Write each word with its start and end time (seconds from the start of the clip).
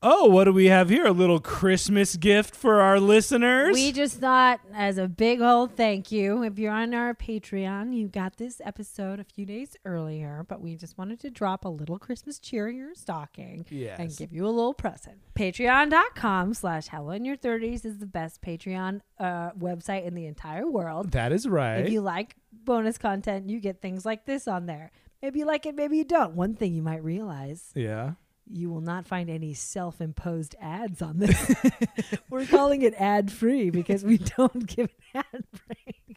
Oh, 0.00 0.26
what 0.26 0.44
do 0.44 0.52
we 0.52 0.66
have 0.66 0.90
here? 0.90 1.06
A 1.06 1.10
little 1.10 1.40
Christmas 1.40 2.14
gift 2.14 2.54
for 2.54 2.80
our 2.80 3.00
listeners. 3.00 3.74
We 3.74 3.90
just 3.90 4.18
thought, 4.18 4.60
as 4.72 4.96
a 4.96 5.08
big 5.08 5.40
old 5.40 5.74
thank 5.74 6.12
you, 6.12 6.44
if 6.44 6.56
you're 6.56 6.72
on 6.72 6.94
our 6.94 7.14
Patreon, 7.14 7.92
you 7.96 8.06
got 8.06 8.36
this 8.36 8.60
episode 8.64 9.18
a 9.18 9.24
few 9.24 9.44
days 9.44 9.74
earlier, 9.84 10.46
but 10.48 10.60
we 10.60 10.76
just 10.76 10.96
wanted 10.98 11.18
to 11.22 11.30
drop 11.30 11.64
a 11.64 11.68
little 11.68 11.98
Christmas 11.98 12.38
cheer 12.38 12.68
in 12.68 12.76
your 12.76 12.94
stocking 12.94 13.66
and 13.98 14.16
give 14.16 14.32
you 14.32 14.46
a 14.46 14.50
little 14.50 14.72
present. 14.72 15.16
Patreon.com 15.34 16.54
slash 16.54 16.86
Hella 16.86 17.16
in 17.16 17.24
Your 17.24 17.36
30s 17.36 17.84
is 17.84 17.98
the 17.98 18.06
best 18.06 18.40
Patreon 18.40 19.00
uh, 19.18 19.50
website 19.58 20.06
in 20.06 20.14
the 20.14 20.26
entire 20.26 20.70
world. 20.70 21.10
that 21.10 21.32
is 21.32 21.48
right. 21.48 21.78
If 21.80 21.90
you 21.90 22.02
like 22.02 22.36
bonus 22.52 22.98
content, 22.98 23.50
you 23.50 23.58
get 23.58 23.82
things 23.82 24.06
like 24.06 24.26
this 24.26 24.46
on 24.46 24.66
there. 24.66 24.92
Maybe 25.20 25.40
you 25.40 25.44
like 25.44 25.66
it, 25.66 25.74
maybe 25.74 25.96
you 25.96 26.04
don't. 26.04 26.34
One 26.34 26.54
thing 26.54 26.72
you 26.72 26.82
might 26.82 27.02
realize 27.02 27.72
yeah. 27.74 28.12
You 28.50 28.70
will 28.70 28.80
not 28.80 29.06
find 29.06 29.28
any 29.28 29.52
self-imposed 29.54 30.54
ads 30.60 31.02
on 31.02 31.18
this. 31.18 31.54
We're 32.30 32.46
calling 32.46 32.82
it 32.82 32.94
ad-free 32.96 33.70
because 33.70 34.04
we 34.04 34.18
don't 34.36 34.66
give 34.66 34.88
an 35.14 35.22
ad 35.32 35.44
break. 35.66 36.16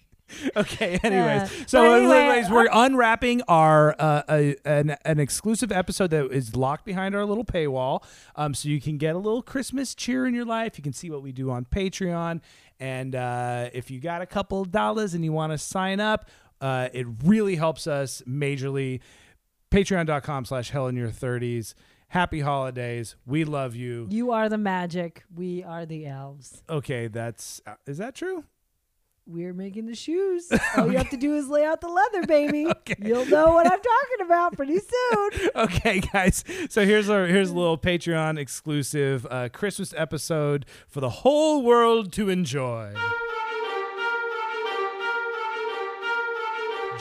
Okay. 0.55 0.97
Anyways, 1.03 1.41
Uh, 1.41 1.47
so 1.67 1.93
anyway, 1.93 2.17
anyways, 2.20 2.49
we're 2.49 2.70
unwrapping 2.71 3.41
our 3.49 3.93
uh, 3.99 4.21
a, 4.29 4.55
an 4.63 4.95
an 5.03 5.20
exclusive 5.20 5.73
episode 5.73 6.09
that 6.11 6.31
is 6.31 6.55
locked 6.55 6.85
behind 6.85 7.15
our 7.15 7.25
little 7.25 7.43
paywall. 7.43 8.01
Um, 8.37 8.53
so 8.53 8.70
you 8.70 8.79
can 8.79 8.98
get 8.98 9.13
a 9.13 9.17
little 9.17 9.41
Christmas 9.41 9.93
cheer 9.93 10.25
in 10.25 10.34
your 10.34 10.45
life. 10.45 10.77
You 10.77 10.84
can 10.84 10.93
see 10.93 11.09
what 11.09 11.21
we 11.21 11.34
do 11.34 11.51
on 11.51 11.65
Patreon, 11.65 12.39
and 12.79 13.13
uh, 13.13 13.70
if 13.73 13.91
you 13.91 13.99
got 13.99 14.21
a 14.21 14.25
couple 14.25 14.61
of 14.61 14.71
dollars 14.71 15.13
and 15.13 15.25
you 15.25 15.34
want 15.34 15.51
to 15.51 15.57
sign 15.57 15.99
up, 15.99 16.29
uh, 16.61 16.87
it 16.93 17.07
really 17.25 17.57
helps 17.57 17.85
us 17.85 18.23
majorly. 18.25 19.01
Patreon.com 19.70 20.45
slash 20.45 20.70
Hella 20.71 20.89
in 20.89 20.95
Your 20.98 21.11
Thirties. 21.11 21.75
Happy 22.11 22.41
holidays. 22.41 23.15
We 23.25 23.45
love 23.45 23.73
you. 23.73 24.05
You 24.09 24.31
are 24.31 24.49
the 24.49 24.57
magic. 24.57 25.23
We 25.33 25.63
are 25.63 25.85
the 25.85 26.05
elves. 26.05 26.61
Okay, 26.70 27.07
that's 27.07 27.62
uh, 27.65 27.76
is 27.87 27.99
that 27.99 28.15
true? 28.15 28.43
We're 29.26 29.54
making 29.54 29.85
the 29.85 29.95
shoes. 29.95 30.51
All 30.76 30.91
you 30.91 30.98
have 30.98 31.09
to 31.12 31.15
do 31.15 31.35
is 31.35 31.48
lay 31.48 31.63
out 31.63 31.79
the 31.79 31.87
leather, 31.87 32.27
baby. 32.27 32.70
You'll 33.01 33.27
know 33.27 33.54
what 33.54 33.65
I'm 33.65 33.79
talking 33.79 34.26
about 34.26 34.57
pretty 34.57 34.79
soon. 34.79 35.49
okay, 35.55 36.01
guys. 36.01 36.43
So 36.70 36.85
here's 36.85 37.09
our 37.09 37.27
here's 37.27 37.51
a 37.51 37.55
little 37.55 37.77
Patreon 37.77 38.37
exclusive 38.37 39.26
uh, 39.32 39.48
Christmas 39.48 39.93
episode 39.95 40.65
for 40.89 40.99
the 40.99 41.09
whole 41.09 41.63
world 41.63 42.12
to 42.12 42.27
enjoy. 42.27 42.93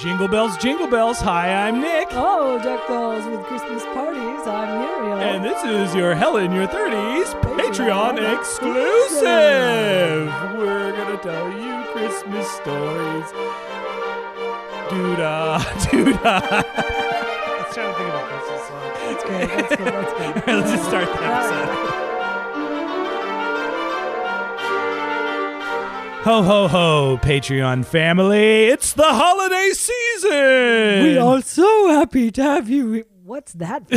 Jingle 0.01 0.29
bells, 0.29 0.57
jingle 0.57 0.87
bells. 0.87 1.21
Hi, 1.21 1.53
I'm 1.69 1.83
Nick. 1.83 2.09
Oh, 2.13 2.59
deck 2.63 2.89
bells 2.89 3.27
with 3.27 3.43
Christmas 3.45 3.85
parties. 3.93 4.47
I'm 4.47 4.79
Muriel. 4.79 5.19
And 5.19 5.45
this 5.45 5.63
is 5.63 5.95
your 5.95 6.15
Hella 6.15 6.43
in 6.45 6.53
Your 6.53 6.67
30s 6.67 7.39
Patreon 7.43 8.17
Patreon 8.17 8.39
exclusive. 8.39 9.27
We're 10.57 10.93
going 10.93 11.19
to 11.19 11.23
tell 11.23 11.53
you 11.53 11.85
Christmas 11.93 12.51
stories. 12.51 13.31
Doo-da, 14.89 15.59
doo-da. 15.91 16.41
I 16.41 17.65
was 17.67 17.75
trying 17.75 17.93
to 17.93 17.99
think 17.99 18.09
of 18.09 18.15
a 18.15 18.25
Christmas 18.25 18.63
song. 18.69 18.89
that's 19.05 19.25
good. 19.25 19.49
That's 19.51 19.77
good. 19.77 19.87
That's 19.87 20.13
good. 20.15 20.25
All 20.25 20.33
right, 20.33 20.47
let's 20.65 20.71
just 20.71 20.89
start 20.89 21.09
the 21.09 21.23
episode. 21.23 22.10
Ho 26.23 26.43
ho 26.43 26.69
ho, 26.69 27.19
Patreon 27.23 27.85
family! 27.85 28.65
It's 28.67 28.93
the 28.93 29.03
holiday 29.09 29.71
season. 29.73 31.03
We 31.05 31.17
are 31.19 31.41
so 31.41 31.89
happy 31.89 32.31
to 32.33 32.43
have 32.43 32.69
you. 32.69 33.05
What's 33.25 33.53
that? 33.55 33.85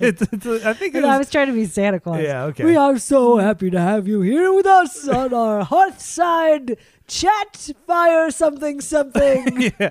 It's, 0.00 0.22
it's 0.22 0.46
I 0.64 0.72
think 0.74 0.94
it 0.94 1.04
I 1.04 1.08
was. 1.18 1.26
was 1.26 1.30
trying 1.30 1.48
to 1.48 1.52
be 1.52 1.64
Santa 1.66 1.98
Claus. 2.00 2.20
Yeah, 2.22 2.44
okay. 2.44 2.64
We 2.64 2.76
are 2.76 2.98
so 2.98 3.36
happy 3.38 3.68
to 3.70 3.80
have 3.80 4.06
you 4.08 4.20
here 4.20 4.52
with 4.52 4.66
us 4.66 5.06
on 5.08 5.32
our 5.34 5.64
Hearthside 5.72 6.76
chat 7.08 7.70
fire 7.86 8.30
something 8.30 8.80
something. 8.80 9.72
yeah. 9.80 9.90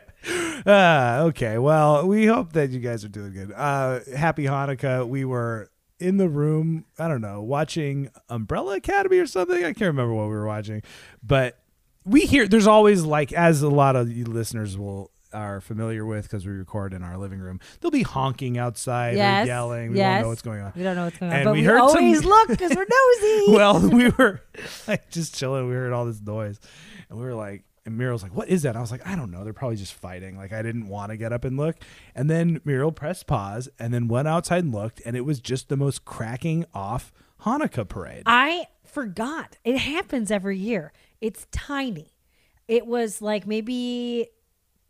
Ah, 0.66 1.20
okay. 1.24 1.58
Well, 1.58 2.08
we 2.08 2.26
hope 2.26 2.54
that 2.54 2.70
you 2.72 2.80
guys 2.80 3.04
are 3.06 3.10
doing 3.10 3.34
good. 3.34 3.52
Uh, 3.54 4.00
happy 4.16 4.46
Hanukkah. 4.46 5.08
We 5.08 5.26
were 5.26 5.70
in 6.00 6.18
the 6.18 6.30
room. 6.30 6.86
I 7.00 7.08
don't 7.08 7.22
know, 7.22 7.42
watching 7.42 8.10
Umbrella 8.30 8.76
Academy 8.76 9.20
or 9.20 9.28
something. 9.28 9.58
I 9.58 9.74
can't 9.74 9.82
remember 9.82 10.14
what 10.14 10.26
we 10.26 10.36
were 10.36 10.48
watching, 10.48 10.84
but 11.24 11.60
we 12.06 12.22
hear 12.22 12.48
there's 12.48 12.68
always 12.68 13.04
like 13.04 13.34
as 13.34 13.62
a 13.62 13.70
lot 13.70 13.96
of 13.96 14.12
you 14.12 14.26
listeners 14.26 14.78
will 14.78 15.12
are 15.34 15.60
familiar 15.60 16.06
with 16.06 16.24
because 16.24 16.46
we 16.46 16.54
record 16.54 16.94
in 16.94 17.04
our 17.04 17.18
living 17.18 17.40
room. 17.40 17.60
There'll 17.80 17.92
be 17.92 18.04
honking 18.04 18.58
outside 18.58 19.16
yes. 19.16 19.46
or 19.46 19.48
yelling. 19.48 19.92
We 19.92 19.98
yes. 19.98 20.16
don't 20.16 20.22
know 20.24 20.30
what's 20.30 20.42
going 20.42 20.62
on. 20.62 20.74
We 20.76 20.84
don't 20.84 20.96
know 20.96 21.06
what's 21.06 21.18
going 21.18 21.32
on. 21.32 21.38
And 21.38 21.46
but 21.46 21.54
we 21.54 21.62
we, 21.62 21.66
heard 21.66 21.90
some- 21.90 22.30
look 22.30 22.48
because 22.48 22.76
we're 22.76 22.86
nosy. 22.90 23.46
well, 23.50 23.90
we 23.90 24.10
were 24.10 24.42
like 24.88 25.10
just 25.12 25.36
chilling. 25.36 25.68
We 25.68 25.74
heard 25.76 25.94
all 25.94 26.06
this 26.06 26.22
noise, 26.22 26.60
and 27.10 27.20
we 27.20 27.26
were 27.26 27.36
like, 27.36 27.64
and 27.88 27.98
Muriel's 27.98 28.22
like, 28.22 28.36
"What 28.36 28.50
is 28.50 28.62
that?" 28.62 28.76
I 28.76 28.82
was 28.82 28.92
like, 28.92 29.06
"I 29.08 29.16
don't 29.16 29.32
know. 29.32 29.44
They're 29.44 29.54
probably 29.54 29.78
just 29.78 29.94
fighting." 29.94 30.38
Like 30.38 30.54
I 30.54 30.62
didn't 30.62 30.88
want 30.88 31.10
to 31.12 31.18
get 31.18 31.34
up 31.34 31.44
and 31.44 31.58
look, 31.58 31.78
and 32.14 32.30
then 32.30 32.62
Muriel 32.64 32.92
pressed 32.92 33.26
pause 33.26 33.70
and 33.80 33.94
then 33.94 34.08
went 34.08 34.28
outside 34.28 34.64
and 34.64 34.74
looked, 34.74 35.02
and 35.06 35.16
it 35.16 35.22
was 35.22 35.40
just 35.40 35.70
the 35.70 35.78
most 35.78 36.06
cracking 36.06 36.66
off 36.74 37.12
Hanukkah 37.44 37.88
parade. 37.88 38.24
I 38.26 38.68
forgot. 38.84 39.58
It 39.64 39.78
happens 39.78 40.30
every 40.30 40.58
year. 40.58 40.92
It's 41.22 41.48
tiny. 41.52 42.12
It 42.68 42.86
was 42.86 43.22
like 43.22 43.48
maybe 43.48 44.28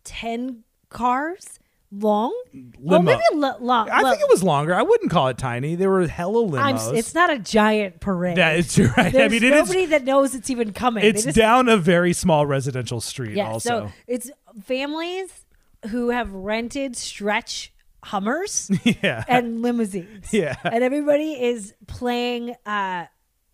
10 0.03 0.63
cars 0.89 1.59
long. 1.91 2.33
Limo. 2.53 3.01
maybe 3.01 3.21
lo- 3.33 3.55
lo- 3.59 3.85
I 3.91 4.01
lo- 4.01 4.09
think 4.09 4.21
it 4.21 4.29
was 4.29 4.43
longer. 4.43 4.73
I 4.73 4.81
wouldn't 4.81 5.11
call 5.11 5.27
it 5.29 5.37
tiny. 5.37 5.75
They 5.75 5.87
were 5.87 6.07
hella 6.07 6.45
limos. 6.45 6.89
I'm, 6.89 6.95
it's 6.95 7.13
not 7.13 7.31
a 7.31 7.39
giant 7.39 7.99
parade. 7.99 8.37
that 8.37 8.57
is 8.57 8.77
right. 8.97 9.15
I 9.15 9.27
mean, 9.27 9.43
is. 9.43 9.51
nobody 9.51 9.85
that 9.87 10.03
knows 10.03 10.35
it's 10.35 10.49
even 10.49 10.73
coming. 10.73 11.03
It's 11.05 11.23
just- 11.23 11.37
down 11.37 11.69
a 11.69 11.77
very 11.77 12.13
small 12.13 12.45
residential 12.45 13.01
street. 13.01 13.35
Yeah, 13.35 13.49
also, 13.49 13.69
so 13.69 13.91
it's 14.07 14.29
families 14.63 15.29
who 15.89 16.09
have 16.09 16.31
rented 16.33 16.95
stretch 16.95 17.71
Hummers 18.03 18.71
yeah, 18.83 19.23
and 19.27 19.61
limousines. 19.61 20.31
Yeah. 20.31 20.55
And 20.63 20.83
everybody 20.83 21.33
is 21.33 21.73
playing 21.87 22.55
uh 22.65 23.05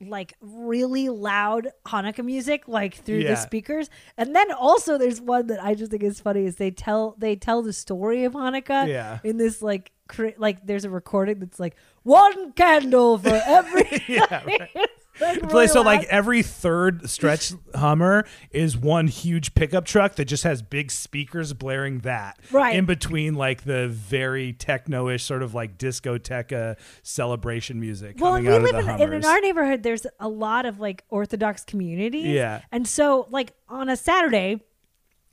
like 0.01 0.33
really 0.41 1.07
loud 1.09 1.69
Hanukkah 1.85 2.25
music 2.25 2.63
like 2.67 2.95
through 2.95 3.19
Yeah. 3.19 3.31
the 3.31 3.35
speakers. 3.37 3.89
And 4.17 4.35
then 4.35 4.51
also 4.51 4.97
there's 4.97 5.21
one 5.21 5.47
that 5.47 5.63
I 5.63 5.75
just 5.75 5.91
think 5.91 6.03
is 6.03 6.19
funny 6.19 6.45
is 6.45 6.57
they 6.57 6.71
tell 6.71 7.15
they 7.17 7.35
tell 7.35 7.61
the 7.61 7.73
story 7.73 8.23
of 8.25 8.33
Hanukkah 8.33 8.87
Yeah. 8.87 9.19
in 9.23 9.37
this 9.37 9.61
like 9.61 9.91
like 10.37 10.65
there's 10.65 10.83
a 10.85 10.89
recording 10.89 11.39
that's 11.39 11.59
like 11.59 11.75
one 12.03 12.51
candle 12.53 13.17
for 13.17 13.29
every 13.45 14.03
Yeah, 14.07 14.43
right. 14.45 14.69
Like, 15.21 15.41
really 15.43 15.67
so 15.67 15.81
like 15.81 16.03
every 16.05 16.41
third 16.41 17.09
stretch 17.09 17.53
Hummer 17.75 18.25
is 18.51 18.75
one 18.75 19.07
huge 19.07 19.53
pickup 19.53 19.85
truck 19.85 20.15
that 20.15 20.25
just 20.25 20.43
has 20.43 20.61
big 20.63 20.89
speakers 20.91 21.53
blaring 21.53 21.99
that 21.99 22.39
Right. 22.51 22.75
in 22.75 22.85
between 22.85 23.35
like 23.35 23.63
the 23.63 23.87
very 23.89 24.53
techno-ish 24.53 25.23
sort 25.23 25.43
of 25.43 25.53
like 25.53 25.77
discoteca 25.77 26.77
celebration 27.03 27.79
music 27.79 28.15
Well, 28.19 28.33
we 28.39 28.47
out 28.47 28.61
live 28.63 28.75
of 28.75 28.85
the 28.85 28.93
in, 28.95 29.01
and 29.01 29.13
in 29.13 29.25
our 29.25 29.39
neighborhood. 29.39 29.83
There's 29.83 30.07
a 30.19 30.27
lot 30.29 30.65
of 30.65 30.79
like 30.79 31.03
Orthodox 31.09 31.63
communities. 31.63 32.25
Yeah. 32.25 32.61
and 32.71 32.87
so 32.87 33.27
like 33.29 33.53
on 33.69 33.89
a 33.89 33.95
Saturday, 33.95 34.61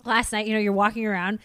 last 0.05 0.33
night, 0.33 0.47
you 0.47 0.53
know, 0.55 0.61
you're 0.61 0.73
walking 0.73 1.07
around, 1.07 1.39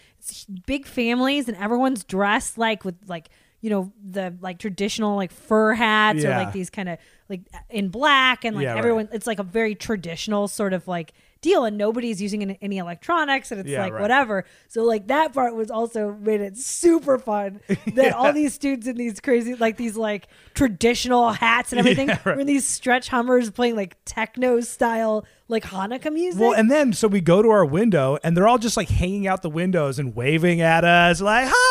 big 0.66 0.86
families, 0.86 1.48
and 1.48 1.56
everyone's 1.56 2.04
dressed 2.04 2.58
like 2.58 2.84
with 2.84 2.96
like 3.06 3.28
you 3.66 3.70
know 3.74 3.92
the 4.16 4.32
like 4.40 4.58
traditional 4.60 5.16
like 5.16 5.32
fur 5.32 5.74
hats 5.74 6.24
or 6.24 6.30
like 6.30 6.52
these 6.52 6.70
kind 6.70 6.88
of 6.88 6.98
like 7.28 7.40
uh, 7.52 7.58
in 7.70 7.88
black 7.88 8.44
and 8.44 8.54
like 8.54 8.62
Yeah, 8.62 8.74
right. 8.74 8.78
everyone. 8.78 9.08
It's 9.12 9.26
like 9.26 9.40
a 9.40 9.48
very 9.58 9.74
traditional 9.74 10.46
sort 10.46 10.72
of 10.72 10.86
like 10.86 11.12
deal, 11.42 11.64
and 11.64 11.76
nobody's 11.76 12.22
using 12.22 12.56
any, 12.62 12.78
electronics, 12.78 13.50
and 13.50 13.60
it's 13.60 13.68
Yeah, 13.68 13.82
like 13.82 13.92
right. 13.94 14.02
whatever. 14.02 14.44
So 14.68 14.84
like 14.84 15.08
that 15.08 15.32
part 15.32 15.54
was 15.56 15.70
also 15.70 16.12
made 16.12 16.40
it 16.40 16.56
super 16.56 17.18
fun 17.18 17.60
that 17.94 18.12
all 18.12 18.32
these 18.32 18.54
students 18.54 18.86
in 18.86 18.96
these 18.96 19.18
crazy 19.20 19.54
like 19.56 19.76
these 19.76 19.96
like 19.96 20.28
traditional 20.54 21.32
hats 21.32 21.72
and 21.72 21.78
everything 21.82 22.08
Yeah, 22.08 22.18
right. 22.24 22.36
were 22.36 22.40
in 22.40 22.46
these 22.46 22.66
stretch 22.66 23.08
hummers 23.08 23.50
playing 23.50 23.74
like 23.76 23.96
techno 24.04 24.60
style 24.60 25.24
like 25.48 25.64
Hanukkah 25.64 26.12
music. 26.12 26.40
well, 26.40 26.52
and 26.52 26.70
then 26.70 26.92
so 26.92 27.06
we 27.08 27.20
go 27.20 27.40
to 27.42 27.48
our 27.50 27.64
window 27.64 28.18
and 28.24 28.36
they're 28.36 28.48
all 28.48 28.58
just 28.58 28.76
like 28.76 28.88
hanging 28.88 29.26
out 29.28 29.42
the 29.42 29.50
windows 29.50 29.98
and 30.00 30.14
waving 30.16 30.60
at 30.60 30.84
us 30.84 31.20
like, 31.20 31.46
"Hi, 31.50 31.65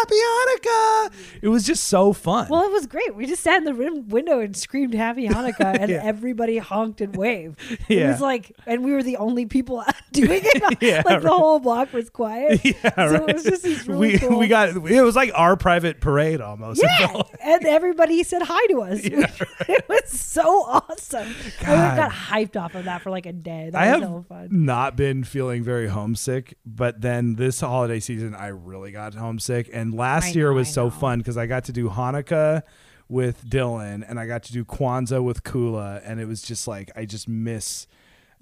happy 0.00 0.14
Hanukkah!" 0.14 1.12
It 1.42 1.48
was 1.48 1.64
just 1.66 1.84
so 1.84 2.12
fun. 2.12 2.48
Well, 2.48 2.64
it 2.64 2.72
was 2.72 2.86
great. 2.86 3.14
We 3.14 3.26
just 3.26 3.42
sat 3.42 3.58
in 3.58 3.64
the 3.64 3.74
rim- 3.74 4.08
window 4.08 4.40
and 4.40 4.56
screamed 4.56 4.94
"Happy 4.94 5.28
Hanukkah," 5.28 5.76
and 5.80 5.90
Yeah. 5.90 6.00
everybody 6.02 6.58
honked 6.58 7.00
and 7.00 7.14
waved. 7.16 7.58
It 7.70 7.80
Yeah. 7.88 8.10
was 8.10 8.20
like, 8.20 8.52
and 8.66 8.84
we 8.84 8.92
were 8.92 9.02
the 9.02 9.16
only 9.16 9.46
people 9.46 9.82
doing 10.12 10.40
it. 10.44 10.78
Yeah, 10.80 11.02
like 11.04 11.22
the 11.22 11.28
whole 11.30 11.58
block 11.58 11.92
was 11.92 12.08
quiet. 12.10 12.60
yeah, 12.64 12.74
so 12.94 13.04
right. 13.18 13.28
it 13.28 13.34
was 13.34 13.44
just 13.44 13.62
these 13.62 13.86
really 13.86 14.12
we 14.12 14.18
cool. 14.18 14.38
we 14.38 14.48
got 14.48 14.68
it 14.70 15.02
was 15.02 15.16
like 15.16 15.30
our 15.34 15.56
private 15.56 16.00
parade 16.00 16.40
almost. 16.40 16.82
Yeah, 16.82 17.06
like- 17.12 17.26
and 17.42 17.64
everybody 17.66 18.22
said 18.22 18.42
hi 18.42 18.66
to 18.68 18.82
us. 18.82 19.02
Yeah, 19.04 19.26
it 19.68 19.84
was 19.88 20.08
so 20.10 20.42
awesome. 20.64 21.34
I 21.60 21.64
God. 21.66 21.96
got 21.96 22.12
hyped 22.12 22.56
off 22.60 22.74
of 22.74 22.84
that 22.84 23.02
for 23.02 23.10
like 23.10 23.26
a 23.26 23.32
day. 23.32 23.70
That 23.72 23.80
I 23.80 23.92
was 23.92 24.00
have 24.02 24.10
so 24.10 24.24
fun. 24.28 24.48
not 24.50 24.96
been 24.96 25.24
feeling 25.24 25.62
very 25.62 25.88
homesick, 25.88 26.54
but 26.64 27.00
then 27.00 27.34
this 27.36 27.60
holiday 27.60 28.00
season, 28.00 28.34
I 28.34 28.48
really 28.48 28.92
got 28.92 29.14
homesick. 29.14 29.68
And 29.72 29.89
last 29.94 30.26
I 30.26 30.30
year 30.30 30.50
know, 30.50 30.56
was 30.56 30.68
I 30.68 30.72
so 30.72 30.84
know. 30.84 30.90
fun 30.90 31.18
because 31.18 31.36
I 31.36 31.46
got 31.46 31.64
to 31.64 31.72
do 31.72 31.88
Hanukkah 31.88 32.62
with 33.08 33.44
Dylan, 33.44 34.04
and 34.08 34.20
I 34.20 34.26
got 34.26 34.44
to 34.44 34.52
do 34.52 34.64
Kwanzaa 34.64 35.22
with 35.22 35.42
Kula, 35.42 36.00
and 36.04 36.20
it 36.20 36.26
was 36.26 36.42
just 36.42 36.68
like 36.68 36.90
I 36.96 37.04
just 37.04 37.28
miss. 37.28 37.86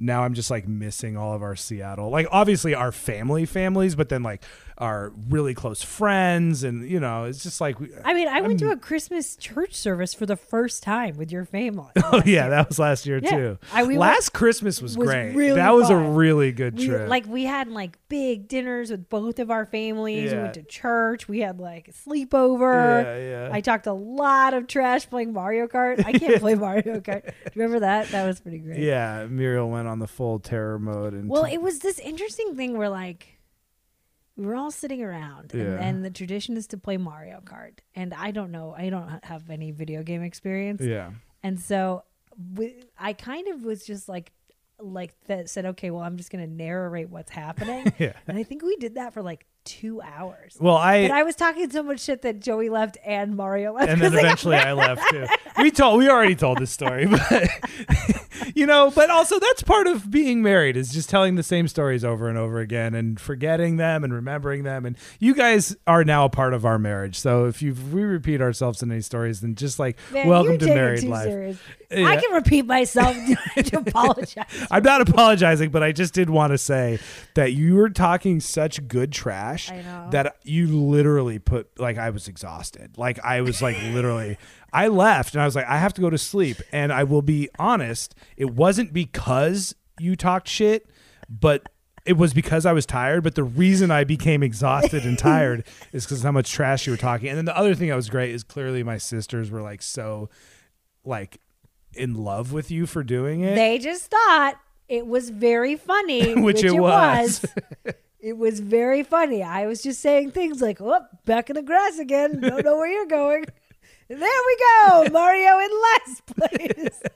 Now 0.00 0.22
I'm 0.22 0.34
just 0.34 0.50
like 0.50 0.68
missing 0.68 1.16
all 1.16 1.34
of 1.34 1.42
our 1.42 1.56
Seattle, 1.56 2.08
like 2.10 2.28
obviously 2.30 2.72
our 2.74 2.92
family 2.92 3.44
families, 3.46 3.94
but 3.96 4.08
then 4.08 4.22
like 4.22 4.44
our 4.80 5.12
really 5.28 5.54
close 5.54 5.82
friends, 5.82 6.62
and 6.62 6.88
you 6.88 7.00
know, 7.00 7.24
it's 7.24 7.42
just 7.42 7.60
like 7.60 7.80
we, 7.80 7.90
I 8.04 8.14
mean, 8.14 8.28
I 8.28 8.40
went 8.40 8.60
to 8.60 8.70
a 8.70 8.76
Christmas 8.76 9.34
church 9.34 9.74
service 9.74 10.14
for 10.14 10.24
the 10.24 10.36
first 10.36 10.84
time 10.84 11.16
with 11.16 11.32
your 11.32 11.44
family. 11.44 11.90
Oh 12.10 12.22
yeah, 12.24 12.48
that 12.48 12.68
was 12.68 12.78
last 12.78 13.04
year 13.06 13.18
Yeah. 13.20 13.30
too. 13.30 13.58
I- 13.72 13.82
we 13.84 13.98
last 13.98 14.32
Christmas 14.32 14.80
was, 14.80 14.96
was 14.96 15.08
great. 15.08 15.34
really 15.34 15.56
that 15.56 15.74
was 15.74 15.90
a 15.90 15.96
really 15.96 16.52
good 16.52 16.78
We, 16.78 16.86
trip. 16.86 17.08
like 17.08 17.26
we 17.26 17.42
had 17.44 17.66
like 17.68 17.98
big 18.08 18.46
dinners 18.46 18.92
with 18.92 19.08
both 19.10 19.40
of 19.40 19.50
our 19.50 19.66
families. 19.66 20.32
We 20.32 20.38
went 20.38 20.54
to 20.54 20.62
church. 20.62 21.26
We 21.28 21.40
had 21.40 21.58
like 21.58 21.88
a 21.88 21.92
sleepover. 21.92 23.02
Yeah, 23.02 23.48
yeah. 23.48 23.50
I 23.52 23.60
talked 23.60 23.88
a 23.88 23.92
lot 23.92 24.54
of 24.54 24.68
trash 24.68 25.10
playing 25.10 25.32
Mario 25.32 25.66
Kart. 25.66 26.04
I 26.06 26.12
can't 26.12 26.40
play 26.40 26.54
Mario 26.54 27.00
Kart. 27.00 27.24
Do 27.24 27.32
you 27.46 27.50
remember 27.62 27.80
that? 27.80 28.08
That 28.10 28.26
was 28.26 28.38
pretty 28.40 28.58
great. 28.58 28.78
yeah, 28.78 29.26
Muriel 29.28 29.68
went 29.68 29.87
on 29.88 29.98
the 29.98 30.06
full 30.06 30.38
terror 30.38 30.78
mode 30.78 31.12
and 31.14 31.28
Well, 31.28 31.44
it 31.44 31.58
was 31.58 31.80
this 31.80 31.98
interesting 31.98 32.54
thing 32.56 32.76
where 32.78 32.88
like 32.88 33.38
we 34.36 34.46
were 34.46 34.54
all 34.54 34.70
sitting 34.70 35.02
around, 35.02 35.52
and, 35.52 35.62
Yeah. 35.62 35.78
and 35.84 36.04
the 36.04 36.10
tradition 36.10 36.56
is 36.56 36.68
to 36.68 36.78
play 36.78 36.96
Mario 36.96 37.40
Kart. 37.44 37.78
And 37.96 38.14
I 38.14 38.30
don't 38.30 38.52
know, 38.52 38.72
I 38.76 38.88
don't 38.88 39.24
have 39.24 39.50
any 39.50 39.72
video 39.72 40.02
game 40.04 40.22
experience, 40.22 40.80
yeah. 40.80 41.10
and 41.42 41.58
so 41.58 42.04
we, 42.54 42.84
I 42.98 43.14
kind 43.14 43.48
of 43.48 43.64
was 43.64 43.84
just 43.84 44.08
like, 44.08 44.30
like 44.78 45.12
that 45.26 45.50
said, 45.50 45.66
okay, 45.66 45.90
well, 45.90 46.02
I'm 46.04 46.16
just 46.16 46.30
gonna 46.30 46.46
narrate 46.46 47.10
what's 47.10 47.32
happening, 47.32 47.92
Yeah. 47.98 48.12
and 48.28 48.38
I 48.38 48.44
think 48.44 48.62
we 48.62 48.76
did 48.76 48.94
that 48.94 49.12
for 49.12 49.22
like 49.22 49.44
two 49.68 50.00
hours. 50.00 50.56
Well, 50.58 50.76
I, 50.76 51.08
but 51.08 51.14
I 51.14 51.22
was 51.24 51.36
talking 51.36 51.70
so 51.70 51.82
much 51.82 52.00
shit 52.00 52.22
that 52.22 52.40
Joey 52.40 52.70
left 52.70 52.96
and 53.04 53.36
Mario 53.36 53.74
left. 53.74 53.90
and 53.90 54.00
then 54.00 54.14
eventually 54.18 54.56
I 54.56 54.72
left 54.86 55.02
too. 55.10 55.26
We 55.58 55.70
told 55.70 55.98
we 55.98 56.08
already 56.08 56.34
told 56.34 56.58
this 56.58 56.70
story, 56.70 57.06
but 57.06 57.50
you 58.54 58.64
know, 58.64 58.90
but 58.90 59.10
also 59.10 59.38
that's 59.38 59.62
part 59.62 59.86
of 59.86 60.10
being 60.10 60.42
married 60.42 60.76
is 60.76 60.90
just 60.90 61.10
telling 61.10 61.34
the 61.34 61.42
same 61.42 61.68
stories 61.68 62.02
over 62.02 62.30
and 62.30 62.38
over 62.38 62.60
again 62.60 62.94
and 62.94 63.20
forgetting 63.20 63.76
them 63.76 64.04
and 64.04 64.14
remembering 64.14 64.62
them. 64.62 64.86
And 64.86 64.96
you 65.18 65.34
guys 65.34 65.76
are 65.86 66.02
now 66.02 66.24
a 66.24 66.30
part 66.30 66.54
of 66.54 66.64
our 66.64 66.78
marriage. 66.78 67.18
So 67.18 67.44
if 67.44 67.60
you 67.60 67.74
we 67.92 68.02
repeat 68.02 68.40
ourselves 68.40 68.82
in 68.82 68.90
any 68.90 69.02
stories, 69.02 69.42
then 69.42 69.54
just 69.54 69.78
like 69.78 69.98
Man, 70.12 70.28
welcome 70.28 70.56
to 70.58 70.66
married 70.66 71.04
life. 71.04 71.62
Yeah. 71.90 72.06
I 72.06 72.16
can 72.16 72.32
repeat 72.32 72.66
myself. 72.66 73.14
Do 73.14 73.32
I 73.32 73.50
have 73.56 73.66
to 73.66 73.78
apologize? 73.78 74.66
I'm 74.70 74.82
not 74.82 75.02
apologizing, 75.02 75.70
but 75.70 75.82
I 75.82 75.92
just 75.92 76.14
did 76.14 76.30
want 76.30 76.52
to 76.52 76.58
say 76.58 76.98
that 77.34 77.52
you 77.52 77.76
were 77.76 77.90
talking 77.90 78.40
such 78.40 78.86
good 78.88 79.10
trash 79.12 79.57
I 79.70 79.82
know. 79.82 80.08
that 80.10 80.36
you 80.44 80.66
literally 80.68 81.38
put 81.38 81.78
like 81.78 81.98
I 81.98 82.10
was 82.10 82.28
exhausted. 82.28 82.96
Like 82.98 83.18
I 83.24 83.40
was 83.40 83.60
like 83.62 83.76
literally 83.92 84.36
I 84.72 84.88
left 84.88 85.34
and 85.34 85.42
I 85.42 85.44
was 85.44 85.54
like 85.56 85.66
I 85.66 85.78
have 85.78 85.94
to 85.94 86.00
go 86.00 86.10
to 86.10 86.18
sleep 86.18 86.58
and 86.72 86.92
I 86.92 87.04
will 87.04 87.22
be 87.22 87.48
honest, 87.58 88.14
it 88.36 88.50
wasn't 88.50 88.92
because 88.92 89.74
you 89.98 90.14
talked 90.16 90.48
shit, 90.48 90.88
but 91.28 91.68
it 92.06 92.16
was 92.16 92.32
because 92.32 92.64
I 92.64 92.72
was 92.72 92.86
tired, 92.86 93.22
but 93.22 93.34
the 93.34 93.44
reason 93.44 93.90
I 93.90 94.04
became 94.04 94.42
exhausted 94.42 95.04
and 95.04 95.18
tired 95.18 95.66
is 95.92 96.04
because 96.06 96.22
how 96.22 96.32
much 96.32 96.50
trash 96.50 96.86
you 96.86 96.92
were 96.92 96.96
talking. 96.96 97.28
And 97.28 97.36
then 97.36 97.44
the 97.44 97.56
other 97.56 97.74
thing 97.74 97.88
that 97.90 97.96
was 97.96 98.08
great 98.08 98.30
is 98.34 98.42
clearly 98.44 98.82
my 98.82 98.96
sisters 98.98 99.50
were 99.50 99.60
like 99.62 99.82
so 99.82 100.30
like 101.04 101.40
in 101.94 102.14
love 102.14 102.52
with 102.52 102.70
you 102.70 102.86
for 102.86 103.02
doing 103.02 103.40
it. 103.42 103.54
They 103.56 103.78
just 103.78 104.10
thought 104.10 104.54
it 104.88 105.06
was 105.06 105.28
very 105.30 105.76
funny, 105.76 106.34
Which 106.34 106.56
which, 106.56 106.64
it 106.64 106.74
it 106.74 106.80
was. 106.80 107.44
was. 107.84 107.94
it 108.20 108.36
was 108.36 108.60
very 108.60 109.02
funny. 109.02 109.42
I 109.42 109.66
was 109.66 109.82
just 109.82 110.00
saying 110.00 110.32
things 110.32 110.60
like, 110.60 110.80
"Oh, 110.80 111.00
back 111.24 111.50
in 111.50 111.56
the 111.56 111.62
grass 111.62 111.98
again. 111.98 112.40
Don't 112.40 112.64
know 112.64 112.76
where 112.76 112.90
you're 112.90 113.06
going." 113.06 113.44
And 114.08 114.22
there 114.22 114.40
we 114.46 114.56
go, 114.58 115.08
Mario 115.12 115.58
in 115.58 115.70
last 115.82 116.26
place. 116.26 117.02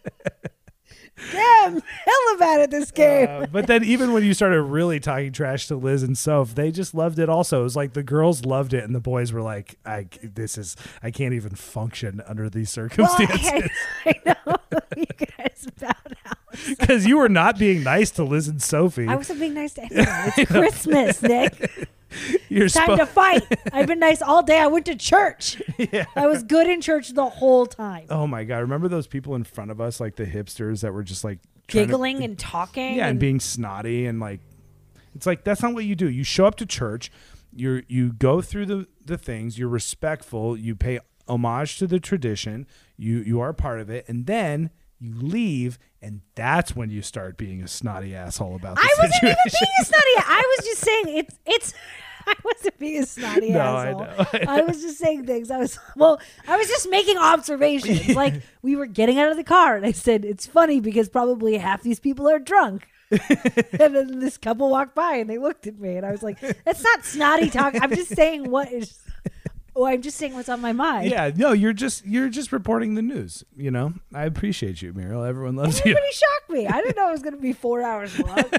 Damn, 1.30 1.74
hell 1.74 2.34
about 2.34 2.60
it 2.60 2.70
this 2.70 2.90
game. 2.90 3.28
Uh, 3.28 3.46
but 3.46 3.66
then 3.66 3.84
even 3.84 4.12
when 4.12 4.24
you 4.24 4.34
started 4.34 4.60
really 4.62 4.98
talking 4.98 5.30
trash 5.32 5.68
to 5.68 5.76
Liz 5.76 6.02
and 6.02 6.18
Soph, 6.18 6.54
they 6.54 6.72
just 6.72 6.94
loved 6.94 7.18
it 7.18 7.28
also. 7.28 7.60
It 7.60 7.64
was 7.64 7.76
like 7.76 7.92
the 7.92 8.02
girls 8.02 8.44
loved 8.44 8.74
it 8.74 8.82
and 8.82 8.94
the 8.94 9.00
boys 9.00 9.32
were 9.32 9.42
like, 9.42 9.78
I 9.86 10.08
this 10.22 10.58
is 10.58 10.74
I 11.02 11.10
can't 11.10 11.34
even 11.34 11.54
function 11.54 12.22
under 12.26 12.50
these 12.50 12.76
well, 12.76 12.88
circumstances. 12.88 13.70
I, 14.04 14.14
I 14.14 14.20
know 14.26 14.56
you 14.96 15.06
guys 15.06 15.66
found 15.76 16.16
out. 16.21 16.21
Because 16.78 17.06
you 17.06 17.18
were 17.18 17.28
not 17.28 17.58
being 17.58 17.82
nice 17.82 18.10
to 18.12 18.24
Liz 18.24 18.48
and 18.48 18.62
Sophie. 18.62 19.08
I 19.08 19.14
wasn't 19.16 19.40
being 19.40 19.54
nice 19.54 19.74
to 19.74 19.82
anyone. 19.90 20.06
It's 20.36 20.50
Christmas, 20.50 21.22
Nick. 21.22 21.88
You're 22.50 22.68
Time 22.68 22.90
spo- 22.90 22.96
to 22.98 23.06
fight. 23.06 23.42
I've 23.72 23.86
been 23.86 23.98
nice 23.98 24.20
all 24.20 24.42
day. 24.42 24.58
I 24.58 24.66
went 24.66 24.84
to 24.86 24.94
church. 24.94 25.62
Yeah. 25.78 26.04
I 26.14 26.26
was 26.26 26.42
good 26.42 26.68
in 26.68 26.82
church 26.82 27.10
the 27.14 27.26
whole 27.28 27.64
time. 27.64 28.06
Oh 28.10 28.26
my 28.26 28.44
god! 28.44 28.58
Remember 28.58 28.86
those 28.88 29.06
people 29.06 29.34
in 29.34 29.44
front 29.44 29.70
of 29.70 29.80
us, 29.80 29.98
like 29.98 30.16
the 30.16 30.26
hipsters 30.26 30.82
that 30.82 30.92
were 30.92 31.02
just 31.02 31.24
like 31.24 31.38
trying 31.68 31.84
to- 31.84 31.86
giggling 31.86 32.22
and 32.22 32.38
talking. 32.38 32.96
yeah, 32.96 33.06
and 33.08 33.18
being 33.18 33.40
snotty 33.40 34.04
and 34.04 34.20
like, 34.20 34.40
it's 35.14 35.24
like 35.26 35.42
that's 35.44 35.62
not 35.62 35.72
what 35.72 35.84
you 35.86 35.94
do. 35.96 36.08
You 36.10 36.22
show 36.22 36.44
up 36.44 36.56
to 36.56 36.66
church, 36.66 37.10
you 37.54 37.82
you 37.88 38.12
go 38.12 38.42
through 38.42 38.66
the 38.66 38.86
the 39.02 39.16
things. 39.16 39.58
You're 39.58 39.68
respectful. 39.70 40.54
You 40.56 40.74
pay 40.76 41.00
homage 41.26 41.78
to 41.78 41.86
the 41.86 41.98
tradition. 41.98 42.66
You 42.98 43.20
you 43.20 43.40
are 43.40 43.48
a 43.48 43.54
part 43.54 43.80
of 43.80 43.88
it, 43.88 44.04
and 44.06 44.26
then 44.26 44.68
you 45.02 45.14
leave, 45.20 45.78
and 46.00 46.20
that's 46.36 46.76
when 46.76 46.88
you 46.90 47.02
start 47.02 47.36
being 47.36 47.62
a 47.62 47.68
snotty 47.68 48.14
asshole 48.14 48.54
about 48.56 48.76
the 48.76 48.82
situation. 48.82 48.98
I 49.00 49.02
wasn't 49.02 49.14
situation. 49.14 49.34
even 49.34 49.52
being 49.60 49.72
a 49.80 49.84
snotty. 49.84 50.14
I 50.28 50.54
was 50.56 50.66
just 50.66 50.80
saying 50.80 51.04
it's 51.08 51.38
it's. 51.46 51.74
I 52.24 52.34
wasn't 52.44 52.78
being 52.78 53.02
a 53.02 53.06
snotty 53.06 53.50
No, 53.50 53.58
I 53.58 53.86
asshole. 53.88 54.00
know, 54.00 54.26
I 54.48 54.58
I 54.58 54.60
was 54.62 54.80
just 54.80 54.96
saying 54.98 55.26
things. 55.26 55.50
I 55.50 55.58
was 55.58 55.76
well. 55.96 56.20
I 56.46 56.56
was 56.56 56.68
just 56.68 56.88
making 56.88 57.18
observations. 57.18 58.14
Like 58.14 58.42
we 58.62 58.76
were 58.76 58.86
getting 58.86 59.18
out 59.18 59.30
of 59.32 59.36
the 59.36 59.42
car, 59.42 59.74
and 59.76 59.84
I 59.84 59.90
said 59.90 60.24
it's 60.24 60.46
funny 60.46 60.78
because 60.78 61.08
probably 61.08 61.56
half 61.58 61.82
these 61.82 61.98
people 61.98 62.28
are 62.30 62.38
drunk. 62.38 62.86
and 63.10 63.94
then 63.94 64.20
this 64.20 64.38
couple 64.38 64.70
walked 64.70 64.94
by, 64.94 65.16
and 65.16 65.28
they 65.28 65.36
looked 65.38 65.66
at 65.66 65.78
me, 65.80 65.96
and 65.96 66.06
I 66.06 66.12
was 66.12 66.22
like, 66.22 66.38
"That's 66.64 66.82
not 66.84 67.04
snotty 67.04 67.50
talk. 67.50 67.74
I'm 67.80 67.90
just 67.90 68.14
saying 68.14 68.48
what 68.48 68.70
is." 68.72 68.96
Oh, 69.74 69.86
I'm 69.86 70.02
just 70.02 70.18
saying 70.18 70.34
what's 70.34 70.48
on 70.50 70.60
my 70.60 70.72
mind. 70.72 71.10
Yeah, 71.10 71.30
no, 71.34 71.52
you're 71.52 71.72
just 71.72 72.04
you're 72.04 72.28
just 72.28 72.52
reporting 72.52 72.94
the 72.94 73.02
news. 73.02 73.44
You 73.56 73.70
know, 73.70 73.94
I 74.14 74.24
appreciate 74.24 74.82
you, 74.82 74.92
Muriel. 74.92 75.24
Everyone 75.24 75.56
loves 75.56 75.78
you. 75.84 75.92
Everybody 75.92 76.12
shocked 76.12 76.50
me. 76.50 76.66
I 76.66 76.80
didn't 76.82 76.96
know 76.96 77.08
it 77.08 77.12
was 77.12 77.22
going 77.22 77.34
to 77.36 77.40
be 77.40 77.52
four 77.52 77.82
hours 77.82 78.18
long. 78.18 78.44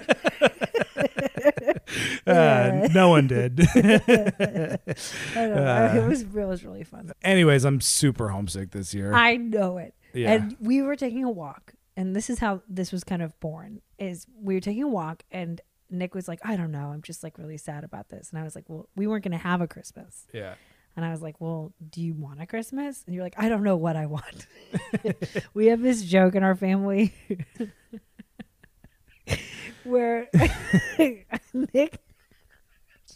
Uh, 2.25 2.87
no 2.93 3.09
one 3.09 3.27
did. 3.27 3.59
I 3.75 4.79
don't 5.35 5.55
know. 5.55 5.91
it 5.95 6.07
was 6.07 6.21
it 6.21 6.33
was 6.33 6.63
really 6.63 6.83
fun. 6.83 7.11
Anyways, 7.21 7.65
I'm 7.65 7.81
super 7.81 8.29
homesick 8.29 8.71
this 8.71 8.93
year. 8.93 9.13
I 9.13 9.35
know 9.35 9.77
it. 9.77 9.93
Yeah. 10.13 10.31
And 10.33 10.55
we 10.59 10.81
were 10.81 10.95
taking 10.95 11.23
a 11.23 11.29
walk, 11.29 11.73
and 11.97 12.15
this 12.15 12.29
is 12.29 12.39
how 12.39 12.61
this 12.67 12.91
was 12.91 13.03
kind 13.03 13.21
of 13.21 13.37
born. 13.39 13.81
Is 13.99 14.25
we 14.41 14.55
were 14.55 14.61
taking 14.61 14.83
a 14.83 14.87
walk, 14.87 15.23
and 15.31 15.59
Nick 15.89 16.15
was 16.15 16.27
like, 16.27 16.39
"I 16.43 16.55
don't 16.55 16.71
know, 16.71 16.87
I'm 16.87 17.01
just 17.01 17.23
like 17.23 17.37
really 17.37 17.57
sad 17.57 17.83
about 17.83 18.09
this," 18.09 18.29
and 18.31 18.39
I 18.39 18.43
was 18.43 18.55
like, 18.55 18.65
"Well, 18.67 18.87
we 18.95 19.05
weren't 19.05 19.23
going 19.23 19.37
to 19.37 19.37
have 19.37 19.61
a 19.61 19.67
Christmas," 19.67 20.25
yeah. 20.33 20.53
And 20.95 21.05
I 21.05 21.11
was 21.11 21.21
like, 21.21 21.39
"Well, 21.39 21.73
do 21.89 22.01
you 22.01 22.13
want 22.13 22.41
a 22.41 22.45
Christmas?" 22.45 23.03
And 23.05 23.15
you're 23.15 23.23
like, 23.23 23.35
"I 23.37 23.49
don't 23.49 23.63
know 23.63 23.77
what 23.77 23.95
I 23.95 24.05
want." 24.05 24.47
we 25.53 25.67
have 25.67 25.81
this 25.81 26.03
joke 26.03 26.35
in 26.35 26.43
our 26.43 26.55
family 26.55 27.13
where 29.83 30.29
Nick. 31.73 31.99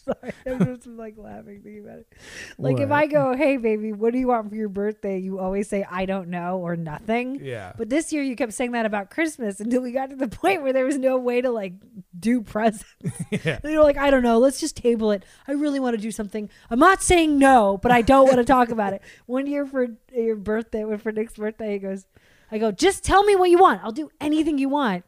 Sorry, 0.08 0.34
I'm 0.46 0.66
just 0.66 0.88
like 0.88 1.16
laughing 1.18 1.62
thinking 1.62 1.84
about 1.84 2.00
it. 2.00 2.14
Like 2.58 2.80
if 2.80 2.92
I 2.92 3.08
go, 3.08 3.36
"Hey, 3.36 3.58
baby, 3.58 3.94
what 3.94 4.14
do 4.14 4.20
you 4.20 4.28
want 4.28 4.50
for 4.50 4.56
your 4.56 4.70
birthday?" 4.70 5.20
You 5.20 5.40
always 5.40 5.68
say, 5.68 5.86
"I 5.90 6.06
don't 6.06 6.30
know" 6.30 6.60
or 6.60 6.76
"nothing." 6.76 7.40
Yeah. 7.44 7.74
But 7.78 7.90
this 7.90 8.14
year 8.14 8.24
you 8.24 8.36
kept 8.36 8.54
saying 8.54 8.72
that 8.72 8.86
about 8.86 9.10
Christmas 9.10 9.60
until 9.60 9.82
we 9.82 9.92
got 9.92 10.10
to 10.10 10.16
the 10.16 10.28
point 10.42 10.64
where 10.64 10.74
there 10.74 10.86
was 10.86 10.98
no 10.98 11.18
way 11.18 11.42
to 11.42 11.50
like 11.52 11.74
do 12.18 12.42
presents. 12.42 12.86
Yeah. 13.30 13.60
You 13.64 13.80
were 13.80 13.84
like, 13.84 13.98
I 13.98 14.10
don't 14.10 14.24
know, 14.24 14.38
let's 14.40 14.60
just 14.60 14.78
table 14.78 15.12
it. 15.12 15.24
I 15.48 15.52
really 15.52 15.80
want 15.80 15.96
to 15.96 16.02
do 16.02 16.12
something. 16.12 16.50
I'm 16.70 16.80
not 16.80 17.04
saying 17.04 17.38
no, 17.38 17.78
but 17.78 17.92
I 17.92 18.02
don't 18.02 18.26
want 18.26 18.38
to 18.38 18.46
talk 18.46 18.70
about 18.70 18.94
it. 18.94 19.02
One 19.26 19.48
year 19.48 19.66
for 19.66 19.88
your 20.14 20.36
birthday, 20.36 20.86
when 20.86 20.98
for 20.98 21.12
Nick's 21.12 21.36
birthday, 21.36 21.74
he 21.74 21.80
goes, 21.80 22.06
I 22.52 22.58
go, 22.58 22.72
just 22.72 23.04
tell 23.04 23.24
me 23.24 23.36
what 23.36 23.50
you 23.50 23.58
want. 23.58 23.84
I'll 23.84 23.92
do 23.92 24.10
anything 24.22 24.58
you 24.58 24.70
want. 24.70 25.04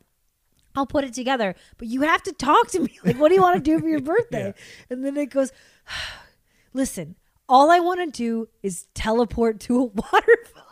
I'll 0.80 0.86
put 0.88 1.04
it 1.04 1.14
together. 1.14 1.56
But 1.78 1.90
you 1.90 2.02
have 2.04 2.24
to 2.24 2.32
talk 2.32 2.70
to 2.70 2.80
me. 2.80 2.98
Like, 3.04 3.18
what 3.18 3.30
do 3.30 3.36
you 3.36 3.42
want 3.42 3.56
to 3.58 3.62
do 3.62 3.80
for 3.80 3.88
your 3.88 4.00
birthday? 4.14 4.54
And 4.90 5.04
then 5.04 5.18
it 5.18 5.30
goes, 5.30 5.52
listen, 6.74 7.16
all 7.48 7.70
I 7.70 7.80
want 7.80 8.00
to 8.00 8.18
do 8.18 8.48
is 8.64 8.88
teleport 8.94 9.60
to 9.62 9.78
a 9.78 9.84
waterfall. 9.84 10.64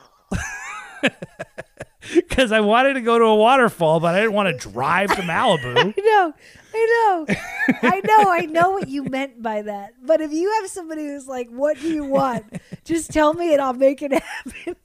Because 2.14 2.52
I 2.54 2.62
wanted 2.62 2.94
to 2.94 3.02
go 3.02 3.20
to 3.20 3.26
a 3.26 3.36
waterfall, 3.36 4.00
but 4.00 4.16
I 4.16 4.20
didn't 4.22 4.34
want 4.34 4.48
to 4.60 4.70
drive 4.70 5.14
to 5.16 5.22
Malibu. 5.24 5.94
I 5.98 6.02
know, 6.02 6.34
I 6.74 7.26
know, 7.28 7.36
I 7.82 8.02
know, 8.02 8.32
I 8.32 8.46
know 8.46 8.70
what 8.72 8.88
you 8.88 9.04
meant 9.04 9.42
by 9.42 9.64
that. 9.64 9.94
But 10.02 10.22
if 10.22 10.32
you 10.32 10.50
have 10.62 10.70
somebody 10.70 11.06
who's 11.06 11.28
like, 11.28 11.50
"What 11.50 11.80
do 11.82 11.88
you 11.90 12.06
want?" 12.06 12.62
Just 12.86 13.12
tell 13.12 13.34
me 13.34 13.52
and 13.52 13.62
I'll 13.62 13.74
make 13.74 14.02
it 14.02 14.14
happen. 14.14 14.76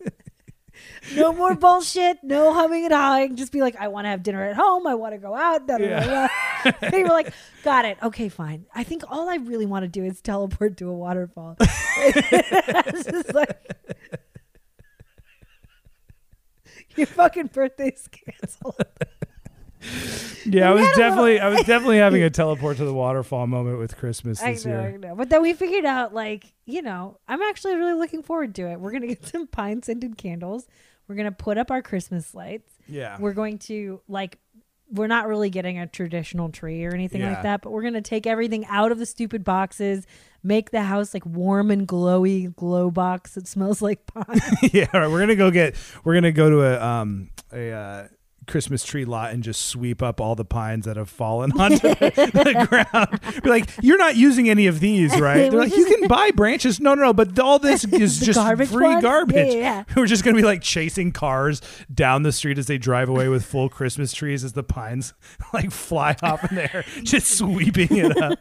No 1.14 1.32
more 1.34 1.54
bullshit. 1.54 2.18
No 2.22 2.52
humming 2.52 2.84
and 2.84 2.92
hawing. 2.94 3.36
Just 3.36 3.52
be 3.52 3.60
like, 3.60 3.76
"I 3.76 3.88
want 3.88 4.04
to 4.04 4.10
have 4.10 4.22
dinner 4.22 4.42
at 4.44 4.56
home. 4.56 4.86
I 4.86 4.94
want 4.94 5.14
to 5.14 5.18
go 5.18 5.34
out." 5.34 5.66
Da, 5.66 5.78
da, 5.78 5.88
da, 6.00 6.28
da. 6.64 6.72
And 6.82 7.02
were 7.02 7.08
like, 7.08 7.32
"Got 7.64 7.84
it. 7.84 7.98
Okay, 8.02 8.28
fine. 8.28 8.66
I 8.74 8.84
think 8.84 9.02
all 9.08 9.28
I 9.28 9.36
really 9.36 9.66
want 9.66 9.82
to 9.84 9.88
do 9.88 10.04
is 10.04 10.20
teleport 10.20 10.76
to 10.78 10.88
a 10.88 10.92
waterfall." 10.94 11.56
It's 12.04 13.04
just 13.04 13.34
like- 13.34 13.76
Your 16.96 17.06
fucking 17.06 17.46
birthday's 17.48 18.08
canceled. 18.08 18.76
Yeah, 20.44 20.70
I 20.70 20.74
was 20.74 20.86
definitely 20.96 21.34
little- 21.34 21.46
I 21.46 21.50
was 21.50 21.60
definitely 21.64 21.98
having 21.98 22.22
a 22.22 22.30
teleport 22.30 22.76
to 22.78 22.84
the 22.84 22.92
waterfall 22.94 23.46
moment 23.46 23.78
with 23.78 23.96
Christmas 23.96 24.42
I 24.42 24.52
this 24.52 24.64
know, 24.66 24.78
I 24.78 24.88
year. 24.90 24.98
know. 24.98 25.14
But 25.16 25.28
then 25.28 25.42
we 25.42 25.54
figured 25.54 25.84
out, 25.84 26.14
like, 26.14 26.52
you 26.66 26.82
know, 26.82 27.18
I'm 27.26 27.42
actually 27.42 27.76
really 27.76 27.94
looking 27.94 28.22
forward 28.22 28.54
to 28.56 28.68
it. 28.70 28.78
We're 28.80 28.92
gonna 28.92 29.06
get 29.08 29.26
some 29.26 29.46
pine 29.46 29.82
scented 29.82 30.16
candles. 30.18 30.66
We're 31.12 31.16
gonna 31.16 31.30
put 31.32 31.58
up 31.58 31.70
our 31.70 31.82
Christmas 31.82 32.34
lights. 32.34 32.72
Yeah. 32.88 33.18
We're 33.20 33.34
going 33.34 33.58
to 33.60 34.00
like. 34.08 34.38
We're 34.90 35.06
not 35.08 35.26
really 35.26 35.48
getting 35.50 35.78
a 35.78 35.86
traditional 35.86 36.48
tree 36.50 36.84
or 36.86 36.94
anything 36.94 37.20
Yeah. 37.20 37.32
like 37.34 37.42
that, 37.42 37.60
but 37.62 37.70
we're 37.70 37.82
gonna 37.82 38.00
take 38.00 38.26
everything 38.26 38.64
out 38.66 38.92
of 38.92 38.98
the 38.98 39.04
stupid 39.06 39.44
boxes, 39.44 40.06
make 40.42 40.70
the 40.70 40.82
house 40.82 41.12
like 41.14 41.24
warm 41.26 41.70
and 41.70 41.86
glowy 41.86 42.54
glow 42.56 42.90
box 42.90 43.34
that 43.34 43.46
smells 43.46 43.82
like 43.82 44.06
pine. 44.06 44.40
yeah, 44.72 44.86
right, 44.94 45.08
we're 45.10 45.20
gonna 45.20 45.36
go 45.36 45.50
get. 45.50 45.76
We're 46.02 46.14
gonna 46.14 46.32
go 46.32 46.48
to 46.48 46.62
a 46.62 46.82
um 46.82 47.28
a 47.52 47.70
uh, 47.72 48.08
Christmas 48.46 48.84
tree 48.84 49.04
lot 49.04 49.32
and 49.32 49.42
just 49.42 49.66
sweep 49.66 50.02
up 50.02 50.20
all 50.20 50.34
the 50.34 50.44
pines 50.44 50.86
that 50.86 50.96
have 50.96 51.10
fallen 51.10 51.52
onto 51.60 51.76
the, 51.78 52.30
the 52.32 52.66
ground. 52.66 53.42
Be 53.42 53.50
like, 53.50 53.70
you're 53.82 53.98
not 53.98 54.16
using 54.16 54.48
any 54.48 54.66
of 54.66 54.80
these, 54.80 55.18
right? 55.20 55.50
They're 55.50 55.60
like, 55.60 55.76
you 55.76 55.84
can 55.84 56.08
buy 56.08 56.30
branches. 56.30 56.80
No, 56.80 56.94
no, 56.94 57.02
no. 57.02 57.12
But 57.12 57.38
all 57.38 57.58
this 57.58 57.84
is 57.92 58.20
just 58.20 58.38
garbage 58.38 58.68
free 58.70 58.86
ones? 58.86 59.02
garbage. 59.02 59.54
Yeah, 59.54 59.60
yeah, 59.60 59.84
We're 59.94 60.06
just 60.06 60.24
gonna 60.24 60.36
be 60.36 60.42
like 60.42 60.62
chasing 60.62 61.12
cars 61.12 61.60
down 61.92 62.22
the 62.22 62.32
street 62.32 62.58
as 62.58 62.66
they 62.66 62.78
drive 62.78 63.08
away 63.08 63.28
with 63.28 63.44
full 63.44 63.68
Christmas 63.68 64.12
trees 64.12 64.42
as 64.42 64.54
the 64.54 64.62
pines 64.64 65.12
like 65.52 65.70
fly 65.70 66.16
off 66.22 66.50
in 66.50 66.56
there, 66.56 66.84
just 67.02 67.36
sweeping 67.36 67.96
it 67.96 68.16
up. 68.20 68.38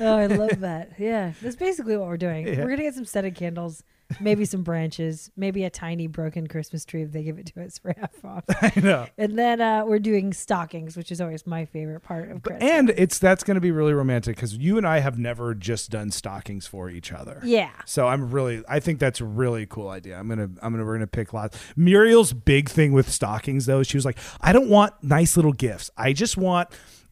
oh, 0.00 0.16
I 0.16 0.26
love 0.26 0.60
that. 0.60 0.92
Yeah, 0.98 1.32
that's 1.40 1.56
basically 1.56 1.96
what 1.96 2.08
we're 2.08 2.16
doing. 2.18 2.46
Yeah. 2.46 2.58
We're 2.58 2.70
gonna 2.70 2.82
get 2.82 2.94
some 2.94 3.04
set 3.06 3.22
scented 3.22 3.36
candles, 3.36 3.82
maybe 4.20 4.44
some 4.44 4.62
branches, 4.62 5.30
maybe 5.36 5.64
a 5.64 5.70
tiny 5.70 6.06
broken 6.06 6.46
Christmas 6.46 6.84
tree 6.84 7.02
if 7.02 7.12
they 7.12 7.22
give 7.22 7.38
it 7.38 7.46
to 7.46 7.64
us 7.64 7.78
for 7.78 7.94
half 7.98 8.24
off. 8.24 8.44
I 8.62 8.72
know. 8.80 9.06
And 9.18 9.38
then 9.38 9.60
uh, 9.60 9.84
we're 9.84 9.98
doing 9.98 10.32
stockings, 10.32 10.96
which 10.96 11.10
is 11.12 11.20
always 11.20 11.46
my 11.46 11.64
favorite 11.64 12.00
part 12.00 12.30
of 12.30 12.42
Christmas. 12.42 12.70
And 12.70 12.90
it's 12.90 13.18
that's 13.18 13.44
going 13.44 13.54
to 13.56 13.60
be 13.60 13.70
really 13.70 13.92
romantic 13.92 14.36
because 14.36 14.56
you 14.56 14.78
and 14.78 14.86
I 14.86 15.00
have 15.00 15.18
never 15.18 15.54
just 15.54 15.90
done 15.90 16.10
stockings 16.10 16.66
for 16.66 16.90
each 16.90 17.12
other. 17.12 17.40
yeah, 17.44 17.70
So 17.86 18.08
I'm 18.08 18.30
really, 18.30 18.62
I 18.68 18.80
think 18.80 18.98
that's 18.98 19.20
a 19.20 19.24
really 19.24 19.66
cool 19.66 19.88
idea. 19.88 20.18
I'm 20.18 20.28
gonna, 20.28 20.50
I'm 20.62 20.72
gonna, 20.72 20.84
we're 20.84 20.94
gonna 20.94 21.06
pick 21.06 21.32
lots. 21.32 21.58
Muriel's 21.76 22.32
big 22.32 22.68
thing 22.68 22.92
with 22.92 23.10
stockings, 23.10 23.66
though, 23.66 23.82
she 23.82 23.96
was 23.96 24.04
like, 24.04 24.18
I 24.40 24.52
don't 24.52 24.68
want 24.68 24.94
nice 25.02 25.36
little 25.36 25.52
gifts. 25.52 25.90
I 25.96 26.12
just 26.12 26.36
want 26.36 26.68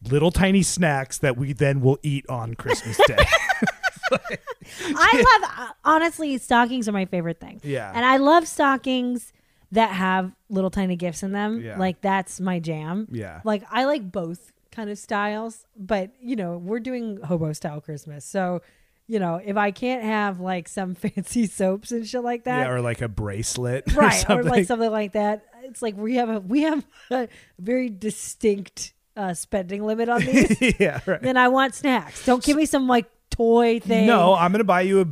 little 0.09 0.31
tiny 0.31 0.63
snacks 0.63 1.17
that 1.19 1.37
we 1.37 1.53
then 1.53 1.81
will 1.81 1.99
eat 2.03 2.25
on 2.29 2.55
Christmas 2.55 2.99
Day. 3.07 3.17
I 4.11 5.39
love 5.41 5.71
honestly 5.83 6.37
stockings 6.37 6.87
are 6.87 6.91
my 6.91 7.05
favorite 7.05 7.39
thing. 7.39 7.61
Yeah. 7.63 7.91
and 7.93 8.05
I 8.05 8.17
love 8.17 8.47
stockings 8.47 9.33
that 9.71 9.91
have 9.91 10.31
little 10.49 10.69
tiny 10.69 10.95
gifts 10.95 11.23
in 11.23 11.31
them. 11.31 11.61
Yeah. 11.61 11.77
Like 11.77 12.01
that's 12.01 12.39
my 12.39 12.59
jam. 12.59 13.07
yeah, 13.11 13.41
Like 13.43 13.63
I 13.71 13.85
like 13.85 14.11
both 14.11 14.51
kind 14.71 14.89
of 14.89 14.97
styles, 14.97 15.65
but 15.77 16.11
you 16.21 16.35
know, 16.35 16.57
we're 16.57 16.79
doing 16.79 17.19
hobo 17.21 17.53
style 17.53 17.79
Christmas. 17.81 18.25
So, 18.25 18.61
you 19.07 19.19
know, 19.19 19.41
if 19.43 19.57
I 19.57 19.71
can't 19.71 20.03
have 20.03 20.39
like 20.39 20.67
some 20.67 20.95
fancy 20.95 21.45
soaps 21.47 21.91
and 21.91 22.05
shit 22.07 22.23
like 22.23 22.43
that, 22.45 22.67
yeah, 22.67 22.71
or 22.73 22.81
like 22.81 23.01
a 23.01 23.07
bracelet, 23.07 23.93
right, 23.93 24.29
Or 24.29 24.39
or, 24.39 24.43
like 24.43 24.65
something 24.65 24.91
like 24.91 25.13
that, 25.13 25.45
it's 25.63 25.81
like 25.81 25.95
we 25.97 26.15
have 26.15 26.29
a 26.29 26.39
we 26.39 26.61
have 26.63 26.85
a 27.09 27.27
very 27.59 27.89
distinct 27.89 28.93
uh, 29.17 29.33
spending 29.33 29.83
limit 29.85 30.09
on 30.09 30.21
these. 30.25 30.79
yeah, 30.79 30.99
right. 31.05 31.21
then 31.21 31.37
I 31.37 31.47
want 31.49 31.75
snacks. 31.75 32.25
Don't 32.25 32.43
give 32.43 32.57
me 32.57 32.65
some 32.65 32.87
like 32.87 33.09
toy 33.41 33.79
thing. 33.79 34.07
No, 34.07 34.35
I'm 34.35 34.51
gonna 34.51 34.63
buy 34.63 34.81
you 34.81 35.01
a 35.01 35.05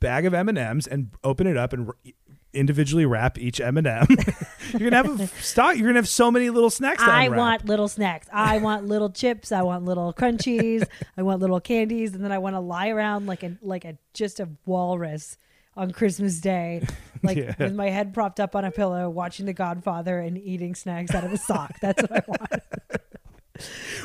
bag 0.00 0.26
of 0.26 0.34
M 0.34 0.48
and 0.48 0.58
M's 0.58 0.86
and 0.86 1.10
open 1.24 1.46
it 1.46 1.56
up 1.56 1.72
and. 1.72 1.88
r- 1.88 1.96
individually 2.52 3.04
wrap 3.04 3.36
each 3.38 3.60
M&M. 3.60 3.84
you're 4.78 4.90
gonna 4.90 4.96
have 4.96 5.20
a 5.20 5.26
stock. 5.42 5.76
You're 5.76 5.88
gonna 5.88 5.98
have 5.98 6.08
so 6.08 6.30
many 6.30 6.48
little 6.48 6.70
snacks. 6.70 7.02
I 7.02 7.24
unwrap. 7.24 7.38
want 7.38 7.64
little 7.66 7.86
snacks. 7.86 8.28
I 8.32 8.56
want 8.58 8.86
little 8.86 9.10
chips. 9.10 9.52
I 9.52 9.60
want 9.60 9.84
little 9.84 10.14
crunchies. 10.14 10.82
I 11.18 11.22
want 11.22 11.40
little 11.40 11.60
candies, 11.60 12.14
and 12.14 12.24
then 12.24 12.32
I 12.32 12.38
want 12.38 12.56
to 12.56 12.60
lie 12.60 12.88
around 12.88 13.26
like 13.26 13.42
a 13.42 13.58
like 13.60 13.84
a 13.84 13.98
just 14.14 14.40
a 14.40 14.48
walrus 14.64 15.36
on 15.76 15.90
Christmas 15.90 16.40
Day, 16.40 16.82
like 17.22 17.36
Yeah. 17.36 17.54
with 17.58 17.74
my 17.74 17.90
head 17.90 18.14
propped 18.14 18.40
up 18.40 18.56
on 18.56 18.64
a 18.64 18.70
pillow, 18.70 19.10
watching 19.10 19.44
The 19.44 19.52
Godfather 19.52 20.18
and 20.18 20.38
eating 20.38 20.74
snacks 20.74 21.14
out 21.14 21.24
of 21.24 21.34
a 21.34 21.36
sock. 21.36 21.78
That's 21.82 22.00
what 22.00 22.12
I 22.12 22.22
want. 22.26 22.62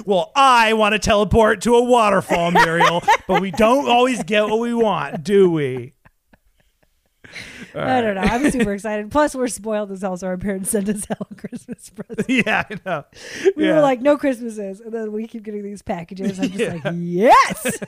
Well, 0.06 0.32
I 0.36 0.74
want 0.74 0.94
to 0.94 1.00
teleport 1.00 1.62
to 1.62 1.76
a 1.76 1.84
waterfall, 1.84 2.52
Muriel, 2.52 3.04
but 3.28 3.42
we 3.42 3.52
don't 3.52 3.88
always 3.90 4.24
get 4.24 4.46
what 4.46 4.60
we 4.60 4.74
want, 4.74 5.24
do 5.24 5.50
we? 5.52 5.94
I 7.74 8.02
don't 8.02 8.16
know. 8.16 8.22
I'm 8.22 8.52
super 8.52 8.74
excited. 8.74 9.10
Plus, 9.10 9.34
we're 9.34 9.48
spoiled 9.48 9.90
as 9.92 10.02
hell, 10.02 10.18
so 10.18 10.28
our 10.28 10.38
parents 10.38 10.70
sent 10.72 10.90
us 10.90 11.06
hell 11.10 11.28
Christmas 11.38 11.90
presents. 11.90 12.26
Yeah, 12.30 12.66
I 12.70 12.76
know. 12.86 13.06
We 13.56 13.66
yeah, 13.68 13.76
were 13.76 13.82
like, 13.82 14.02
no 14.02 14.18
Christmases, 14.18 14.82
and 14.82 14.92
then 14.92 15.12
we 15.14 15.28
keep 15.28 15.44
getting 15.44 15.64
these 15.64 15.82
packages. 15.82 16.40
I'm 16.40 16.50
just 16.50 16.60
Yeah. 16.60 16.80
like, 16.84 16.94
yes. 16.98 17.80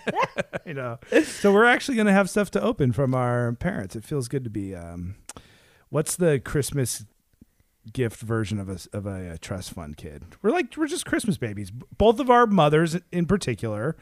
I 0.66 0.72
know. 0.74 1.00
So 1.24 1.52
we're 1.52 1.66
actually 1.66 1.96
going 1.96 2.08
to 2.08 2.14
have 2.14 2.30
stuff 2.30 2.52
to 2.52 2.62
open 2.62 2.94
from 2.94 3.14
our 3.14 3.52
parents. 3.54 3.96
It 3.98 4.06
feels 4.06 4.30
good 4.30 4.46
to 4.46 4.50
be. 4.50 4.74
Um, 4.76 5.16
what's 5.90 6.16
the 6.16 6.40
Christmas 6.40 7.04
gift 7.92 8.22
version 8.22 8.60
of 8.60 8.70
a 8.70 8.78
of 8.96 9.06
a, 9.06 9.32
uh 9.32 9.38
trust 9.42 9.72
fund 9.72 9.98
kid? 9.98 10.24
We're 10.42 10.52
like 10.52 10.76
we're 10.78 10.88
just 10.88 11.06
Christmas 11.06 11.38
babies. 11.38 11.72
Both 11.72 12.20
of 12.20 12.30
our 12.30 12.48
mothers, 12.48 12.98
in 13.12 13.26
particular, 13.26 13.98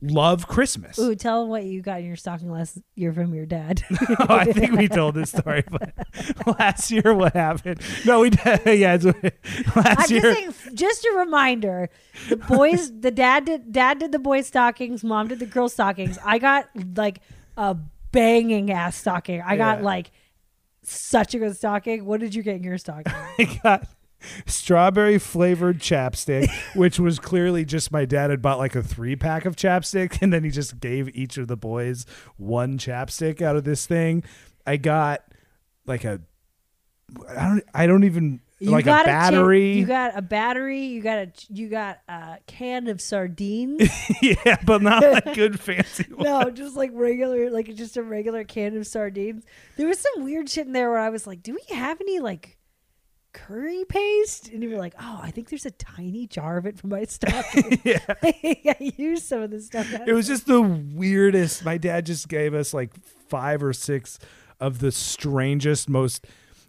love 0.00 0.46
Christmas. 0.46 0.98
Ooh, 0.98 1.14
tell 1.14 1.40
them 1.40 1.50
what 1.50 1.64
you 1.64 1.82
got 1.82 2.00
in 2.00 2.06
your 2.06 2.16
stocking 2.16 2.50
last 2.50 2.78
year 2.94 3.12
from 3.12 3.34
your 3.34 3.46
dad. 3.46 3.82
Oh, 4.28 4.36
I 4.36 4.44
think 4.44 4.72
we 4.72 4.88
told 4.88 5.14
this 5.14 5.30
story, 5.30 5.64
but 5.70 6.58
last 6.58 6.90
year 6.90 7.14
what 7.14 7.32
happened? 7.32 7.80
No, 8.04 8.20
we 8.20 8.30
did. 8.30 8.42
Yeah, 8.66 8.94
it's, 8.94 9.04
last 9.04 10.10
I'm 10.10 10.10
year. 10.10 10.20
just 10.20 10.38
saying, 10.38 10.54
just 10.74 11.04
a 11.04 11.14
reminder. 11.18 11.88
The 12.28 12.36
boys, 12.36 12.92
the 13.00 13.10
dad 13.10 13.46
did, 13.46 13.72
dad 13.72 13.98
did 13.98 14.12
the 14.12 14.18
boys' 14.18 14.46
stockings, 14.46 15.02
mom 15.02 15.28
did 15.28 15.38
the 15.38 15.46
girls' 15.46 15.72
stockings. 15.72 16.18
I 16.24 16.38
got 16.38 16.68
like 16.96 17.20
a 17.56 17.76
banging 18.12 18.70
ass 18.70 18.96
stocking. 18.96 19.40
I 19.40 19.56
got 19.56 19.82
like 19.82 20.10
such 20.82 21.34
a 21.34 21.38
good 21.38 21.56
stocking. 21.56 22.04
What 22.04 22.20
did 22.20 22.34
you 22.34 22.42
get 22.42 22.56
in 22.56 22.64
your 22.64 22.78
stocking? 22.78 23.12
I 23.38 23.60
got 23.62 23.88
strawberry 24.46 25.18
flavored 25.18 25.78
chapstick, 25.78 26.48
which 26.76 26.98
was 26.98 27.18
clearly 27.18 27.64
just 27.64 27.92
my 27.92 28.04
dad 28.04 28.30
had 28.30 28.42
bought 28.42 28.58
like 28.58 28.74
a 28.74 28.82
three 28.82 29.16
pack 29.16 29.44
of 29.44 29.56
chapstick, 29.56 30.18
and 30.22 30.32
then 30.32 30.44
he 30.44 30.50
just 30.50 30.80
gave 30.80 31.14
each 31.16 31.38
of 31.38 31.48
the 31.48 31.56
boys 31.56 32.06
one 32.36 32.78
chapstick 32.78 33.42
out 33.42 33.56
of 33.56 33.64
this 33.64 33.86
thing. 33.86 34.22
I 34.66 34.76
got 34.76 35.22
like 35.86 36.04
a, 36.04 36.20
I 37.28 37.48
don't, 37.48 37.64
I 37.74 37.86
don't 37.86 38.04
even 38.04 38.40
You 38.62 38.70
like 38.70 38.84
a 38.84 38.86
got 38.86 39.06
cha- 39.06 39.06
battery. 39.06 39.72
you 39.72 39.86
got 39.86 40.16
a 40.16 40.22
battery. 40.22 40.84
You 40.84 41.02
got 41.02 41.18
a 41.18 41.32
you 41.48 41.68
got 41.68 41.98
a 42.08 42.38
can 42.46 42.86
of 42.86 43.00
sardines. 43.00 43.90
yeah, 44.22 44.56
but 44.64 44.82
not 44.82 45.02
like 45.02 45.34
good 45.34 45.58
fancy. 45.58 46.04
One. 46.14 46.24
no, 46.24 46.50
just 46.50 46.76
like 46.76 46.92
regular, 46.94 47.50
like 47.50 47.74
just 47.74 47.96
a 47.96 48.04
regular 48.04 48.44
can 48.44 48.76
of 48.76 48.86
sardines. 48.86 49.44
There 49.76 49.88
was 49.88 49.98
some 49.98 50.22
weird 50.22 50.48
shit 50.48 50.66
in 50.68 50.72
there 50.72 50.90
where 50.90 51.00
I 51.00 51.08
was 51.08 51.26
like, 51.26 51.42
"Do 51.42 51.54
we 51.54 51.74
have 51.74 52.00
any 52.00 52.20
like 52.20 52.56
curry 53.32 53.84
paste?" 53.88 54.48
And 54.48 54.62
you 54.62 54.70
were 54.70 54.78
like, 54.78 54.94
"Oh, 55.00 55.18
I 55.20 55.32
think 55.32 55.48
there's 55.48 55.66
a 55.66 55.72
tiny 55.72 56.28
jar 56.28 56.56
of 56.56 56.64
it 56.64 56.78
from 56.78 56.90
my 56.90 57.02
stocking." 57.02 57.80
yeah. 57.84 57.98
I 58.22 58.92
used 58.96 59.24
some 59.24 59.42
of 59.42 59.50
this 59.50 59.66
stuff. 59.66 59.92
It 60.06 60.12
was 60.12 60.28
just 60.28 60.46
the 60.46 60.62
weirdest. 60.62 61.64
My 61.64 61.78
dad 61.78 62.06
just 62.06 62.28
gave 62.28 62.54
us 62.54 62.72
like 62.72 62.94
five 63.28 63.60
or 63.60 63.72
six 63.72 64.20
of 64.60 64.78
the 64.78 64.92
strangest, 64.92 65.88
most 65.88 66.24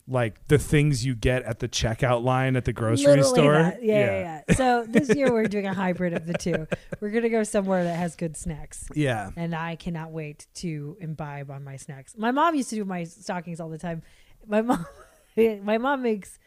like 0.07 0.47
the 0.49 0.57
things 0.57 1.05
you 1.05 1.15
get 1.15 1.43
at 1.43 1.59
the 1.59 1.67
checkout 1.69 2.23
line 2.23 2.55
at 2.57 2.65
the 2.65 2.73
grocery 2.73 3.07
Literally 3.07 3.29
store. 3.29 3.53
that. 3.53 3.81
Yeah, 3.83 3.93
yeah, 4.05 4.41
yeah. 4.49 4.55
So 4.55 4.85
this 4.87 5.15
year 5.15 5.31
we're 5.31 5.47
doing 5.47 5.65
a 5.65 5.73
hybrid 5.73 6.13
of 6.13 6.25
the 6.25 6.33
two. 6.33 6.67
We're 6.99 7.11
gonna 7.11 7.29
go 7.29 7.43
somewhere 7.43 7.83
that 7.85 7.95
has 7.95 8.15
good 8.17 8.35
snacks. 8.35 8.89
Yeah. 8.93 9.31
and 9.37 9.55
I 9.55 9.75
cannot 9.77 10.11
wait 10.11 10.47
to 10.55 10.97
imbibe 10.99 11.49
on 11.49 11.63
my 11.63 11.77
snacks. 11.77 12.15
My 12.17 12.31
mom 12.31 12.53
used 12.55 12.69
to 12.71 12.75
do 12.75 12.83
my 12.85 13.05
stockings 13.05 13.59
all 13.61 13.69
the 13.69 13.77
time. 13.77 14.01
My 14.45 14.61
mom, 14.61 14.85
my 15.37 15.77
mom 15.77 16.01
makes 16.03 16.37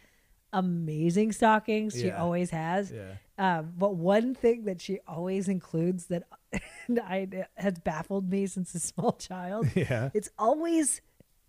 amazing 0.52 1.32
stockings. 1.32 1.94
She 1.94 2.06
Yeah. 2.08 2.20
always 2.22 2.50
has. 2.50 2.92
Yeah. 2.92 3.12
Um, 3.38 3.72
but 3.76 3.94
one 3.96 4.34
thing 4.34 4.64
that 4.64 4.80
she 4.80 5.00
always 5.06 5.48
includes 5.48 6.06
that 6.06 6.24
I 7.02 7.46
has 7.56 7.78
baffled 7.78 8.30
me 8.30 8.46
since 8.46 8.74
a 8.74 8.80
small 8.80 9.12
child. 9.12 9.66
Yeah. 9.74 10.10
It's 10.14 10.30
always 10.38 11.00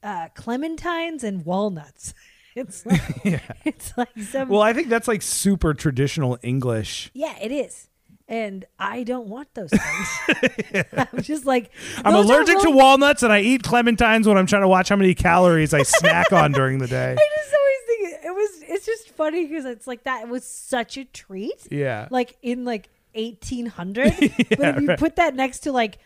uh, 0.03 0.29
clementines 0.35 1.23
and 1.23 1.45
walnuts. 1.45 2.13
It's 2.55 2.83
like 2.87 3.01
Yeah. 3.23 3.39
it's 3.65 3.95
like 3.95 4.09
some 4.19 4.49
Well, 4.49 4.63
I 4.63 4.73
think 4.73 4.89
that's 4.89 5.07
like 5.07 5.21
super 5.21 5.75
traditional 5.75 6.39
English. 6.41 7.11
yeah, 7.13 7.35
it 7.39 7.51
is. 7.51 7.87
And 8.27 8.65
I 8.79 9.03
don't 9.03 9.27
want 9.27 9.53
those 9.53 9.69
things. 10.71 10.85
I'm 10.97 11.21
just 11.21 11.45
like 11.45 11.69
I'm 12.03 12.15
allergic 12.15 12.55
really- 12.55 12.71
to 12.71 12.75
walnuts 12.75 13.21
and 13.21 13.31
I 13.31 13.41
eat 13.41 13.61
clementines 13.61 14.25
when 14.25 14.39
I'm 14.39 14.47
trying 14.47 14.63
to 14.63 14.67
watch 14.67 14.89
how 14.89 14.95
many 14.95 15.13
calories 15.13 15.71
I 15.71 15.83
snack 15.83 16.33
on 16.33 16.51
during 16.51 16.79
the 16.79 16.87
day. 16.87 17.11
I 17.11 17.15
just 17.37 17.53
always 17.53 17.77
think 17.85 18.25
it, 18.25 18.33
was. 18.33 18.63
It's 18.75 18.85
just 18.87 19.09
funny 19.11 19.45
because 19.45 19.65
it's 19.65 19.85
like 19.85 20.05
that. 20.05 20.23
It 20.23 20.29
was 20.29 20.43
such 20.43 20.97
a 20.97 21.05
treat. 21.05 21.67
Yeah. 21.69 22.07
Like 22.09 22.37
in 22.41 22.65
like 22.65 22.89
1800. 23.13 24.15
but 24.19 24.59
if 24.59 24.81
you 24.81 24.87
right. 24.87 24.99
put 24.99 25.17
that 25.17 25.35
next 25.35 25.59
to 25.59 25.71
like 25.71 25.99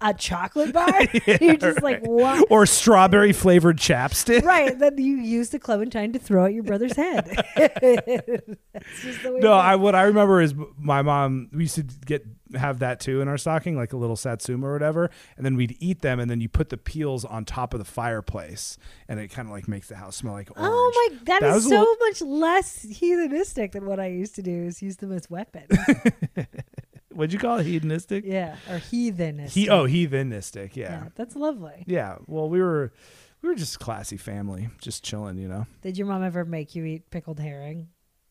a 0.00 0.14
chocolate 0.14 0.72
bar. 0.72 1.00
You're 1.40 1.56
just 1.56 1.82
like, 1.82 2.04
what? 2.04 2.46
or 2.50 2.66
strawberry 2.66 3.32
flavored 3.32 3.78
chapstick. 3.78 4.42
Right. 4.42 4.78
Then 4.78 4.98
you 4.98 5.16
use 5.16 5.50
the 5.50 5.58
clementine 5.58 6.12
to 6.12 6.18
throw 6.18 6.44
at 6.46 6.52
your 6.54 6.62
brother's 6.62 6.96
head. 6.96 7.24
Just 9.02 9.22
the 9.22 9.32
way 9.32 9.40
No, 9.40 9.52
I 9.52 9.76
what 9.76 9.94
I 9.94 10.02
remember 10.02 10.40
is 10.40 10.54
my 10.78 11.02
mom. 11.02 11.48
We 11.52 11.64
used 11.64 11.76
to 11.76 11.82
get 11.82 12.26
have 12.54 12.78
that 12.78 13.00
too 13.00 13.20
in 13.20 13.28
our 13.28 13.38
stocking, 13.38 13.76
like 13.76 13.92
a 13.92 13.96
little 13.96 14.16
satsuma 14.16 14.68
or 14.68 14.72
whatever, 14.72 15.10
and 15.36 15.44
then 15.44 15.56
we'd 15.56 15.76
eat 15.80 16.00
them, 16.02 16.20
and 16.20 16.30
then 16.30 16.40
you 16.40 16.48
put 16.48 16.68
the 16.68 16.76
peels 16.76 17.24
on 17.24 17.44
top 17.44 17.74
of 17.74 17.78
the 17.80 17.84
fireplace, 17.84 18.78
and 19.08 19.18
it 19.18 19.28
kind 19.28 19.48
of 19.48 19.52
like 19.52 19.66
makes 19.66 19.88
the 19.88 19.96
house 19.96 20.16
smell 20.16 20.34
like 20.34 20.50
orange. 20.56 20.72
Oh 20.72 21.08
my! 21.10 21.16
That 21.24 21.40
that 21.40 21.56
is 21.56 21.64
so 21.64 21.70
little- 21.70 21.96
much 22.00 22.22
less 22.22 22.84
heathenistic 22.84 23.72
than 23.72 23.86
what 23.86 23.98
I 23.98 24.06
used 24.06 24.34
to 24.36 24.42
do. 24.42 24.64
Is 24.64 24.82
use 24.82 24.96
them 24.96 25.12
as 25.12 25.28
weapons. 25.30 25.66
What'd 27.16 27.32
you 27.32 27.38
call 27.38 27.58
it? 27.58 27.66
Hedonistic? 27.66 28.24
yeah, 28.26 28.56
or 28.68 28.78
heathenistic. 28.78 29.50
He 29.50 29.68
oh 29.68 29.84
heathenistic. 29.86 30.76
yeah. 30.76 30.90
Yeah. 30.90 31.08
that's 31.14 31.34
lovely. 31.36 31.84
yeah. 31.86 32.16
Well, 32.26 32.48
we 32.48 32.60
were 32.60 32.92
we 33.42 33.48
were 33.48 33.54
just 33.54 33.76
a 33.76 33.78
classy 33.78 34.16
family, 34.16 34.68
just 34.80 35.02
chilling, 35.04 35.38
you 35.38 35.48
know. 35.48 35.66
Did 35.82 35.96
your 35.98 36.06
mom 36.06 36.22
ever 36.22 36.44
make 36.44 36.74
you 36.74 36.84
eat 36.84 37.10
pickled 37.10 37.40
herring? 37.40 37.88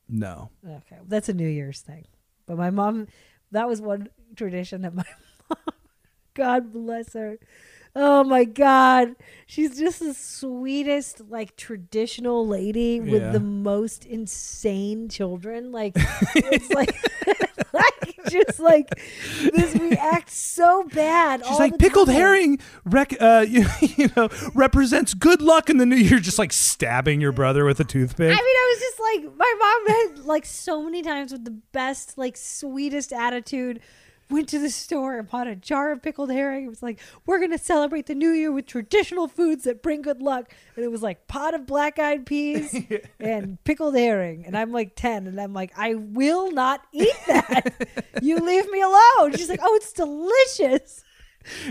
No. 0.07 0.49
Okay, 0.65 0.97
that's 1.07 1.29
a 1.29 1.33
New 1.33 1.47
Year's 1.47 1.81
thing. 1.81 2.05
But 2.45 2.57
my 2.57 2.69
mom, 2.69 3.07
that 3.51 3.67
was 3.67 3.81
one 3.81 4.09
tradition 4.35 4.81
that 4.83 4.93
my 4.93 5.03
mom, 5.49 5.57
God 6.35 6.71
bless 6.73 7.13
her. 7.13 7.37
Oh 7.97 8.23
my 8.25 8.43
God. 8.43 9.15
She's 9.47 9.79
just 9.79 9.99
the 10.01 10.13
sweetest, 10.13 11.21
like 11.29 11.55
traditional 11.55 12.45
lady 12.45 12.99
Yeah. 13.03 13.11
with 13.11 13.31
the 13.33 13.39
most 13.39 14.05
insane 14.05 15.07
children. 15.07 15.71
Like, 15.71 15.93
it's 16.35 16.69
like, 16.71 16.93
like, 17.73 17.94
just 18.29 18.59
like 18.59 18.87
this 19.53 19.75
reacts 19.75 20.35
so 20.35 20.83
bad. 20.93 21.41
She's 21.41 21.51
all 21.51 21.59
like 21.59 21.77
pickled 21.77 22.07
time." 22.07 22.15
herring, 22.15 22.59
rec- 22.85 23.19
uh, 23.19 23.45
you, 23.49 23.65
you 23.81 24.09
know, 24.15 24.29
represents 24.53 25.13
good 25.13 25.41
luck 25.41 25.69
in 25.69 25.77
the 25.77 25.85
new 25.85 25.95
year. 25.95 26.19
Just 26.19 26.39
like 26.39 26.53
stabbing 26.53 27.21
your 27.21 27.31
brother 27.31 27.65
with 27.65 27.79
a 27.79 27.83
toothpick. 27.85 28.27
I 28.31 28.35
mean, 28.35 28.39
I 28.39 28.75
was 28.75 28.79
just 28.79 28.99
like, 28.99 29.37
my 29.37 29.53
mom 29.59 29.95
had 29.95 30.25
like 30.25 30.45
so 30.45 30.83
many 30.83 31.01
times 31.01 31.31
with 31.31 31.45
the 31.45 31.57
best, 31.71 32.17
like 32.17 32.37
sweetest 32.37 33.13
attitude. 33.13 33.79
Went 34.29 34.49
to 34.49 34.59
the 34.59 34.71
store 34.71 35.19
and 35.19 35.29
bought 35.29 35.47
a 35.47 35.55
jar 35.55 35.91
of 35.91 36.01
pickled 36.01 36.31
herring. 36.31 36.65
It 36.65 36.69
was 36.69 36.81
like, 36.81 36.99
we're 37.25 37.39
gonna 37.39 37.59
celebrate 37.59 38.07
the 38.07 38.15
new 38.15 38.31
year 38.31 38.51
with 38.51 38.65
traditional 38.65 39.27
foods 39.27 39.65
that 39.65 39.83
bring 39.83 40.01
good 40.01 40.21
luck. 40.21 40.51
And 40.75 40.83
it 40.83 40.89
was 40.89 41.03
like 41.03 41.27
pot 41.27 41.53
of 41.53 41.65
black 41.67 41.99
eyed 41.99 42.25
peas 42.25 42.75
and 43.19 43.63
pickled 43.63 43.95
herring. 43.95 44.45
And 44.45 44.57
I'm 44.57 44.71
like 44.71 44.95
ten, 44.95 45.27
and 45.27 45.39
I'm 45.39 45.53
like, 45.53 45.71
I 45.77 45.93
will 45.93 46.51
not 46.51 46.81
eat 46.91 47.15
that. 47.27 47.87
you 48.21 48.39
leave 48.39 48.69
me 48.71 48.81
alone. 48.81 49.33
She's 49.33 49.49
like, 49.49 49.61
oh, 49.61 49.75
it's 49.75 49.93
delicious. 49.93 51.03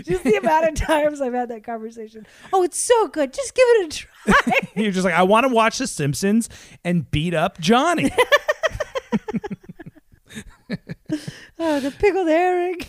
Just 0.03 0.23
the 0.23 0.35
amount 0.35 0.67
of 0.67 0.75
times 0.87 1.21
I've 1.21 1.33
had 1.33 1.49
that 1.49 1.63
conversation. 1.63 2.25
Oh, 2.53 2.63
it's 2.63 2.79
so 2.79 3.07
good. 3.07 3.33
Just 3.33 3.53
give 3.55 3.65
it 3.67 3.85
a 3.85 3.97
try. 3.97 4.59
You're 4.75 4.91
just 4.91 5.05
like, 5.05 5.13
I 5.13 5.23
want 5.23 5.45
to 5.47 5.53
watch 5.53 5.77
The 5.77 5.87
Simpsons 5.87 6.49
and 6.83 7.09
beat 7.11 7.33
up 7.33 7.59
Johnny. 7.59 8.11
Oh, 11.59 11.79
the 11.79 11.91
pickled 11.91 12.27
herring. 12.27 12.79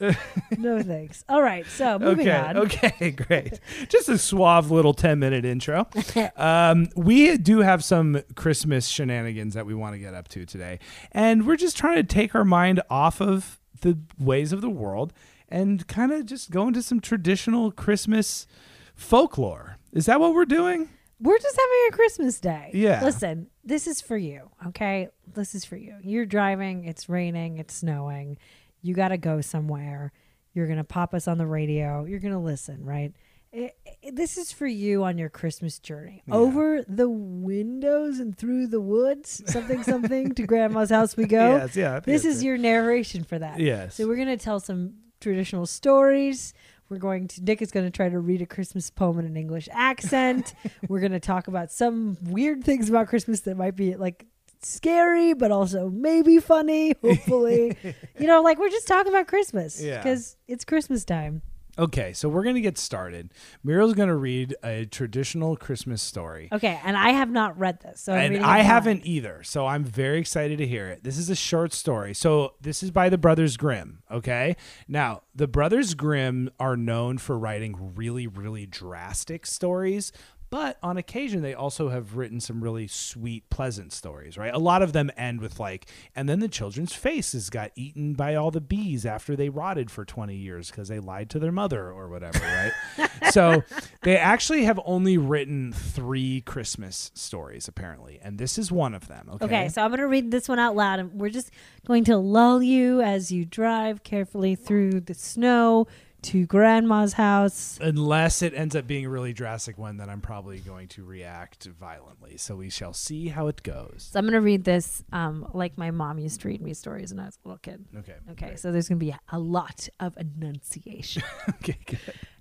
no 0.58 0.80
thanks. 0.82 1.24
All 1.28 1.42
right, 1.42 1.66
so 1.66 1.98
moving 1.98 2.28
okay. 2.28 2.36
on. 2.36 2.56
Okay. 2.56 3.10
Great. 3.28 3.58
Just 3.88 4.08
a 4.08 4.16
suave 4.16 4.70
little 4.70 4.94
10 4.94 5.18
minute 5.18 5.44
intro. 5.44 5.88
Um, 6.36 6.88
we 6.96 7.36
do 7.36 7.60
have 7.60 7.82
some 7.84 8.22
Christmas 8.34 8.86
shenanigans 8.88 9.54
that 9.54 9.66
we 9.66 9.74
want 9.74 9.94
to 9.94 9.98
get 9.98 10.14
up 10.14 10.28
to 10.28 10.44
today. 10.44 10.78
And 11.12 11.46
we're 11.46 11.56
just 11.56 11.76
trying 11.76 11.96
to 11.96 12.02
take 12.02 12.34
our 12.34 12.44
mind 12.44 12.80
off 12.88 13.20
of 13.20 13.60
the 13.80 13.98
ways 14.18 14.52
of 14.52 14.60
the 14.60 14.70
world 14.70 15.12
and 15.48 15.86
kind 15.86 16.12
of 16.12 16.26
just 16.26 16.50
go 16.50 16.68
into 16.68 16.82
some 16.82 17.00
traditional 17.00 17.70
Christmas 17.70 18.46
folklore. 18.94 19.78
Is 19.92 20.06
that 20.06 20.20
what 20.20 20.34
we're 20.34 20.44
doing? 20.44 20.90
We're 21.20 21.38
just 21.38 21.56
having 21.56 21.88
a 21.88 21.92
Christmas 21.96 22.40
day. 22.40 22.70
Yeah. 22.74 23.02
Listen, 23.04 23.48
this 23.64 23.86
is 23.86 24.00
for 24.00 24.16
you, 24.16 24.50
okay? 24.68 25.08
This 25.34 25.54
is 25.54 25.64
for 25.64 25.76
you. 25.76 25.96
You're 26.02 26.26
driving, 26.26 26.84
it's 26.84 27.08
raining, 27.08 27.58
it's 27.58 27.74
snowing. 27.74 28.38
You 28.82 28.94
got 28.94 29.08
to 29.08 29.16
go 29.18 29.40
somewhere. 29.40 30.12
You're 30.54 30.66
going 30.66 30.78
to 30.78 30.84
pop 30.84 31.14
us 31.14 31.26
on 31.26 31.38
the 31.38 31.46
radio. 31.46 32.04
You're 32.04 32.20
going 32.20 32.32
to 32.34 32.38
listen, 32.38 32.84
right? 32.84 33.12
It, 33.52 33.76
it- 34.02 34.14
this 34.14 34.38
is 34.38 34.52
for 34.52 34.66
you 34.66 35.04
on 35.04 35.18
your 35.18 35.28
Christmas 35.28 35.78
journey. 35.78 36.22
Over 36.30 36.82
the 36.86 37.08
windows 37.08 38.20
and 38.20 38.36
through 38.36 38.68
the 38.68 38.80
woods, 38.80 39.42
something, 39.46 39.82
something, 39.82 40.34
to 40.34 40.46
grandma's 40.46 40.90
house 40.90 41.16
we 41.16 41.24
go. 41.26 41.56
Yes, 41.56 41.76
yeah. 41.76 42.00
This 42.00 42.24
is 42.24 42.42
it. 42.42 42.46
your 42.46 42.56
narration 42.58 43.24
for 43.24 43.38
that. 43.38 43.58
Yes. 43.60 43.96
So 43.96 44.06
we're 44.06 44.16
gonna 44.16 44.36
tell 44.36 44.60
some 44.60 44.94
traditional 45.20 45.66
stories. 45.66 46.54
We're 46.88 46.98
going 46.98 47.28
to 47.28 47.44
Nick 47.44 47.60
is 47.62 47.70
gonna 47.70 47.90
try 47.90 48.08
to 48.08 48.18
read 48.18 48.40
a 48.42 48.46
Christmas 48.46 48.90
poem 48.90 49.18
in 49.18 49.26
an 49.26 49.36
English 49.36 49.68
accent. 49.72 50.54
we're 50.88 51.00
gonna 51.00 51.20
talk 51.20 51.48
about 51.48 51.70
some 51.70 52.16
weird 52.22 52.64
things 52.64 52.88
about 52.88 53.08
Christmas 53.08 53.40
that 53.40 53.56
might 53.56 53.76
be 53.76 53.94
like 53.96 54.26
scary, 54.62 55.34
but 55.34 55.50
also 55.52 55.88
maybe 55.90 56.38
funny. 56.38 56.94
Hopefully, 57.02 57.76
you 58.18 58.26
know, 58.26 58.42
like 58.42 58.58
we're 58.58 58.70
just 58.70 58.88
talking 58.88 59.12
about 59.12 59.26
Christmas 59.28 59.80
Yeah. 59.82 59.98
because 59.98 60.36
it's 60.48 60.64
Christmas 60.64 61.04
time. 61.04 61.42
Okay, 61.78 62.12
so 62.12 62.28
we're 62.28 62.42
going 62.42 62.56
to 62.56 62.60
get 62.60 62.76
started. 62.76 63.32
Muriel's 63.62 63.94
going 63.94 64.08
to 64.08 64.16
read 64.16 64.56
a 64.64 64.84
traditional 64.86 65.56
Christmas 65.56 66.02
story. 66.02 66.48
Okay, 66.50 66.80
and 66.84 66.96
I 66.96 67.10
have 67.10 67.30
not 67.30 67.56
read 67.56 67.80
this, 67.80 68.00
so 68.00 68.12
I'm 68.12 68.34
and 68.34 68.44
I 68.44 68.60
haven't 68.60 69.06
either, 69.06 69.42
so 69.44 69.64
I'm 69.64 69.84
very 69.84 70.18
excited 70.18 70.58
to 70.58 70.66
hear 70.66 70.88
it. 70.88 71.04
This 71.04 71.18
is 71.18 71.30
a 71.30 71.36
short 71.36 71.72
story. 71.72 72.14
So 72.14 72.54
this 72.60 72.82
is 72.82 72.90
by 72.90 73.08
the 73.08 73.18
Brothers 73.18 73.56
Grimm. 73.56 74.02
Okay, 74.10 74.56
now 74.88 75.22
the 75.34 75.46
Brothers 75.46 75.94
Grimm 75.94 76.50
are 76.58 76.76
known 76.76 77.18
for 77.18 77.38
writing 77.38 77.92
really, 77.94 78.26
really 78.26 78.66
drastic 78.66 79.46
stories. 79.46 80.10
But 80.50 80.78
on 80.82 80.96
occasion, 80.96 81.42
they 81.42 81.54
also 81.54 81.90
have 81.90 82.16
written 82.16 82.40
some 82.40 82.62
really 82.62 82.86
sweet, 82.86 83.48
pleasant 83.50 83.92
stories, 83.92 84.38
right? 84.38 84.52
A 84.52 84.58
lot 84.58 84.82
of 84.82 84.92
them 84.92 85.10
end 85.16 85.40
with, 85.40 85.60
like, 85.60 85.86
and 86.16 86.28
then 86.28 86.40
the 86.40 86.48
children's 86.48 86.94
faces 86.94 87.50
got 87.50 87.70
eaten 87.74 88.14
by 88.14 88.34
all 88.34 88.50
the 88.50 88.60
bees 88.60 89.04
after 89.04 89.36
they 89.36 89.50
rotted 89.50 89.90
for 89.90 90.04
20 90.06 90.34
years 90.34 90.70
because 90.70 90.88
they 90.88 91.00
lied 91.00 91.28
to 91.30 91.38
their 91.38 91.52
mother 91.52 91.90
or 91.90 92.08
whatever, 92.08 92.38
right? 92.38 93.10
so 93.30 93.62
they 94.02 94.16
actually 94.16 94.64
have 94.64 94.80
only 94.86 95.18
written 95.18 95.72
three 95.72 96.40
Christmas 96.40 97.10
stories, 97.14 97.68
apparently. 97.68 98.18
And 98.22 98.38
this 98.38 98.56
is 98.56 98.72
one 98.72 98.94
of 98.94 99.06
them, 99.06 99.28
okay? 99.34 99.44
Okay, 99.44 99.68
so 99.68 99.82
I'm 99.82 99.90
going 99.90 100.00
to 100.00 100.08
read 100.08 100.30
this 100.30 100.48
one 100.48 100.58
out 100.58 100.74
loud, 100.74 100.98
and 100.98 101.12
we're 101.12 101.28
just 101.28 101.50
going 101.86 102.04
to 102.04 102.16
lull 102.16 102.62
you 102.62 103.02
as 103.02 103.30
you 103.30 103.44
drive 103.44 104.02
carefully 104.02 104.54
through 104.54 105.00
the 105.00 105.14
snow 105.14 105.86
to 106.22 106.46
Grandma's 106.46 107.12
house. 107.14 107.78
Unless 107.80 108.42
it 108.42 108.54
ends 108.54 108.74
up 108.74 108.86
being 108.86 109.06
a 109.06 109.08
really 109.08 109.32
drastic 109.32 109.78
one, 109.78 109.96
then 109.96 110.08
I'm 110.10 110.20
probably 110.20 110.58
going 110.58 110.88
to 110.88 111.04
react 111.04 111.64
violently. 111.66 112.36
So 112.36 112.56
we 112.56 112.70
shall 112.70 112.92
see 112.92 113.28
how 113.28 113.48
it 113.48 113.62
goes. 113.62 114.08
So 114.12 114.18
I'm 114.18 114.24
going 114.24 114.32
to 114.34 114.40
read 114.40 114.64
this 114.64 115.02
um, 115.12 115.48
like 115.52 115.78
my 115.78 115.90
mom 115.90 116.18
used 116.18 116.40
to 116.40 116.48
read 116.48 116.60
me 116.60 116.74
stories 116.74 117.12
when 117.12 117.20
I 117.20 117.26
was 117.26 117.38
a 117.44 117.48
little 117.48 117.58
kid. 117.58 117.84
Okay. 117.98 118.14
Okay, 118.30 118.46
great. 118.48 118.58
so 118.58 118.72
there's 118.72 118.88
going 118.88 118.98
to 118.98 119.04
be 119.06 119.14
a 119.30 119.38
lot 119.38 119.88
of 120.00 120.16
enunciation. 120.16 121.22
Okay, 121.60 121.78
good. 121.86 122.00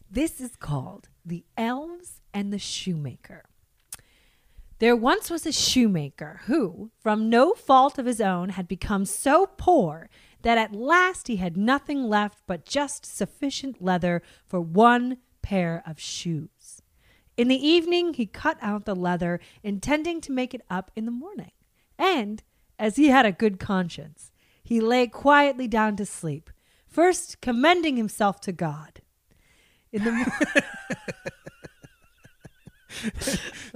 this 0.10 0.40
is 0.42 0.56
called 0.56 1.10
The 1.26 1.44
Elves 1.58 2.22
and 2.34 2.52
the 2.54 2.60
Shoemaker. 2.60 3.44
There 4.80 4.96
once 4.96 5.32
was 5.32 5.46
a 5.48 5.52
shoemaker 5.52 6.42
who, 6.46 6.92
from 7.00 7.30
no 7.32 7.54
fault 7.54 7.98
of 7.98 8.06
his 8.06 8.22
own, 8.22 8.50
had 8.50 8.68
become 8.68 9.06
so 9.06 9.48
poor 9.58 10.08
that 10.42 10.58
at 10.58 10.74
last 10.74 11.28
he 11.28 11.38
had 11.38 11.58
nothing 11.58 12.04
left 12.04 12.42
but 12.48 12.66
just 12.66 13.06
sufficient 13.06 13.82
leather 13.82 14.22
for 14.46 14.60
one 14.62 15.18
pair 15.42 15.84
of 15.86 16.00
shoes. 16.00 16.82
In 17.36 17.48
the 17.48 17.68
evening, 17.68 18.14
he 18.16 18.26
cut 18.26 18.58
out 18.62 18.86
the 18.86 18.96
leather, 18.96 19.40
intending 19.64 20.22
to 20.22 20.32
make 20.32 20.54
it 20.54 20.62
up 20.70 20.92
in 20.96 21.06
the 21.06 21.12
morning. 21.12 21.52
And, 22.00 22.44
as 22.80 22.96
he 22.96 23.10
had 23.10 23.26
a 23.26 23.32
good 23.32 23.60
conscience, 23.60 24.32
he 24.64 24.80
lay 24.82 25.08
quietly 25.08 25.68
down 25.68 25.96
to 25.98 26.06
sleep, 26.06 26.50
first 26.88 27.40
commending 27.42 27.96
himself 27.96 28.42
to 28.42 28.52
God. 28.52 29.02
In 29.92 30.04
the 30.04 30.12
mo- 30.12 30.26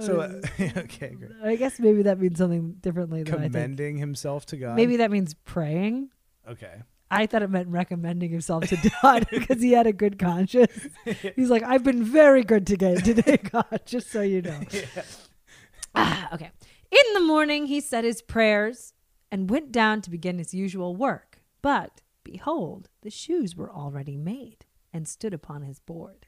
So, 0.00 0.20
uh, 0.20 0.40
okay, 0.78 1.10
great. 1.14 1.30
I 1.44 1.56
guess 1.56 1.78
maybe 1.78 2.02
that 2.02 2.18
means 2.18 2.38
something 2.38 2.72
differently 2.80 3.22
than 3.22 3.34
I 3.34 3.38
think. 3.42 3.52
Commending 3.52 3.98
himself 3.98 4.46
to 4.46 4.56
God. 4.56 4.76
Maybe 4.76 4.96
that 4.96 5.10
means 5.10 5.34
praying. 5.34 6.10
Okay. 6.48 6.82
I 7.10 7.26
thought 7.26 7.42
it 7.42 7.50
meant 7.50 7.68
recommending 7.68 8.30
himself 8.30 8.64
to 8.68 8.90
God 9.02 9.26
because 9.30 9.60
he 9.60 9.72
had 9.72 9.86
a 9.86 9.92
good 9.92 10.18
conscience. 10.18 10.72
He's 11.36 11.50
like, 11.50 11.62
I've 11.62 11.84
been 11.84 12.02
very 12.02 12.42
good 12.42 12.66
today, 12.66 12.94
today, 12.96 13.36
God, 13.52 13.82
just 13.84 14.10
so 14.10 14.22
you 14.22 14.40
know. 14.40 14.60
Ah, 15.94 16.30
okay. 16.32 16.50
In 16.90 17.14
the 17.14 17.20
morning, 17.20 17.66
he 17.66 17.80
said 17.80 18.04
his 18.04 18.22
prayers 18.22 18.94
and 19.30 19.50
went 19.50 19.72
down 19.72 20.00
to 20.02 20.10
begin 20.10 20.38
his 20.38 20.54
usual 20.54 20.96
work. 20.96 21.42
But 21.60 22.00
behold, 22.24 22.88
the 23.02 23.10
shoes 23.10 23.54
were 23.56 23.70
already 23.70 24.16
made 24.16 24.64
and 24.92 25.06
stood 25.06 25.34
upon 25.34 25.62
his 25.62 25.80
board. 25.80 26.26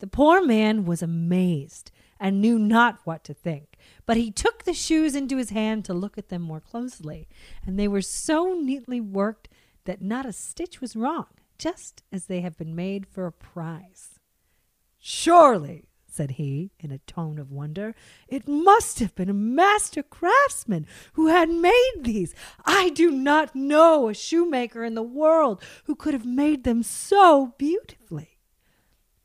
The 0.00 0.06
poor 0.06 0.44
man 0.44 0.84
was 0.84 1.02
amazed 1.02 1.90
and 2.20 2.40
knew 2.40 2.58
not 2.58 3.00
what 3.04 3.24
to 3.24 3.34
think. 3.34 3.76
But 4.06 4.16
he 4.16 4.30
took 4.30 4.64
the 4.64 4.74
shoes 4.74 5.14
into 5.14 5.36
his 5.36 5.50
hand 5.50 5.84
to 5.84 5.94
look 5.94 6.18
at 6.18 6.28
them 6.28 6.42
more 6.42 6.60
closely, 6.60 7.28
and 7.64 7.78
they 7.78 7.88
were 7.88 8.02
so 8.02 8.54
neatly 8.54 9.00
worked 9.00 9.48
that 9.84 10.02
not 10.02 10.26
a 10.26 10.32
stitch 10.32 10.80
was 10.80 10.96
wrong. 10.96 11.26
just 11.58 12.04
as 12.12 12.26
they 12.26 12.40
have 12.40 12.56
been 12.56 12.74
made 12.74 13.06
for 13.06 13.26
a 13.26 13.32
prize. 13.32 14.20
Surely, 14.98 15.84
said 16.06 16.32
he, 16.32 16.70
in 16.78 16.90
a 16.90 16.98
tone 16.98 17.38
of 17.38 17.50
wonder, 17.50 17.94
it 18.28 18.48
must 18.48 18.98
have 19.00 19.14
been 19.14 19.28
a 19.28 19.34
master 19.34 20.02
craftsman 20.02 20.86
who 21.14 21.26
had 21.26 21.50
made 21.50 22.00
these. 22.00 22.34
I 22.64 22.90
do 22.90 23.10
not 23.10 23.54
know 23.54 24.08
a 24.08 24.14
shoemaker 24.14 24.84
in 24.84 24.94
the 24.94 25.02
world 25.02 25.62
who 25.84 25.94
could 25.94 26.14
have 26.14 26.24
made 26.24 26.64
them 26.64 26.82
so 26.82 27.54
beautifully. 27.58 28.37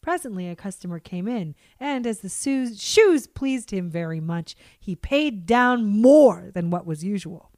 Presently, 0.04 0.50
a 0.50 0.56
customer 0.56 1.00
came 1.00 1.30
in, 1.30 1.56
and 1.80 2.06
as 2.06 2.20
the 2.20 2.28
shoes, 2.28 2.80
shoes 2.84 3.26
pleased 3.26 3.72
him 3.72 3.90
very 3.90 4.20
much, 4.20 4.54
he 4.78 4.98
paid 4.98 5.46
down 5.46 5.86
more 5.86 6.52
than 6.54 6.70
what 6.70 6.86
was 6.86 7.06
usual. 7.06 7.52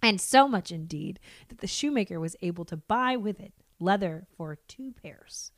And 0.00 0.20
so 0.20 0.46
much 0.46 0.70
indeed 0.70 1.18
that 1.48 1.58
the 1.58 1.66
shoemaker 1.66 2.20
was 2.20 2.36
able 2.40 2.64
to 2.66 2.76
buy 2.76 3.16
with 3.16 3.40
it 3.40 3.54
leather 3.80 4.28
for 4.36 4.56
two 4.68 4.92
pairs. 5.02 5.50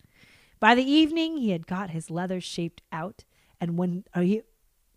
By 0.59 0.75
the 0.75 0.91
evening, 0.91 1.37
he 1.37 1.51
had 1.51 1.67
got 1.67 1.91
his 1.91 2.11
leather 2.11 2.41
shaped 2.41 2.81
out, 2.91 3.25
and 3.61 3.77
when 3.77 4.05
uh, 4.15 4.21
he, 4.23 4.41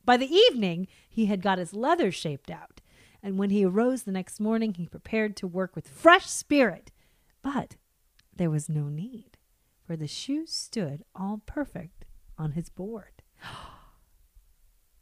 by 0.05 0.15
the 0.15 0.34
evening 0.34 0.88
he 1.10 1.25
had 1.25 1.41
got 1.41 1.58
his 1.58 1.73
leather 1.73 2.13
shaped 2.13 2.49
out, 2.49 2.79
and 3.21 3.38
when 3.38 3.49
he 3.49 3.65
arose 3.65 4.03
the 4.03 4.13
next 4.13 4.39
morning, 4.39 4.75
he 4.75 4.88
prepared 4.88 5.36
to 5.36 5.47
work 5.47 5.75
with 5.75 5.89
fresh 5.89 6.27
spirit. 6.27 6.93
But 7.41 7.75
there 8.34 8.49
was 8.49 8.69
no 8.69 8.84
need, 8.88 9.38
for 9.89 9.97
the 9.97 10.06
shoes 10.06 10.54
stood 10.54 11.04
all 11.15 11.41
perfect 11.47 12.06
on 12.38 12.52
his 12.52 12.69
board. 12.69 13.23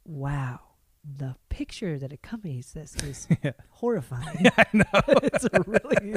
wow. 0.06 0.60
The 1.04 1.36
picture 1.50 1.98
that 1.98 2.10
accompanies 2.10 2.72
this 2.72 2.96
is 3.02 3.28
Yeah. 3.44 3.50
horrifying. 3.68 4.46
I 4.56 4.64
know. 4.72 4.84
it's 5.24 5.44
a 5.44 5.62
really 5.66 6.16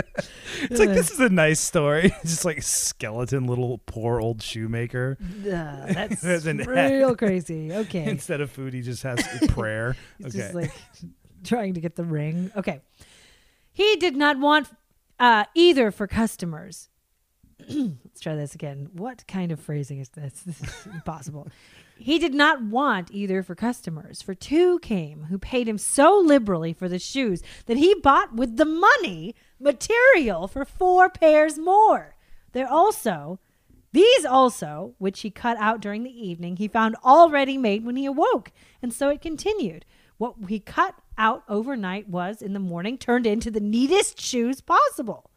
It's 0.62 0.80
like 0.80 0.88
this 0.88 1.12
is 1.12 1.20
a 1.20 1.28
nice 1.28 1.60
story. 1.60 2.14
Just 2.22 2.46
like 2.46 2.64
skeleton 2.64 3.46
little 3.46 3.80
poor 3.80 4.22
old 4.22 4.42
shoemaker. 4.42 5.18
Uh, 5.20 5.92
that's 5.92 6.24
real 6.24 7.14
crazy. 7.18 7.74
Okay. 7.74 8.06
Instead 8.06 8.40
of 8.40 8.52
food, 8.52 8.74
he 8.74 8.82
just 8.82 9.04
has 9.04 9.22
prayer. 9.50 9.98
He's 10.18 10.28
okay. 10.28 10.38
just 10.38 10.56
like 10.56 10.72
trying 11.44 11.74
to 11.74 11.82
get 11.82 11.98
the 11.98 12.06
ring. 12.06 12.54
Okay. 12.56 12.80
He 13.74 13.98
did 13.98 14.16
not 14.16 14.40
want 14.40 14.70
uh, 15.20 15.44
either 15.56 15.92
for 15.92 16.08
customers. 16.08 16.88
Let's 17.70 18.20
try 18.20 18.36
this 18.36 18.56
again. 18.56 18.90
What 18.94 19.26
kind 19.28 19.52
of 19.52 19.60
phrasing 19.60 20.00
is 20.00 20.10
this? 20.10 20.42
This 20.46 20.62
is 20.62 20.88
impossible. 20.94 21.48
He 21.98 22.18
did 22.18 22.34
not 22.34 22.64
want 22.64 23.12
either 23.12 23.44
for 23.44 23.54
customers, 23.54 24.24
for 24.24 24.34
two 24.34 24.80
came 24.80 25.26
who 25.26 25.38
paid 25.38 25.68
him 25.68 25.78
so 25.78 26.18
liberally 26.18 26.74
for 26.74 26.90
the 26.90 26.98
shoes 26.98 27.44
that 27.68 27.78
he 27.78 27.94
bought 27.94 28.34
with 28.34 28.58
the 28.58 28.66
money 28.66 29.36
material 29.60 30.48
for 30.48 30.66
four 30.66 31.12
pairs 31.12 31.60
more. 31.60 32.16
There 32.54 32.68
also, 32.68 33.40
these 33.92 34.26
also, 34.26 34.96
which 34.98 35.22
he 35.22 35.30
cut 35.30 35.58
out 35.60 35.80
during 35.80 36.02
the 36.02 36.28
evening, 36.28 36.58
he 36.58 36.68
found 36.68 36.96
already 37.06 37.56
made 37.56 37.86
when 37.86 37.98
he 37.98 38.08
awoke, 38.08 38.52
and 38.82 38.92
so 38.92 39.10
it 39.10 39.22
continued. 39.22 39.86
What 40.18 40.36
he 40.48 40.60
cut 40.60 40.96
out 41.18 41.44
overnight 41.48 42.10
was, 42.10 42.42
in 42.42 42.54
the 42.54 42.60
morning, 42.60 42.98
turned 42.98 43.28
into 43.28 43.52
the 43.52 43.60
neatest 43.60 44.20
shoes 44.20 44.62
possible. 44.62 45.31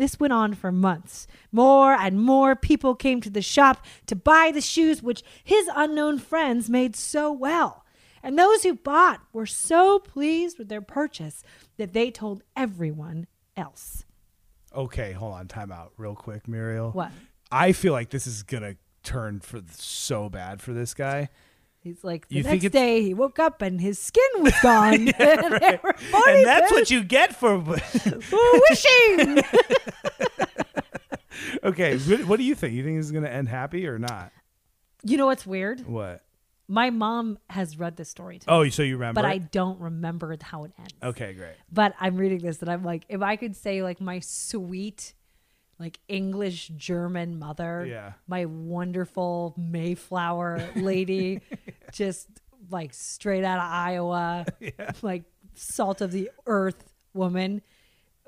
This 0.00 0.18
went 0.18 0.32
on 0.32 0.54
for 0.54 0.72
months. 0.72 1.26
More 1.52 1.92
and 1.92 2.18
more 2.18 2.56
people 2.56 2.94
came 2.94 3.20
to 3.20 3.28
the 3.28 3.42
shop 3.42 3.84
to 4.06 4.16
buy 4.16 4.50
the 4.50 4.62
shoes 4.62 5.02
which 5.02 5.22
his 5.44 5.68
unknown 5.76 6.18
friends 6.18 6.70
made 6.70 6.96
so 6.96 7.30
well. 7.30 7.84
And 8.22 8.38
those 8.38 8.62
who 8.62 8.74
bought 8.76 9.20
were 9.34 9.44
so 9.44 9.98
pleased 9.98 10.58
with 10.58 10.70
their 10.70 10.80
purchase 10.80 11.44
that 11.76 11.92
they 11.92 12.10
told 12.10 12.42
everyone 12.56 13.26
else. 13.58 14.06
okay, 14.74 15.12
hold 15.12 15.34
on. 15.34 15.48
Time 15.48 15.70
out 15.70 15.92
real 15.98 16.14
quick, 16.14 16.48
Muriel. 16.48 16.92
What? 16.92 17.10
I 17.52 17.72
feel 17.72 17.92
like 17.92 18.08
this 18.08 18.26
is 18.26 18.42
going 18.42 18.62
to 18.62 18.76
turn 19.02 19.40
for 19.40 19.60
so 19.70 20.30
bad 20.30 20.62
for 20.62 20.72
this 20.72 20.94
guy. 20.94 21.28
He's 21.82 22.04
like, 22.04 22.28
the 22.28 22.36
You 22.36 22.42
next 22.42 22.68
day 22.68 23.00
he 23.02 23.14
woke 23.14 23.38
up 23.38 23.62
and 23.62 23.80
his 23.80 23.98
skin 23.98 24.22
was 24.40 24.52
gone. 24.62 25.06
were 25.82 25.94
funny 25.94 26.38
and 26.38 26.46
that's 26.46 26.70
what 26.70 26.90
you 26.90 27.02
get 27.02 27.34
for. 27.34 27.56
wishing. 28.70 29.42
Okay, 31.64 31.98
what, 32.24 32.36
do 32.38 32.44
you 32.44 32.54
think? 32.54 32.74
You 32.74 32.82
think 32.84 32.98
this 32.98 33.06
is 33.06 33.12
going 33.12 33.24
to 33.24 33.32
end 33.32 33.48
happy 33.48 33.86
or 33.86 33.98
not? 33.98 34.32
you 35.02 35.16
know 35.16 35.26
what's 35.26 35.46
weird? 35.46 35.86
What? 35.86 36.22
My 36.68 36.90
mom 36.90 37.38
has 37.48 37.78
read 37.78 37.96
this 37.96 38.08
story 38.08 38.38
to 38.38 38.50
oh, 38.50 38.60
me, 38.62 38.66
Oh, 38.68 38.70
so 38.70 38.82
you 38.82 38.96
remember? 38.96 39.22
but 39.22 39.24
I 39.28 39.38
don't 39.38 39.80
remember 39.80 40.36
how 40.40 40.64
it 40.64 40.72
ends. 40.78 40.94
Okay, 41.02 41.32
great. 41.32 41.54
But 41.72 41.94
I'm 41.98 42.16
reading 42.16 42.38
this 42.40 42.60
and 42.60 42.70
I'm 42.70 42.84
like, 42.84 43.04
if 43.08 43.22
I 43.22 43.36
could 43.36 43.56
say 43.56 43.82
like 43.82 44.00
my 44.00 44.20
sweet, 44.20 45.14
like 45.80 45.98
English 46.06 46.68
German 46.76 47.38
mother, 47.38 47.86
Yeah. 47.88 48.12
my 48.28 48.44
wonderful 48.44 49.54
Mayflower 49.56 50.68
lady, 50.76 51.40
just 51.92 52.28
like 52.70 52.94
straight 52.94 53.42
out 53.42 53.58
of 53.58 53.64
Iowa, 53.64 54.46
like 55.02 55.24
salt 55.54 56.00
of 56.00 56.12
the 56.12 56.30
earth 56.46 56.84
woman. 57.14 57.62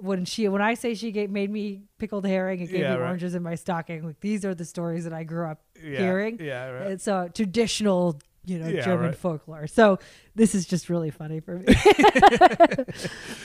When 0.02 0.24
she, 0.24 0.48
when 0.48 0.60
I 0.60 0.74
say 0.74 0.94
she 0.94 1.12
gave, 1.12 1.30
made 1.30 1.48
me 1.50 1.82
pickled 1.98 2.26
herring 2.26 2.60
and 2.60 2.68
gave 2.68 2.80
Yeah, 2.80 2.94
me 2.94 3.00
right. 3.00 3.06
oranges 3.06 3.36
in 3.36 3.42
my 3.44 3.54
stocking, 3.54 4.04
like 4.04 4.18
these 4.20 4.44
are 4.44 4.52
the 4.54 4.64
stories 4.64 5.04
that 5.04 5.12
I 5.12 5.22
grew 5.22 5.46
up 5.46 5.60
Yeah, 5.80 6.00
hearing. 6.00 6.38
yeah, 6.40 6.66
right. 6.70 6.90
It's 6.90 7.06
a 7.06 7.30
traditional, 7.32 8.18
you 8.44 8.58
know, 8.58 8.66
Yeah, 8.66 8.84
German 8.84 9.06
right. 9.06 9.16
folklore. 9.16 9.68
So 9.68 10.00
this 10.34 10.56
is 10.56 10.66
just 10.66 10.90
really 10.90 11.10
funny 11.10 11.38
for 11.38 11.58
me. 11.60 11.66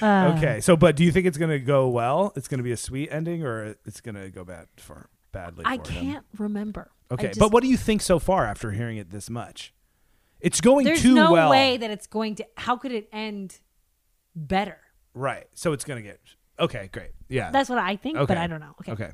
Uh, 0.02 0.34
okay, 0.38 0.60
so 0.62 0.76
but 0.76 0.96
do 0.96 1.04
you 1.04 1.12
think 1.12 1.26
it's 1.28 1.38
going 1.38 1.52
to 1.52 1.60
go 1.60 1.90
well? 1.90 2.34
It's 2.36 2.48
going 2.48 2.58
to 2.60 2.64
be 2.64 2.72
a 2.72 2.78
sweet 2.78 3.10
ending, 3.12 3.44
or 3.44 3.76
it's 3.86 4.02
going 4.02 4.16
to 4.16 4.30
go 4.30 4.44
bad 4.44 4.68
for 4.78 5.10
badly? 5.32 5.64
I 5.66 5.78
for 5.78 5.92
him? 5.92 6.04
can't 6.06 6.26
remember. 6.38 6.90
Okay, 7.12 7.28
just- 7.28 7.40
but 7.40 7.52
what 7.52 7.64
do 7.64 7.70
you 7.70 7.78
think 7.78 8.02
so 8.02 8.20
far 8.20 8.46
after 8.46 8.72
hearing 8.72 8.98
it 8.98 9.12
this 9.12 9.30
much? 9.30 9.74
It's 10.40 10.62
going 10.62 10.86
There's 10.86 11.02
too 11.02 11.16
no 11.16 11.32
well, 11.32 11.50
way 11.50 11.78
that 11.78 11.90
it's 11.90 12.06
going 12.08 12.36
to. 12.36 12.46
How 12.58 12.76
could 12.78 12.92
it 12.92 13.10
end 13.12 13.58
better? 14.36 14.80
right? 15.14 15.48
So 15.56 15.74
it's 15.74 15.84
going 15.84 16.02
to 16.04 16.08
get 16.08 16.20
okay. 16.60 16.90
Great, 16.92 17.12
yeah. 17.30 17.52
That's 17.52 17.70
what 17.70 17.80
I 17.80 17.96
think, 17.96 18.18
but 18.28 18.38
I 18.38 18.48
don't 18.48 18.60
know. 18.60 18.76
Okay. 18.82 18.92
okay. 18.94 19.12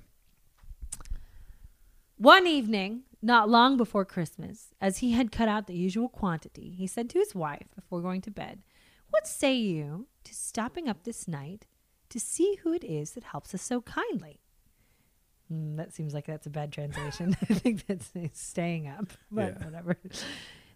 One 2.17 2.47
evening, 2.47 3.03
not 3.21 3.49
long 3.49 3.75
before 3.77 4.05
Christmas, 4.05 4.67
as 4.79 4.99
he 4.99 5.11
had 5.11 5.31
cut 5.31 5.47
out 5.47 5.67
the 5.67 5.75
usual 5.75 6.07
quantity, 6.09 6.69
he 6.77 6.87
said 6.87 7.09
to 7.11 7.19
his 7.19 7.33
wife 7.35 7.67
before 7.75 8.01
going 8.01 8.21
to 8.21 8.31
bed, 8.31 8.61
What 9.09 9.27
say 9.27 9.55
you 9.55 10.07
to 10.23 10.33
stopping 10.33 10.87
up 10.87 11.03
this 11.03 11.27
night 11.27 11.65
to 12.09 12.19
see 12.19 12.59
who 12.63 12.73
it 12.73 12.83
is 12.83 13.11
that 13.11 13.25
helps 13.25 13.53
us 13.53 13.61
so 13.61 13.81
kindly? 13.81 14.39
Hmm, 15.49 15.75
that 15.75 15.93
seems 15.93 16.13
like 16.13 16.25
that's 16.27 16.47
a 16.47 16.51
bad 16.51 16.71
translation. 16.71 17.35
I 17.49 17.53
think 17.55 17.85
that's 17.87 18.11
it's 18.15 18.41
staying 18.41 18.87
up, 18.87 19.05
but 19.31 19.57
Yeah. 19.59 19.65
whatever. 19.65 19.97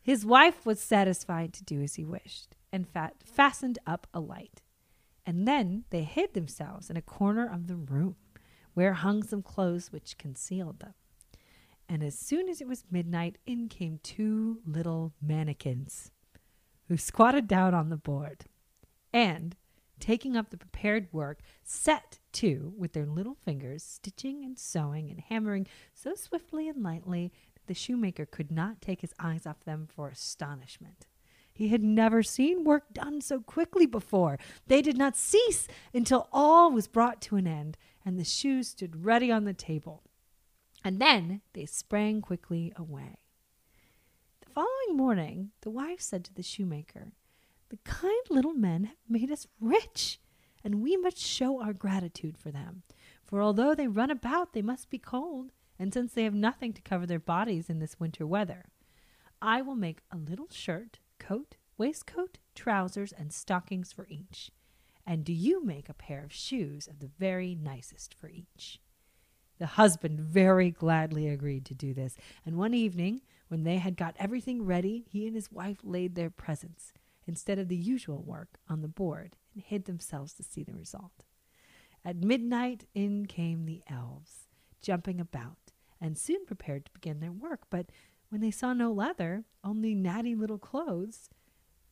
His 0.01 0.25
wife 0.25 0.65
was 0.65 0.79
satisfied 0.81 1.53
to 1.53 1.63
do 1.63 1.81
as 1.81 1.95
he 1.95 2.03
wished 2.03 2.55
and 2.73 2.87
fat- 2.87 3.15
fastened 3.23 3.77
up 3.85 4.07
a 4.13 4.19
light. 4.19 4.61
And 5.27 5.45
then 5.45 5.83
they 5.89 6.03
hid 6.03 6.33
themselves 6.33 6.89
in 6.89 6.95
a 6.95 7.01
corner 7.01 7.45
of 7.45 7.67
the 7.67 7.75
room 7.75 8.15
where 8.73 8.93
hung 8.93 9.23
some 9.23 9.41
clothes 9.41 9.91
which 9.91 10.17
concealed 10.17 10.79
them. 10.79 10.93
And 11.89 12.01
as 12.01 12.17
soon 12.17 12.47
as 12.47 12.61
it 12.61 12.67
was 12.67 12.85
midnight, 12.89 13.37
in 13.45 13.67
came 13.67 13.99
two 14.01 14.61
little 14.65 15.13
mannequins 15.21 16.11
who 16.87 16.95
squatted 16.95 17.45
down 17.45 17.73
on 17.73 17.89
the 17.89 17.97
board 17.97 18.45
and, 19.11 19.57
taking 19.99 20.37
up 20.37 20.49
the 20.49 20.57
prepared 20.57 21.09
work, 21.11 21.41
set 21.61 22.19
to 22.31 22.73
with 22.77 22.93
their 22.93 23.05
little 23.05 23.35
fingers, 23.35 23.83
stitching 23.83 24.45
and 24.45 24.57
sewing 24.57 25.09
and 25.09 25.19
hammering 25.19 25.67
so 25.93 26.15
swiftly 26.15 26.69
and 26.69 26.81
lightly 26.81 27.33
that 27.55 27.67
the 27.67 27.73
shoemaker 27.73 28.25
could 28.25 28.49
not 28.51 28.79
take 28.79 29.01
his 29.01 29.13
eyes 29.19 29.45
off 29.45 29.65
them 29.65 29.87
for 29.93 30.07
astonishment. 30.07 31.07
He 31.57 31.69
had 31.69 31.83
never 31.83 32.21
seen 32.21 32.63
work 32.63 32.93
done 32.93 33.19
so 33.19 33.39
quickly 33.39 33.87
before. 33.87 34.37
They 34.67 34.83
did 34.83 34.95
not 34.95 35.17
cease 35.17 35.67
until 35.91 36.29
all 36.31 36.71
was 36.71 36.87
brought 36.87 37.19
to 37.23 37.35
an 37.35 37.47
end 37.47 37.77
and 38.05 38.19
the 38.19 38.23
shoes 38.23 38.67
stood 38.69 39.03
ready 39.03 39.31
on 39.31 39.45
the 39.45 39.55
table. 39.55 40.03
And 40.83 41.01
then 41.01 41.41
they 41.53 41.65
sprang 41.65 42.21
quickly 42.21 42.71
away. 42.75 43.17
The 44.41 44.51
following 44.51 44.95
morning, 44.95 45.49
the 45.61 45.71
wife 45.71 45.99
said 45.99 46.23
to 46.25 46.33
the 46.33 46.43
shoemaker, 46.43 47.11
The 47.69 47.79
kind 47.83 48.21
little 48.29 48.53
men 48.53 48.85
have 48.85 49.09
made 49.09 49.31
us 49.31 49.47
rich, 49.59 50.19
and 50.63 50.83
we 50.83 50.95
must 50.95 51.17
show 51.17 51.59
our 51.59 51.73
gratitude 51.73 52.37
for 52.37 52.51
them. 52.51 52.83
For 53.25 53.41
although 53.41 53.73
they 53.73 53.87
run 53.87 54.11
about, 54.11 54.53
they 54.53 54.61
must 54.61 54.91
be 54.91 54.99
cold, 54.99 55.51
and 55.79 55.91
since 55.91 56.13
they 56.13 56.23
have 56.23 56.35
nothing 56.35 56.71
to 56.73 56.81
cover 56.81 57.07
their 57.07 57.19
bodies 57.19 57.67
in 57.67 57.79
this 57.79 57.99
winter 57.99 58.27
weather, 58.27 58.65
I 59.41 59.61
will 59.63 59.75
make 59.75 59.99
a 60.11 60.17
little 60.17 60.47
shirt, 60.49 60.99
coat, 61.27 61.55
waistcoat, 61.77 62.37
trousers, 62.55 63.11
and 63.11 63.33
stockings 63.33 63.91
for 63.91 64.07
each. 64.09 64.49
And 65.05 65.25
do 65.25 65.33
you 65.33 65.61
make 65.63 65.89
a 65.89 65.93
pair 65.93 66.23
of 66.23 66.31
shoes 66.31 66.87
of 66.87 66.99
the 66.99 67.09
very 67.19 67.53
nicest 67.53 68.13
for 68.13 68.29
each. 68.29 68.79
The 69.59 69.65
husband 69.65 70.21
very 70.21 70.71
gladly 70.71 71.27
agreed 71.27 71.65
to 71.65 71.75
do 71.75 71.93
this, 71.93 72.15
and 72.45 72.55
one 72.55 72.73
evening, 72.73 73.21
when 73.49 73.63
they 73.63 73.77
had 73.77 73.97
got 73.97 74.15
everything 74.17 74.65
ready, 74.65 75.03
he 75.09 75.27
and 75.27 75.35
his 75.35 75.51
wife 75.51 75.79
laid 75.83 76.15
their 76.15 76.29
presents, 76.29 76.93
instead 77.25 77.59
of 77.59 77.67
the 77.67 77.75
usual 77.75 78.23
work, 78.23 78.59
on 78.69 78.81
the 78.81 78.87
board 78.87 79.35
and 79.53 79.63
hid 79.63 79.83
themselves 79.83 80.31
to 80.33 80.43
see 80.43 80.63
the 80.63 80.73
result. 80.73 81.23
At 82.05 82.23
midnight, 82.23 82.85
in 82.93 83.25
came 83.25 83.65
the 83.65 83.81
elves, 83.89 84.47
jumping 84.81 85.19
about, 85.19 85.73
and 85.99 86.17
soon 86.17 86.45
prepared 86.45 86.85
to 86.85 86.93
begin 86.93 87.19
their 87.19 87.33
work. 87.33 87.63
But 87.69 87.87
when 88.29 88.41
they 88.41 88.51
saw 88.51 88.73
no 88.73 88.91
leather, 88.91 89.45
only 89.63 89.95
natty 89.95 90.35
little 90.35 90.57
clothes, 90.57 91.29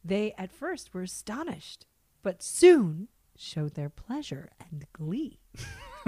they 0.03 0.33
at 0.37 0.51
first 0.51 0.93
were 0.93 1.03
astonished, 1.03 1.85
but 2.21 2.43
soon 2.43 3.07
showed 3.37 3.75
their 3.75 3.89
pleasure 3.89 4.49
and 4.59 4.85
glee. 4.93 5.39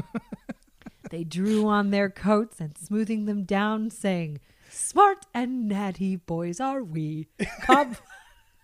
they 1.09 1.23
drew 1.23 1.67
on 1.67 1.89
their 1.89 2.09
coats 2.09 2.59
and 2.59 2.77
smoothing 2.77 3.25
them 3.25 3.43
down, 3.43 3.89
saying, 3.89 4.39
Smart 4.69 5.25
and 5.33 5.67
natty 5.67 6.15
boys 6.17 6.59
are 6.59 6.83
we. 6.83 7.27
Cob- 7.63 7.97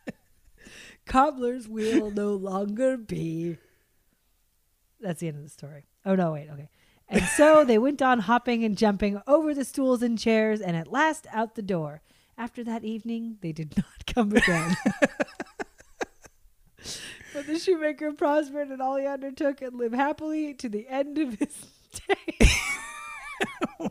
Cobblers 1.06 1.68
will 1.68 2.12
no 2.12 2.34
longer 2.34 2.98
be. 2.98 3.58
That's 5.00 5.20
the 5.20 5.28
end 5.30 5.38
of 5.38 5.44
the 5.44 5.50
story. 5.50 5.86
Oh, 6.06 6.16
no, 6.16 6.34
wait, 6.34 6.50
okay. 6.50 6.70
And 7.14 7.26
so 7.38 7.64
they 7.64 7.78
went 7.78 8.02
on 8.02 8.20
hopping 8.20 8.64
and 8.64 8.76
jumping 8.76 9.22
over 9.28 9.54
the 9.54 9.64
stools 9.64 10.02
and 10.02 10.18
chairs 10.18 10.62
and 10.62 10.76
at 10.76 10.92
last 10.92 11.28
out 11.32 11.54
the 11.54 11.62
door. 11.62 12.02
After 12.38 12.64
that 12.64 12.84
evening, 12.84 13.38
they 13.42 13.52
did 13.52 13.78
not 13.78 14.06
come 14.08 14.32
again. 14.32 14.76
but 17.34 17.46
the 17.46 17.60
shoemaker 17.60 18.14
prospered 18.14 18.72
in 18.72 18.82
all 18.82 18.98
he 18.98 19.06
undertook 19.06 19.62
and 19.62 19.76
lived 19.76 19.94
happily 19.94 20.56
to 20.56 20.68
the 20.68 20.88
end 20.88 21.20
of 21.20 21.36
his 21.36 21.68
days. 22.08 22.60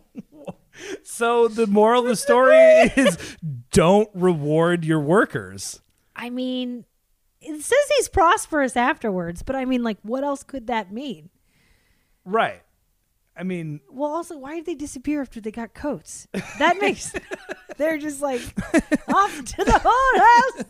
So 1.05 1.47
the 1.47 1.67
moral 1.69 2.03
of 2.03 2.09
the 2.09 2.17
story 2.17 2.57
is 2.57 3.37
don't 3.71 4.09
reward 4.15 4.85
your 4.85 4.99
workers. 4.99 5.81
I 6.17 6.31
mean, 6.31 6.85
it 7.41 7.61
says 7.61 7.79
he's 7.97 8.09
prosperous 8.09 8.77
afterwards, 8.77 9.43
but 9.43 9.55
I 9.55 9.65
mean, 9.65 9.85
like, 9.85 9.99
what 10.03 10.25
else 10.25 10.43
could 10.43 10.67
that 10.67 10.91
mean? 10.93 11.31
Right. 12.25 12.63
I 13.37 13.43
mean, 13.45 13.81
Well, 13.91 14.13
also, 14.13 14.37
why 14.37 14.57
did 14.57 14.67
they 14.67 14.75
disappear 14.75 15.23
after 15.23 15.41
they 15.41 15.51
got 15.51 15.73
coats? 15.75 16.27
That 16.59 16.79
makes 16.81 17.13
they're 17.79 17.97
just 17.99 18.21
like 18.21 18.43
off 19.09 19.45
to 19.45 19.65
the 19.65 19.81
whole 19.83 20.21
house. 20.21 20.65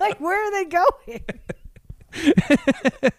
like, 0.00 0.20
where 0.20 0.46
are 0.46 0.50
they 0.50 0.64
going? 0.64 1.24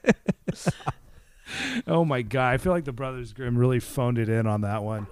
oh 1.87 2.05
my 2.05 2.21
god, 2.21 2.53
I 2.53 2.57
feel 2.57 2.73
like 2.73 2.85
the 2.85 2.91
Brothers 2.91 3.33
Grimm 3.33 3.57
really 3.57 3.79
phoned 3.79 4.17
it 4.17 4.29
in 4.29 4.47
on 4.47 4.61
that 4.61 4.83
one. 4.83 5.07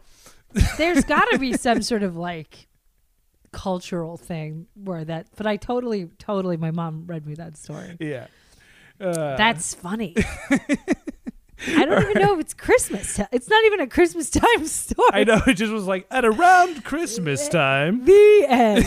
There's 0.77 1.03
got 1.03 1.25
to 1.31 1.39
be 1.39 1.53
some 1.57 1.81
sort 1.81 2.03
of 2.03 2.15
like 2.15 2.67
cultural 3.51 4.17
thing 4.17 4.67
where 4.75 5.05
that. 5.05 5.27
But 5.35 5.47
I 5.47 5.57
totally, 5.57 6.09
totally, 6.17 6.57
my 6.57 6.71
mom 6.71 7.05
read 7.07 7.25
me 7.25 7.35
that 7.35 7.57
story. 7.57 7.97
Yeah. 7.99 8.27
Uh, 8.99 9.37
That's 9.37 9.73
funny. 9.75 10.15
I 11.67 11.85
don't 11.85 12.09
even 12.09 12.21
know 12.21 12.33
if 12.35 12.39
it's 12.39 12.53
Christmas. 12.53 13.15
ti- 13.15 13.23
It's 13.31 13.49
not 13.49 13.63
even 13.65 13.81
a 13.81 13.87
Christmas 13.87 14.29
time 14.29 14.65
story. 14.65 15.09
I 15.11 15.23
know 15.25 15.41
it 15.47 15.55
just 15.55 15.71
was 15.73 15.85
like 15.85 16.07
at 16.09 16.23
around 16.25 16.83
Christmas 16.85 17.47
eh, 17.47 17.49
time. 17.49 18.05
The 18.05 18.45
end. 18.47 18.85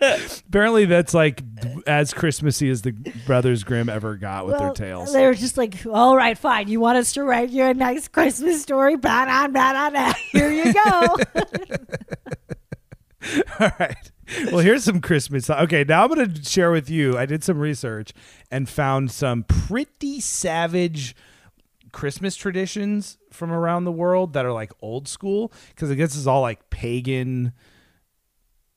Apparently, 0.48 0.84
that's 0.84 1.14
like 1.14 1.42
as 1.86 2.12
Christmassy 2.12 2.68
as 2.68 2.82
the 2.82 2.92
Brothers 3.26 3.64
Grimm 3.64 3.88
ever 3.88 4.16
got 4.16 4.46
with 4.46 4.56
their 4.58 4.66
Well, 4.66 4.74
tales. 4.74 5.12
They 5.12 5.24
were 5.24 5.34
just 5.34 5.56
like, 5.56 5.74
all 5.90 6.14
right, 6.16 6.36
fine. 6.36 6.68
You 6.68 6.80
want 6.80 6.98
us 6.98 7.14
to 7.14 7.24
write 7.24 7.48
you 7.48 7.64
a 7.64 7.74
nice 7.74 8.06
Christmas 8.06 8.60
story? 8.62 8.96
Blah, 8.96 9.24
blah, 9.24 9.48
blah, 9.48 9.72
blah, 9.72 9.90
blah. 9.90 10.12
Here 10.32 10.50
you 10.52 10.72
go. 10.74 10.80
All 13.58 13.70
right. 13.80 14.10
Well, 14.46 14.58
here's 14.58 14.84
some 14.84 15.00
Christmas. 15.00 15.48
Okay, 15.48 15.84
now 15.84 16.04
I'm 16.04 16.12
going 16.12 16.32
to 16.32 16.44
share 16.44 16.70
with 16.70 16.90
you. 16.90 17.16
I 17.16 17.26
did 17.26 17.44
some 17.44 17.58
research 17.58 18.12
and 18.50 18.68
found 18.68 19.10
some 19.10 19.44
pretty 19.44 20.20
savage 20.20 21.14
Christmas 21.92 22.36
traditions 22.36 23.18
from 23.32 23.52
around 23.52 23.84
the 23.84 23.92
world 23.92 24.32
that 24.32 24.44
are 24.44 24.52
like 24.52 24.72
old 24.82 25.08
school 25.08 25.52
because 25.70 25.90
I 25.90 25.94
guess 25.94 26.16
it's 26.16 26.26
all 26.26 26.42
like 26.42 26.70
pagan. 26.70 27.52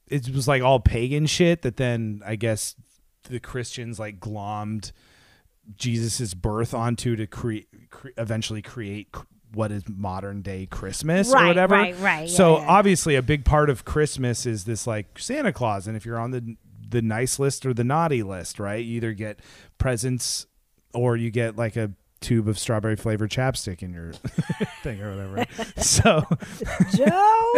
It 0.08 0.30
was 0.30 0.48
like 0.48 0.62
all 0.62 0.80
pagan 0.80 1.26
shit 1.26 1.64
that 1.64 1.78
then 1.78 2.22
I 2.26 2.36
guess 2.36 2.76
the 3.24 3.40
Christians 3.40 4.00
like 4.00 4.20
glommed 4.20 4.92
Jesus's 5.76 6.34
birth 6.34 6.74
onto 6.74 7.16
to 7.16 7.28
create 7.28 7.68
cre- 7.90 8.10
eventually 8.18 8.62
create 8.62 9.12
cr- 9.12 9.26
what 9.54 9.72
is 9.72 9.84
modern 9.88 10.42
day 10.42 10.66
Christmas 10.66 11.34
or 11.34 11.46
whatever. 11.46 11.76
right, 11.76 11.98
right. 12.00 12.30
So 12.30 12.58
yeah, 12.58 12.64
yeah. 12.64 12.70
obviously 12.70 13.16
a 13.16 13.22
big 13.22 13.46
part 13.46 13.70
of 13.70 13.86
Christmas 13.86 14.46
is 14.46 14.66
this 14.66 14.86
like 14.86 15.18
Santa 15.18 15.52
Claus 15.52 15.88
and 15.88 15.98
if 15.98 16.06
you're 16.06 16.20
on 16.20 16.32
the 16.32 16.56
the 16.90 17.02
nice 17.02 17.40
list 17.40 17.66
or 17.66 17.74
the 17.74 17.84
naughty 17.84 18.24
list, 18.24 18.60
right? 18.60 18.84
You 18.84 18.98
either 18.98 19.14
get 19.14 19.40
presents 19.78 20.48
or 20.94 21.16
you 21.16 21.30
get 21.30 21.56
like 21.56 21.76
a 21.76 21.92
tube 22.20 22.48
of 22.48 22.60
strawberry 22.60 22.96
flavored 22.96 23.32
chapstick 23.32 23.82
in 23.82 23.94
your 23.94 24.14
thing 24.84 25.02
or 25.02 25.12
whatever. 25.12 25.46
so 25.82 26.24
Joe. 26.96 27.54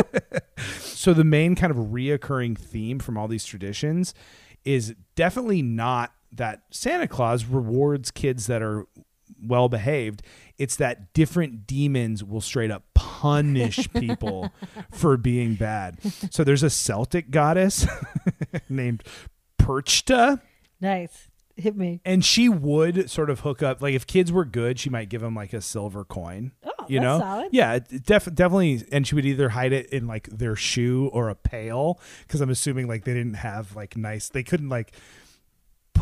so 0.79 1.13
the 1.13 1.23
main 1.23 1.55
kind 1.55 1.71
of 1.71 1.77
reoccurring 1.77 2.57
theme 2.57 2.99
from 2.99 3.17
all 3.17 3.27
these 3.27 3.45
traditions 3.45 4.13
is 4.63 4.95
definitely 5.15 5.61
not 5.61 6.13
that 6.31 6.61
Santa 6.69 7.07
Claus 7.07 7.45
rewards 7.45 8.11
kids 8.11 8.47
that 8.47 8.61
are 8.61 8.85
well 9.43 9.69
behaved. 9.69 10.21
It's 10.61 10.75
that 10.77 11.13
different 11.13 11.65
demons 11.65 12.23
will 12.23 12.41
straight 12.41 12.71
up 12.71 12.83
punish 12.93 13.91
people 13.93 14.51
for 14.91 15.17
being 15.17 15.55
bad. 15.55 15.97
So 16.31 16.43
there's 16.43 16.63
a 16.63 16.69
Celtic 16.69 17.31
goddess 17.31 17.85
named 18.69 19.03
Perchta 19.59 20.41
Nice. 20.79 21.27
Hit 21.57 21.75
me. 21.75 21.99
and 22.05 22.23
she 22.25 22.49
would 22.49 23.09
sort 23.11 23.29
of 23.29 23.41
hook 23.41 23.61
up 23.61 23.81
like 23.81 23.93
if 23.93 24.07
kids 24.07 24.31
were 24.31 24.45
good 24.45 24.79
she 24.79 24.89
might 24.89 25.09
give 25.09 25.21
them 25.21 25.35
like 25.35 25.53
a 25.53 25.61
silver 25.61 26.03
coin 26.03 26.53
Oh, 26.65 26.71
you 26.87 26.99
that's 26.99 27.03
know 27.03 27.19
solid. 27.19 27.49
yeah 27.51 27.77
def- 27.79 28.33
definitely 28.33 28.83
and 28.91 29.05
she 29.05 29.13
would 29.13 29.25
either 29.25 29.49
hide 29.49 29.71
it 29.73 29.87
in 29.89 30.07
like 30.07 30.27
their 30.29 30.55
shoe 30.55 31.09
or 31.13 31.29
a 31.29 31.35
pail 31.35 31.99
because 32.25 32.41
i'm 32.41 32.49
assuming 32.49 32.87
like 32.87 33.03
they 33.03 33.13
didn't 33.13 33.35
have 33.35 33.75
like 33.75 33.95
nice 33.95 34.29
they 34.29 34.41
couldn't 34.43 34.69
like 34.69 34.93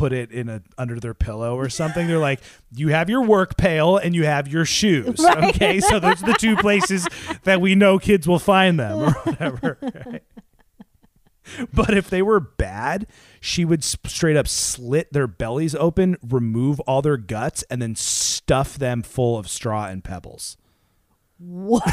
put 0.00 0.12
it 0.14 0.32
in 0.32 0.48
a 0.48 0.62
under 0.78 0.98
their 0.98 1.12
pillow 1.12 1.56
or 1.56 1.68
something 1.68 2.06
they're 2.06 2.18
like 2.18 2.40
you 2.74 2.88
have 2.88 3.10
your 3.10 3.22
work 3.22 3.58
pail 3.58 3.98
and 3.98 4.14
you 4.14 4.24
have 4.24 4.48
your 4.48 4.64
shoes 4.64 5.18
Right. 5.22 5.54
okay 5.54 5.80
so 5.80 6.00
those 6.00 6.22
are 6.22 6.26
the 6.32 6.38
two 6.38 6.56
places 6.56 7.06
that 7.44 7.60
we 7.60 7.74
know 7.74 7.98
kids 7.98 8.26
will 8.26 8.38
find 8.38 8.80
them 8.80 8.98
or 8.98 9.10
whatever 9.24 9.76
right? 9.82 10.22
But 11.72 11.96
if 11.96 12.08
they 12.08 12.22
were 12.22 12.38
bad, 12.38 13.08
she 13.40 13.64
would 13.64 13.82
straight 13.82 14.36
up 14.36 14.46
slit 14.46 15.12
their 15.12 15.26
bellies 15.26 15.74
open, 15.74 16.16
remove 16.22 16.78
all 16.80 17.02
their 17.02 17.16
guts, 17.16 17.64
and 17.68 17.82
then 17.82 17.96
stuff 17.96 18.78
them 18.78 19.02
full 19.02 19.36
of 19.36 19.48
straw 19.48 19.86
and 19.86 20.04
pebbles. 20.04 20.56
What? 21.38 21.82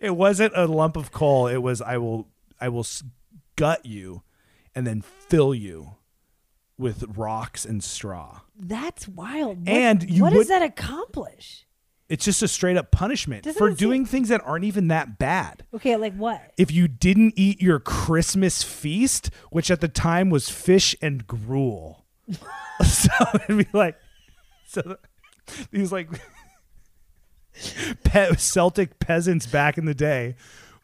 It 0.00 0.16
wasn't 0.16 0.52
a 0.56 0.66
lump 0.66 0.96
of 0.96 1.12
coal. 1.12 1.46
It 1.46 1.58
was 1.58 1.80
I 1.80 1.98
will 1.98 2.28
I 2.60 2.68
will 2.68 2.86
gut 3.56 3.86
you, 3.86 4.22
and 4.74 4.86
then 4.86 5.02
fill 5.02 5.54
you 5.54 5.92
with 6.78 7.04
rocks 7.16 7.64
and 7.64 7.82
straw. 7.84 8.40
That's 8.58 9.06
wild. 9.08 9.58
What, 9.60 9.68
And 9.68 10.08
you 10.08 10.22
what 10.22 10.32
would- 10.32 10.38
does 10.40 10.48
that 10.48 10.62
accomplish? 10.62 11.66
It's 12.08 12.24
just 12.24 12.42
a 12.42 12.48
straight 12.48 12.76
up 12.76 12.90
punishment 12.90 13.44
Doesn't 13.44 13.56
for 13.58 13.70
doing 13.70 14.04
things 14.04 14.30
that 14.30 14.40
aren't 14.44 14.64
even 14.64 14.88
that 14.88 15.16
bad. 15.16 15.62
Okay, 15.72 15.94
like 15.94 16.14
what? 16.16 16.42
If 16.58 16.72
you 16.72 16.88
didn't 16.88 17.34
eat 17.36 17.62
your 17.62 17.78
Christmas 17.78 18.64
feast, 18.64 19.30
which 19.50 19.70
at 19.70 19.80
the 19.80 19.86
time 19.86 20.28
was 20.28 20.48
fish 20.48 20.96
and 21.00 21.24
gruel, 21.24 22.04
so 22.84 23.10
it'd 23.44 23.58
be 23.58 23.66
like, 23.72 23.96
so 24.66 24.96
these 25.70 25.92
like 25.92 26.08
pe- 28.04 28.34
Celtic 28.36 28.98
peasants 28.98 29.46
back 29.46 29.78
in 29.78 29.84
the 29.84 29.94
day 29.94 30.34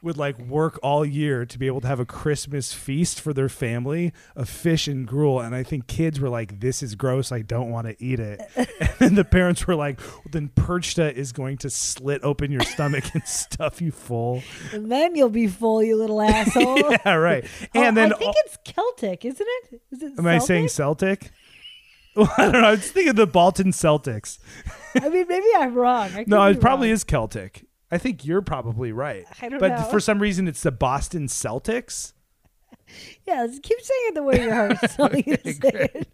would 0.07 0.16
like 0.16 0.38
work 0.38 0.79
all 0.83 1.05
year 1.05 1.45
to 1.45 1.59
be 1.59 1.66
able 1.66 1.83
to 1.83 1.87
have 1.87 2.01
a 2.01 2.07
Christmas 2.07 2.73
feast 2.73 3.21
for 3.21 3.35
their 3.35 3.49
family 3.51 4.12
of 4.35 4.49
fish 4.49 4.88
and 4.88 5.07
gruel. 5.07 5.40
And 5.40 5.55
I 5.55 5.62
think 5.62 5.87
kids 5.87 6.19
were 6.19 6.29
like, 6.31 6.61
"This 6.61 6.83
is 6.83 6.95
gross. 6.95 7.31
I 7.33 7.42
don't 7.42 7.71
want 7.71 7.87
to 7.88 7.97
eat 8.03 8.19
it." 8.21 8.40
and 8.57 8.69
then 8.99 9.14
the 9.16 9.25
parents 9.25 9.66
were 9.66 9.75
like, 9.75 10.01
well, 10.01 10.23
"Then 10.33 10.49
Perchta 10.57 11.12
is 11.12 11.33
going 11.33 11.59
to 11.59 11.69
slit 11.71 12.23
open 12.25 12.51
your 12.51 12.62
stomach 12.62 13.05
and 13.12 13.23
stuff 13.27 13.83
you 13.83 13.90
full." 13.92 14.42
And 14.73 14.90
then 14.90 15.14
you'll 15.14 15.29
be 15.29 15.47
full, 15.49 15.83
you 15.83 15.97
little 15.97 16.23
asshole. 16.23 16.79
yeah, 16.90 17.14
right. 17.14 17.45
Oh, 17.75 17.83
And 17.83 17.97
then 17.97 18.12
I 18.14 18.16
think 18.16 18.29
al- 18.29 18.42
it's 18.47 18.57
Celtic, 18.64 19.25
isn't 19.27 19.47
it? 19.71 19.81
Is 19.90 20.03
it? 20.03 20.12
am 20.19 20.27
I 20.27 20.38
saying 20.38 20.69
Celtic? 20.69 21.21
Celtic? 21.21 21.33
Well, 22.14 22.33
I 22.38 22.45
don't 22.51 22.62
know. 22.62 22.69
I 22.69 22.71
was 22.71 22.90
thinking 22.90 23.11
of 23.11 23.16
the 23.16 23.27
Boston 23.27 23.73
Celtics. 23.73 24.38
I 24.95 25.11
mean, 25.11 25.27
maybe 25.29 25.47
I'm 25.59 25.75
wrong. 25.75 26.09
I 26.14 26.25
No, 26.27 26.42
it 26.45 26.59
probably 26.62 26.88
wrong. 26.88 26.95
is 26.95 27.05
Celtic. 27.05 27.66
I 27.90 27.99
think 27.99 28.25
you're 28.25 28.42
probably 28.42 28.92
right. 28.92 29.25
I 29.40 29.49
don't 29.49 29.61
but 29.61 29.68
know. 29.68 29.85
for 29.85 30.01
some 30.01 30.18
reason, 30.18 30.49
it's 30.49 30.62
the 30.62 30.72
Boston 30.72 31.27
Celtics. 31.27 32.12
Yeah, 33.27 33.44
keep 33.62 33.81
saying 33.81 34.01
it 34.05 34.14
the 34.14 34.22
way 34.22 34.42
your 34.42 34.55
heart's 34.55 34.94
telling 34.96 35.25
you 35.27 35.37
to 35.38 35.53
say 35.55 35.88
it. 35.92 36.09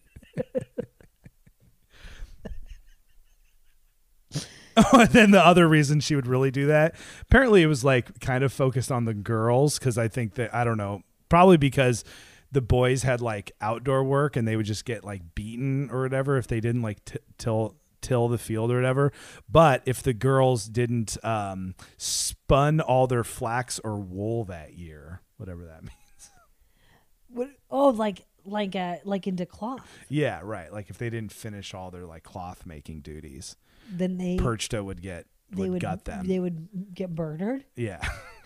Oh, 4.77 4.85
and 5.01 5.11
then 5.11 5.31
the 5.33 5.45
other 5.45 5.69
reason 5.69 6.01
she 6.01 6.15
would 6.15 6.27
really 6.27 6.51
do 6.51 6.67
that, 6.67 6.95
apparently, 7.23 7.63
it 7.63 7.67
was 7.67 7.85
like 7.85 8.21
kind 8.21 8.43
of 8.43 8.53
focused 8.53 8.91
on 8.91 9.05
the 9.05 9.15
girls 9.15 9.79
because 9.79 9.99
I 9.99 10.09
think 10.09 10.35
that 10.35 10.55
I 10.55 10.65
don't 10.65 10.79
know, 10.79 11.03
probably 11.29 11.57
because 11.57 12.05
the 12.51 12.63
boys 12.63 13.03
had 13.03 13.21
like 13.21 13.53
outdoor 13.61 14.05
work 14.05 14.37
and 14.37 14.47
they 14.47 14.57
would 14.57 14.67
just 14.67 14.85
get 14.85 15.05
like 15.05 15.35
beaten 15.35 15.91
or 15.91 16.03
whatever 16.03 16.37
if 16.37 16.47
they 16.47 16.61
didn't 16.61 16.83
like 16.83 17.05
t- 17.05 17.19
till 17.39 17.77
till 18.03 18.29
the 18.29 18.39
field 18.39 18.71
or 18.71 18.75
whatever. 18.77 19.13
But 19.49 19.83
if 19.87 20.03
the 20.03 20.13
girls 20.13 20.67
didn't 20.67 21.17
um, 21.25 21.75
spun 21.97 22.81
all 22.81 23.07
their 23.07 23.25
flax 23.25 23.79
or 23.83 23.99
wool 23.99 24.45
that 24.45 24.75
year, 24.75 25.23
whatever 25.39 25.65
that 25.65 25.83
means. 25.83 26.31
What, 27.29 27.49
oh, 27.71 27.89
like 27.89 28.27
like 28.45 28.75
uh 28.77 28.97
like 29.05 29.27
into 29.27 29.47
cloth. 29.47 29.89
Yeah, 30.09 30.41
right. 30.43 30.71
Like 30.73 30.91
if 30.91 30.99
they 30.99 31.09
didn't 31.09 31.33
finish 31.33 31.73
all 31.73 31.91
their 31.91 32.05
like 32.05 32.25
cloth 32.25 32.67
making 32.67 33.01
duties, 33.01 33.57
Then 33.91 34.19
they 34.19 34.37
Perchta 34.37 34.85
would 34.85 35.01
get 35.01 35.27
they 35.51 35.63
would, 35.63 35.71
would 35.73 35.83
gut 35.83 36.05
them. 36.05 36.27
They 36.27 36.39
would 36.39 36.69
get 36.95 37.11
murdered. 37.17 37.65
yeah. 37.77 38.01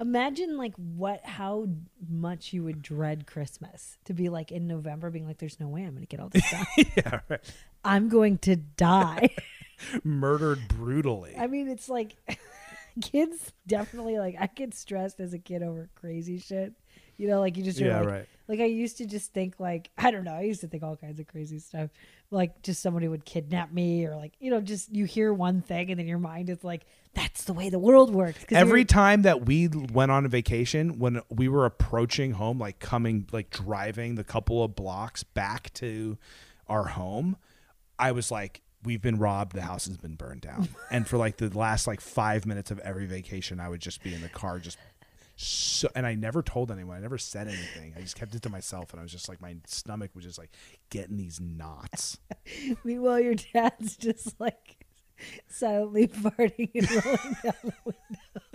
Imagine 0.00 0.56
like 0.56 0.74
what 0.76 1.24
how 1.24 1.68
much 2.08 2.54
you 2.54 2.64
would 2.64 2.80
dread 2.80 3.26
Christmas 3.26 3.98
to 4.06 4.14
be 4.14 4.30
like 4.30 4.50
in 4.50 4.66
November 4.66 5.10
being 5.10 5.26
like 5.26 5.38
there's 5.38 5.60
no 5.60 5.68
way 5.68 5.82
I'm 5.82 5.90
going 5.90 6.00
to 6.00 6.06
get 6.06 6.20
all 6.20 6.30
this 6.30 6.50
done. 6.50 6.66
yeah, 6.96 7.20
right. 7.28 7.40
I'm 7.84 8.08
going 8.08 8.38
to 8.38 8.56
die. 8.56 9.30
Murdered 10.04 10.60
brutally. 10.68 11.34
I 11.36 11.46
mean, 11.46 11.68
it's 11.68 11.88
like 11.88 12.16
kids 13.02 13.52
definitely 13.66 14.18
like 14.18 14.36
I 14.40 14.46
get 14.46 14.74
stressed 14.74 15.20
as 15.20 15.34
a 15.34 15.38
kid 15.38 15.62
over 15.62 15.90
crazy 15.94 16.38
shit. 16.38 16.72
You 17.20 17.28
know, 17.28 17.40
like 17.40 17.58
you 17.58 17.62
just 17.62 17.78
yeah, 17.78 18.00
like, 18.00 18.08
right. 18.08 18.26
like 18.48 18.60
I 18.60 18.64
used 18.64 18.96
to 18.98 19.06
just 19.06 19.34
think 19.34 19.60
like 19.60 19.90
I 19.98 20.10
don't 20.10 20.24
know. 20.24 20.34
I 20.34 20.42
used 20.42 20.62
to 20.62 20.68
think 20.68 20.82
all 20.82 20.96
kinds 20.96 21.20
of 21.20 21.26
crazy 21.26 21.58
stuff. 21.58 21.90
Like 22.30 22.62
just 22.62 22.80
somebody 22.80 23.08
would 23.08 23.24
kidnap 23.24 23.72
me, 23.72 24.06
or 24.06 24.16
like 24.16 24.32
you 24.40 24.50
know, 24.50 24.60
just 24.60 24.94
you 24.94 25.04
hear 25.04 25.32
one 25.34 25.60
thing 25.60 25.90
and 25.90 26.00
then 26.00 26.06
your 26.06 26.18
mind 26.18 26.48
is 26.48 26.64
like, 26.64 26.86
that's 27.14 27.44
the 27.44 27.52
way 27.52 27.68
the 27.68 27.78
world 27.78 28.14
works. 28.14 28.44
Every 28.50 28.84
time 28.84 29.22
that 29.22 29.44
we 29.44 29.68
went 29.68 30.10
on 30.10 30.24
a 30.24 30.28
vacation, 30.28 30.98
when 30.98 31.20
we 31.28 31.48
were 31.48 31.66
approaching 31.66 32.32
home, 32.32 32.58
like 32.58 32.78
coming, 32.78 33.26
like 33.32 33.50
driving 33.50 34.14
the 34.14 34.24
couple 34.24 34.62
of 34.62 34.74
blocks 34.74 35.22
back 35.22 35.72
to 35.74 36.16
our 36.68 36.84
home, 36.84 37.36
I 37.98 38.12
was 38.12 38.30
like, 38.30 38.62
we've 38.84 39.02
been 39.02 39.18
robbed. 39.18 39.54
The 39.54 39.62
house 39.62 39.86
has 39.86 39.96
been 39.96 40.14
burned 40.14 40.42
down. 40.42 40.68
and 40.90 41.06
for 41.06 41.18
like 41.18 41.36
the 41.36 41.48
last 41.50 41.86
like 41.86 42.00
five 42.00 42.46
minutes 42.46 42.70
of 42.70 42.78
every 42.78 43.06
vacation, 43.06 43.60
I 43.60 43.68
would 43.68 43.80
just 43.80 44.02
be 44.02 44.14
in 44.14 44.22
the 44.22 44.28
car, 44.28 44.58
just 44.58 44.78
so. 45.40 45.88
And 45.94 46.06
I 46.06 46.14
never 46.14 46.42
told 46.42 46.70
anyone. 46.70 46.96
I 46.96 47.00
never 47.00 47.18
said 47.18 47.48
anything. 47.48 47.94
I 47.96 48.00
just 48.00 48.16
kept 48.16 48.34
it 48.34 48.42
to 48.42 48.50
myself. 48.50 48.92
And 48.92 49.00
I 49.00 49.02
was 49.02 49.12
just 49.12 49.28
like, 49.28 49.40
my 49.40 49.56
stomach 49.66 50.10
was 50.14 50.24
just 50.24 50.38
like 50.38 50.50
getting 50.90 51.16
these 51.16 51.40
knots. 51.40 52.18
meanwhile 52.84 53.20
your 53.20 53.34
dad's 53.34 53.96
just 53.96 54.38
like 54.38 54.84
silently 55.48 56.08
farting 56.08 56.70
and 56.74 56.90
rolling 57.04 57.36
down 57.42 57.54
the 57.62 57.72
window. 57.84 58.50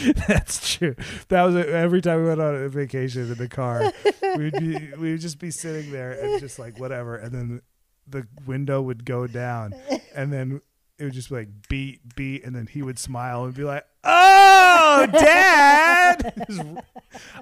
That's 0.26 0.74
true. 0.76 0.94
That 1.28 1.42
was 1.42 1.54
every 1.54 2.00
time 2.00 2.22
we 2.22 2.28
went 2.28 2.40
on 2.40 2.54
a 2.54 2.68
vacation 2.68 3.30
in 3.30 3.34
the 3.34 3.48
car. 3.48 3.92
We'd 4.36 4.52
be 4.52 4.90
we 4.98 5.12
would 5.12 5.20
just 5.20 5.38
be 5.38 5.50
sitting 5.50 5.92
there 5.92 6.12
and 6.12 6.40
just 6.40 6.58
like 6.58 6.80
whatever, 6.80 7.16
and 7.16 7.34
then 7.34 7.60
the 8.06 8.26
window 8.46 8.80
would 8.80 9.04
go 9.04 9.26
down, 9.26 9.74
and 10.14 10.32
then 10.32 10.62
it 10.98 11.04
would 11.04 11.12
just 11.12 11.28
be 11.28 11.34
like 11.34 11.48
beat 11.68 12.00
beat, 12.16 12.42
and 12.42 12.56
then 12.56 12.66
he 12.66 12.80
would 12.80 12.98
smile 12.98 13.44
and 13.44 13.52
be 13.54 13.64
like, 13.64 13.84
"Oh, 14.02 14.41
Oh 14.74 15.06
dad!" 15.12 16.84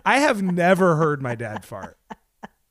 I 0.05 0.19
have 0.19 0.43
never 0.43 0.97
heard 0.97 1.23
my 1.23 1.35
dad 1.35 1.65
fart. 1.65 1.97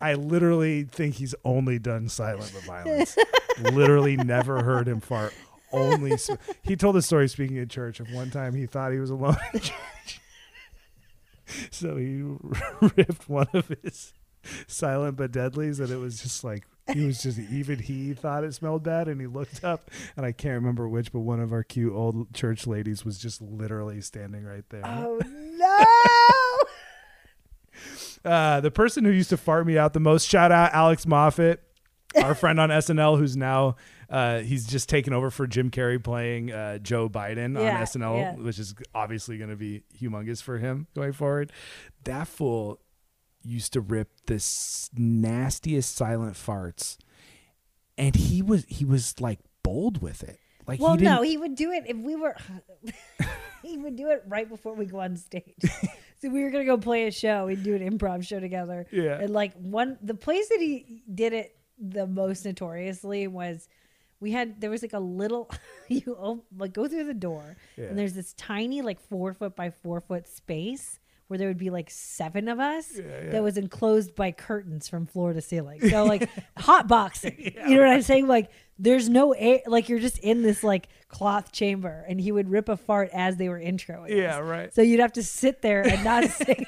I 0.01 0.13
literally 0.13 0.83
think 0.83 1.15
he's 1.15 1.35
only 1.43 1.77
done 1.79 2.07
silent 2.09 2.51
but 2.53 2.63
violence. 2.63 3.17
literally 3.73 4.15
never 4.15 4.63
heard 4.63 4.87
him 4.87 5.01
fart. 5.01 5.33
Only 5.71 6.13
he 6.63 6.75
told 6.75 6.95
the 6.95 7.01
story 7.01 7.27
speaking 7.27 7.57
at 7.59 7.69
church 7.69 7.99
of 7.99 8.11
one 8.11 8.31
time 8.31 8.53
he 8.55 8.65
thought 8.65 8.91
he 8.91 8.99
was 8.99 9.09
alone 9.11 9.37
in 9.53 9.59
church, 9.59 10.19
so 11.69 11.95
he 11.97 12.23
ripped 12.95 13.29
one 13.29 13.47
of 13.53 13.67
his 13.83 14.13
silent 14.67 15.17
but 15.17 15.31
deadlies, 15.31 15.79
and 15.79 15.91
it 15.91 15.97
was 15.97 16.21
just 16.21 16.43
like 16.43 16.65
he 16.93 17.05
was 17.05 17.21
just 17.23 17.39
even 17.39 17.79
he 17.79 18.13
thought 18.13 18.43
it 18.43 18.53
smelled 18.53 18.83
bad, 18.83 19.07
and 19.07 19.19
he 19.21 19.27
looked 19.27 19.63
up, 19.63 19.89
and 20.17 20.25
I 20.25 20.31
can't 20.31 20.55
remember 20.55 20.87
which, 20.87 21.11
but 21.11 21.19
one 21.19 21.39
of 21.39 21.51
our 21.53 21.63
cute 21.63 21.93
old 21.93 22.33
church 22.33 22.67
ladies 22.67 23.03
was 23.05 23.17
just 23.17 23.41
literally 23.41 24.01
standing 24.01 24.43
right 24.43 24.63
there. 24.69 24.81
Oh 24.85 25.19
no! 28.25 28.29
Uh, 28.29 28.59
the 28.59 28.71
person 28.71 29.05
who 29.05 29.11
used 29.11 29.29
to 29.29 29.37
fart 29.37 29.65
me 29.65 29.77
out 29.77 29.93
the 29.93 29.99
most, 29.99 30.27
shout 30.27 30.51
out 30.51 30.73
Alex 30.73 31.05
Moffat, 31.05 31.63
our 32.21 32.35
friend 32.35 32.59
on 32.59 32.69
SNL, 32.69 33.17
who's 33.17 33.37
now 33.37 33.75
uh, 34.09 34.39
he's 34.39 34.67
just 34.67 34.89
taken 34.89 35.13
over 35.13 35.29
for 35.29 35.47
Jim 35.47 35.69
Carrey 35.71 36.03
playing 36.03 36.51
uh, 36.51 36.79
Joe 36.79 37.07
Biden 37.07 37.53
Yeah, 37.57 37.77
on 37.77 37.83
SNL, 37.83 38.17
yeah. 38.17 38.35
which 38.35 38.59
is 38.59 38.75
obviously 38.93 39.37
going 39.37 39.51
to 39.51 39.55
be 39.55 39.83
humongous 40.01 40.41
for 40.43 40.57
him 40.57 40.87
going 40.95 41.13
forward. 41.13 41.51
That 42.03 42.27
fool 42.27 42.79
used 43.43 43.73
to 43.73 43.81
rip 43.81 44.09
the 44.25 44.35
nastiest 44.95 45.95
silent 45.95 46.35
farts, 46.35 46.97
and 47.97 48.15
he 48.15 48.41
was 48.41 48.65
he 48.67 48.85
was 48.85 49.19
like 49.19 49.39
bold 49.63 50.01
with 50.01 50.23
it. 50.23 50.39
Like 50.67 50.79
Well, 50.79 50.95
he 50.97 51.03
no, 51.03 51.21
he 51.21 51.37
would 51.37 51.55
do 51.55 51.71
it 51.71 51.83
if 51.87 51.97
we 51.97 52.15
were. 52.15 52.35
he 53.63 53.77
would 53.77 53.95
do 53.95 54.09
it 54.09 54.23
right 54.27 54.47
before 54.47 54.73
we 54.73 54.85
go 54.85 54.99
on 54.99 55.17
stage. 55.17 55.55
so 56.21 56.29
we 56.29 56.43
were 56.43 56.49
gonna 56.51 56.65
go 56.65 56.77
play 56.77 57.07
a 57.07 57.11
show. 57.11 57.47
We'd 57.47 57.63
do 57.63 57.75
an 57.75 57.87
improv 57.97 58.25
show 58.25 58.39
together. 58.39 58.85
Yeah. 58.91 59.19
And 59.19 59.31
like 59.31 59.53
one, 59.53 59.97
the 60.01 60.13
place 60.13 60.47
that 60.49 60.59
he 60.59 61.03
did 61.13 61.33
it 61.33 61.55
the 61.77 62.07
most 62.07 62.45
notoriously 62.45 63.27
was. 63.27 63.67
We 64.21 64.33
had 64.33 64.59
there 64.59 64.69
was 64.69 64.81
like 64.81 64.91
a 64.91 64.99
little 64.99 65.49
you 65.87 66.43
like 66.57 66.73
go 66.73 66.89
through 66.89 67.05
the 67.05 67.13
door 67.13 67.55
Yeah. 67.77 67.85
and 67.85 67.97
there's 67.97 68.11
this 68.11 68.33
tiny 68.33 68.81
like 68.81 68.99
four 68.99 69.33
foot 69.33 69.55
by 69.55 69.69
four 69.69 70.01
foot 70.01 70.27
space 70.27 70.99
where 71.29 71.37
there 71.37 71.47
would 71.47 71.59
be 71.59 71.69
like 71.69 71.91
seven 71.91 72.47
of 72.47 72.59
us 72.59 72.87
yeah. 72.97 73.29
that 73.29 73.43
was 73.43 73.55
enclosed 73.55 74.15
by 74.15 74.31
curtains 74.31 74.89
from 74.89 75.05
floor 75.05 75.31
to 75.31 75.41
ceiling. 75.41 75.79
So 75.87 76.03
like 76.03 76.27
hot 76.57 76.87
boxing. 76.87 77.53
You 77.67 77.75
know 77.75 77.83
what 77.83 77.89
I'm 77.91 78.01
saying? 78.01 78.27
Like 78.27 78.49
there's 78.79 79.07
no 79.07 79.33
air 79.33 79.59
like 79.67 79.89
you're 79.89 79.99
just 79.99 80.17
in 80.17 80.41
this 80.41 80.63
like 80.63 80.89
cloth 81.07 81.51
chamber 81.51 82.03
and 82.09 82.19
he 82.19 82.31
would 82.31 82.49
rip 82.49 82.67
a 82.67 82.75
fart 82.75 83.11
as 83.13 83.37
they 83.37 83.47
were 83.47 83.59
introing. 83.59 84.09
Yeah, 84.09 84.39
us. 84.39 84.43
right. 84.43 84.73
So 84.73 84.81
you'd 84.81 84.99
have 85.01 85.13
to 85.13 85.23
sit 85.23 85.61
there 85.61 85.87
and 85.87 86.03
not 86.03 86.23
say 86.31 86.65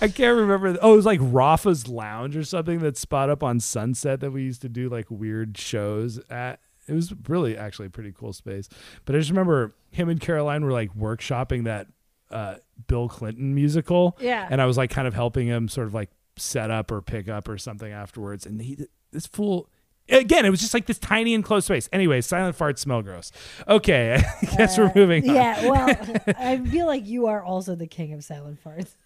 I 0.00 0.08
can't 0.08 0.38
remember. 0.38 0.78
Oh, 0.80 0.94
it 0.94 0.96
was 0.96 1.04
like 1.04 1.20
Rafa's 1.22 1.86
Lounge 1.86 2.38
or 2.38 2.44
something 2.44 2.78
that 2.78 2.96
spot 2.96 3.28
up 3.28 3.42
on 3.42 3.60
Sunset 3.60 4.20
that 4.20 4.30
we 4.30 4.44
used 4.44 4.62
to 4.62 4.70
do 4.70 4.88
like 4.88 5.10
weird 5.10 5.58
shows 5.58 6.18
at. 6.30 6.60
It 6.90 6.94
was 6.94 7.14
really 7.28 7.56
actually 7.56 7.86
a 7.86 7.90
pretty 7.90 8.12
cool 8.12 8.32
space. 8.32 8.68
But 9.04 9.14
I 9.14 9.18
just 9.18 9.30
remember 9.30 9.74
him 9.90 10.08
and 10.08 10.20
Caroline 10.20 10.64
were 10.64 10.72
like 10.72 10.92
workshopping 10.94 11.64
that 11.64 11.86
uh, 12.30 12.56
Bill 12.86 13.08
Clinton 13.08 13.54
musical. 13.54 14.16
Yeah. 14.20 14.46
And 14.50 14.60
I 14.60 14.66
was 14.66 14.76
like 14.76 14.90
kind 14.90 15.06
of 15.08 15.14
helping 15.14 15.46
him 15.46 15.68
sort 15.68 15.86
of 15.86 15.94
like 15.94 16.10
set 16.36 16.70
up 16.70 16.90
or 16.90 17.00
pick 17.02 17.28
up 17.28 17.48
or 17.48 17.58
something 17.58 17.92
afterwards. 17.92 18.46
And 18.46 18.60
he, 18.60 18.78
this 19.12 19.26
fool, 19.26 19.68
again, 20.08 20.44
it 20.44 20.50
was 20.50 20.60
just 20.60 20.74
like 20.74 20.86
this 20.86 20.98
tiny 20.98 21.34
enclosed 21.34 21.66
space. 21.66 21.88
Anyway, 21.92 22.20
silent 22.20 22.56
farts 22.58 22.78
smell 22.78 23.02
gross. 23.02 23.30
Okay. 23.68 24.22
I 24.42 24.46
guess 24.56 24.78
we're 24.78 24.92
moving 24.94 25.24
on. 25.28 25.30
Uh, 25.30 25.34
Yeah, 25.34 25.68
well 25.70 25.96
I 26.38 26.58
feel 26.58 26.86
like 26.86 27.06
you 27.06 27.26
are 27.26 27.42
also 27.42 27.74
the 27.74 27.86
king 27.86 28.12
of 28.12 28.24
silent 28.24 28.62
farts. 28.64 28.96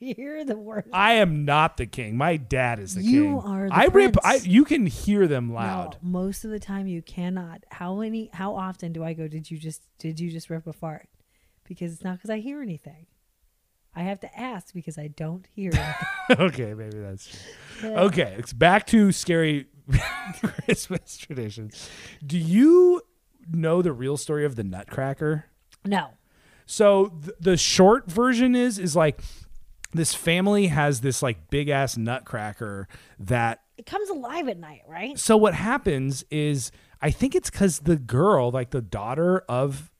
You're 0.16 0.44
the 0.44 0.56
worst. 0.56 0.88
I 0.92 1.14
am 1.14 1.44
not 1.44 1.76
the 1.76 1.86
king. 1.86 2.16
My 2.16 2.36
dad 2.38 2.78
is 2.80 2.94
the 2.94 3.02
You 3.02 3.22
king. 3.22 3.38
are 3.40 3.68
the 3.68 3.74
I 3.74 3.84
rip. 3.84 4.16
I 4.24 4.36
you 4.36 4.64
can 4.64 4.86
hear 4.86 5.26
them 5.26 5.52
loud. 5.52 5.98
No, 6.02 6.08
most 6.10 6.44
of 6.44 6.50
the 6.50 6.58
time 6.58 6.86
you 6.86 7.02
cannot. 7.02 7.64
How 7.70 7.94
many 7.96 8.30
how 8.32 8.56
often 8.56 8.92
do 8.92 9.04
I 9.04 9.12
go, 9.12 9.28
Did 9.28 9.50
you 9.50 9.58
just 9.58 9.82
did 9.98 10.18
you 10.18 10.30
just 10.30 10.48
rip 10.50 10.66
a 10.66 10.72
fart? 10.72 11.08
Because 11.64 11.92
it's 11.92 12.02
not 12.02 12.14
because 12.16 12.30
I 12.30 12.38
hear 12.38 12.62
anything. 12.62 13.06
I 13.94 14.02
have 14.04 14.20
to 14.20 14.38
ask 14.38 14.72
because 14.72 14.96
I 14.98 15.08
don't 15.08 15.46
hear 15.54 15.72
okay, 16.30 16.74
maybe 16.74 16.98
that's 16.98 17.28
true. 17.78 17.90
Okay, 17.94 18.34
it's 18.38 18.52
back 18.52 18.86
to 18.88 19.12
scary 19.12 19.66
Christmas 20.42 21.16
traditions. 21.18 21.90
Do 22.24 22.38
you 22.38 23.02
know 23.52 23.82
the 23.82 23.92
real 23.92 24.16
story 24.16 24.44
of 24.44 24.56
the 24.56 24.64
Nutcracker? 24.64 25.44
no. 25.84 26.10
So 26.66 27.08
th- 27.24 27.34
the 27.40 27.56
short 27.56 28.08
version 28.08 28.54
is 28.54 28.78
is 28.78 28.94
like 28.94 29.20
this 29.92 30.14
family 30.14 30.68
has 30.68 31.00
this 31.00 31.22
like 31.22 31.50
big 31.50 31.68
ass 31.68 31.96
Nutcracker 31.96 32.88
that 33.18 33.62
It 33.76 33.86
comes 33.86 34.08
alive 34.08 34.48
at 34.48 34.58
night, 34.58 34.82
right? 34.88 35.18
so 35.18 35.36
what 35.36 35.54
happens 35.54 36.24
is 36.30 36.70
I 37.02 37.10
think 37.10 37.34
it's 37.34 37.50
because 37.50 37.80
the 37.80 37.96
girl, 37.96 38.50
like 38.50 38.70
the 38.70 38.82
daughter 38.82 39.40
of 39.48 39.90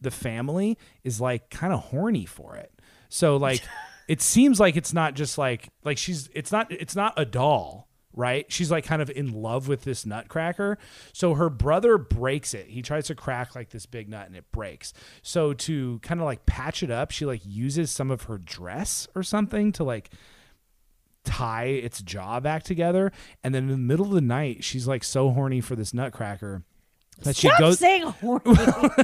the 0.00 0.10
family, 0.10 0.78
is 1.02 1.20
like 1.20 1.50
kind 1.50 1.72
of 1.72 1.80
horny 1.80 2.26
for 2.26 2.56
it. 2.56 2.72
So 3.08 3.36
like 3.36 3.62
it 4.08 4.20
seems 4.20 4.60
like 4.60 4.76
it's 4.76 4.92
not 4.92 5.14
just 5.14 5.38
like 5.38 5.68
like 5.84 5.98
she's 5.98 6.28
it's 6.34 6.52
not 6.52 6.70
it's 6.70 6.94
not 6.94 7.14
a 7.16 7.24
doll, 7.24 7.88
right? 8.14 8.50
She's 8.50 8.70
like 8.70 8.84
kind 8.84 9.02
of 9.02 9.10
in 9.10 9.32
love 9.32 9.68
with 9.68 9.82
this 9.84 10.06
nutcracker. 10.06 10.78
So 11.12 11.34
her 11.34 11.50
brother 11.50 11.98
breaks 11.98 12.54
it. 12.54 12.66
He 12.68 12.80
tries 12.82 13.06
to 13.08 13.14
crack 13.14 13.54
like 13.54 13.70
this 13.70 13.86
big 13.86 14.08
nut 14.08 14.26
and 14.26 14.36
it 14.36 14.50
breaks. 14.52 14.92
So 15.22 15.52
to 15.52 15.98
kind 16.00 16.20
of 16.20 16.24
like 16.24 16.46
patch 16.46 16.82
it 16.82 16.90
up, 16.90 17.10
she 17.10 17.26
like 17.26 17.40
uses 17.44 17.90
some 17.90 18.10
of 18.10 18.22
her 18.24 18.38
dress 18.38 19.08
or 19.14 19.22
something 19.22 19.72
to 19.72 19.84
like 19.84 20.10
tie 21.24 21.64
its 21.64 22.02
jaw 22.02 22.38
back 22.40 22.62
together. 22.62 23.12
And 23.42 23.54
then 23.54 23.64
in 23.64 23.70
the 23.70 23.76
middle 23.78 24.06
of 24.06 24.12
the 24.12 24.20
night, 24.20 24.62
she's 24.64 24.86
like 24.86 25.02
so 25.04 25.30
horny 25.30 25.60
for 25.60 25.74
this 25.74 25.92
nutcracker 25.92 26.62
that 27.22 27.36
she 27.36 27.48
Stop 27.48 27.58
goes. 27.60 27.78
saying 27.78 28.02
horny. 28.02 28.56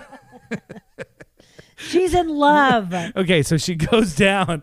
She's 1.76 2.12
in 2.14 2.28
love. 2.28 2.92
okay, 3.16 3.42
so 3.42 3.56
she 3.56 3.74
goes 3.76 4.14
down 4.14 4.62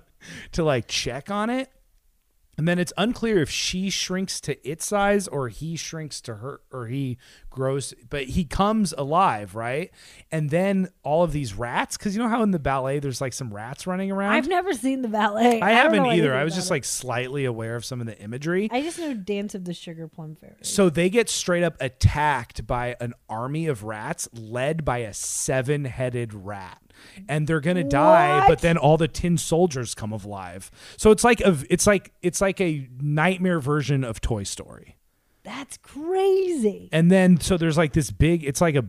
to 0.52 0.64
like 0.64 0.88
check 0.88 1.32
on 1.32 1.50
it, 1.50 1.70
And 2.58 2.68
then 2.68 2.80
it's 2.80 2.92
unclear 2.98 3.38
if 3.40 3.52
she 3.52 3.92
shrinks 3.92 4.42
to 4.42 4.68
its 4.68 4.86
size 4.86 5.28
or 5.28 5.48
he 5.48 5.76
shrinks 5.76 6.20
to 6.22 6.36
her 6.36 6.62
or 6.72 6.88
he 6.88 7.20
grows, 7.52 7.94
but 8.10 8.24
he 8.24 8.46
comes 8.46 8.94
alive, 8.98 9.54
right? 9.54 9.92
And 10.32 10.50
then 10.50 10.90
all 11.04 11.24
of 11.24 11.32
these 11.32 11.54
rats, 11.54 11.98
because 11.98 12.16
you 12.16 12.22
know 12.22 12.30
how 12.30 12.42
in 12.42 12.50
the 12.50 12.60
ballet 12.60 12.98
there's 12.98 13.22
like 13.22 13.34
some 13.34 13.54
rats 13.54 13.86
running 13.86 14.12
around? 14.12 14.34
I've 14.34 14.48
never 14.48 14.74
seen 14.74 15.04
the 15.04 15.08
ballet. 15.08 15.62
I 15.62 15.70
don't 15.70 15.94
haven't 15.94 16.06
either. 16.08 16.34
I 16.34 16.44
was 16.44 16.56
just 16.56 16.72
it. 16.72 16.74
like 16.74 16.86
slightly 16.86 17.46
aware 17.46 17.76
of 17.76 17.86
some 17.86 18.02
of 18.02 18.08
the 18.08 18.18
imagery. 18.20 18.70
I 18.72 18.82
just 18.82 18.98
know 18.98 19.14
Dance 19.14 19.54
of 19.54 19.66
the 19.66 19.74
Sugar 19.74 20.08
Plum 20.08 20.36
Fairy. 20.36 20.56
So 20.62 20.90
they 20.90 21.12
get 21.12 21.30
straight 21.30 21.64
up 21.64 21.78
attacked 21.80 22.66
by 22.66 22.96
an 23.00 23.14
army 23.30 23.68
of 23.68 23.84
rats 23.84 24.28
led 24.34 24.84
by 24.84 25.00
a 25.00 25.14
seven 25.14 25.86
headed 25.86 26.34
rat. 26.34 26.82
And 27.28 27.48
they're 27.48 27.60
gonna 27.62 27.84
die, 27.84 28.48
but 28.48 28.60
then 28.60 28.78
all 28.78 28.98
the 28.98 29.08
tin 29.08 29.38
soldiers 29.38 29.96
come 29.96 30.12
alive. 30.12 30.72
So 30.98 31.12
it's 31.12 31.24
like 31.24 31.42
a 31.42 31.58
it's 31.70 31.88
like 31.88 32.14
it's 32.22 32.42
like 32.42 32.60
a 32.62 32.88
nightmare 33.00 33.60
version 33.60 34.04
of 34.04 34.22
Toy 34.22 34.44
Story. 34.44 34.98
That's 35.44 35.78
crazy. 35.78 36.90
And 36.92 37.10
then 37.10 37.40
so 37.40 37.58
there's 37.58 37.78
like 37.78 37.94
this 37.94 38.12
big 38.12 38.44
it's 38.44 38.62
like 38.62 38.76
a 38.76 38.86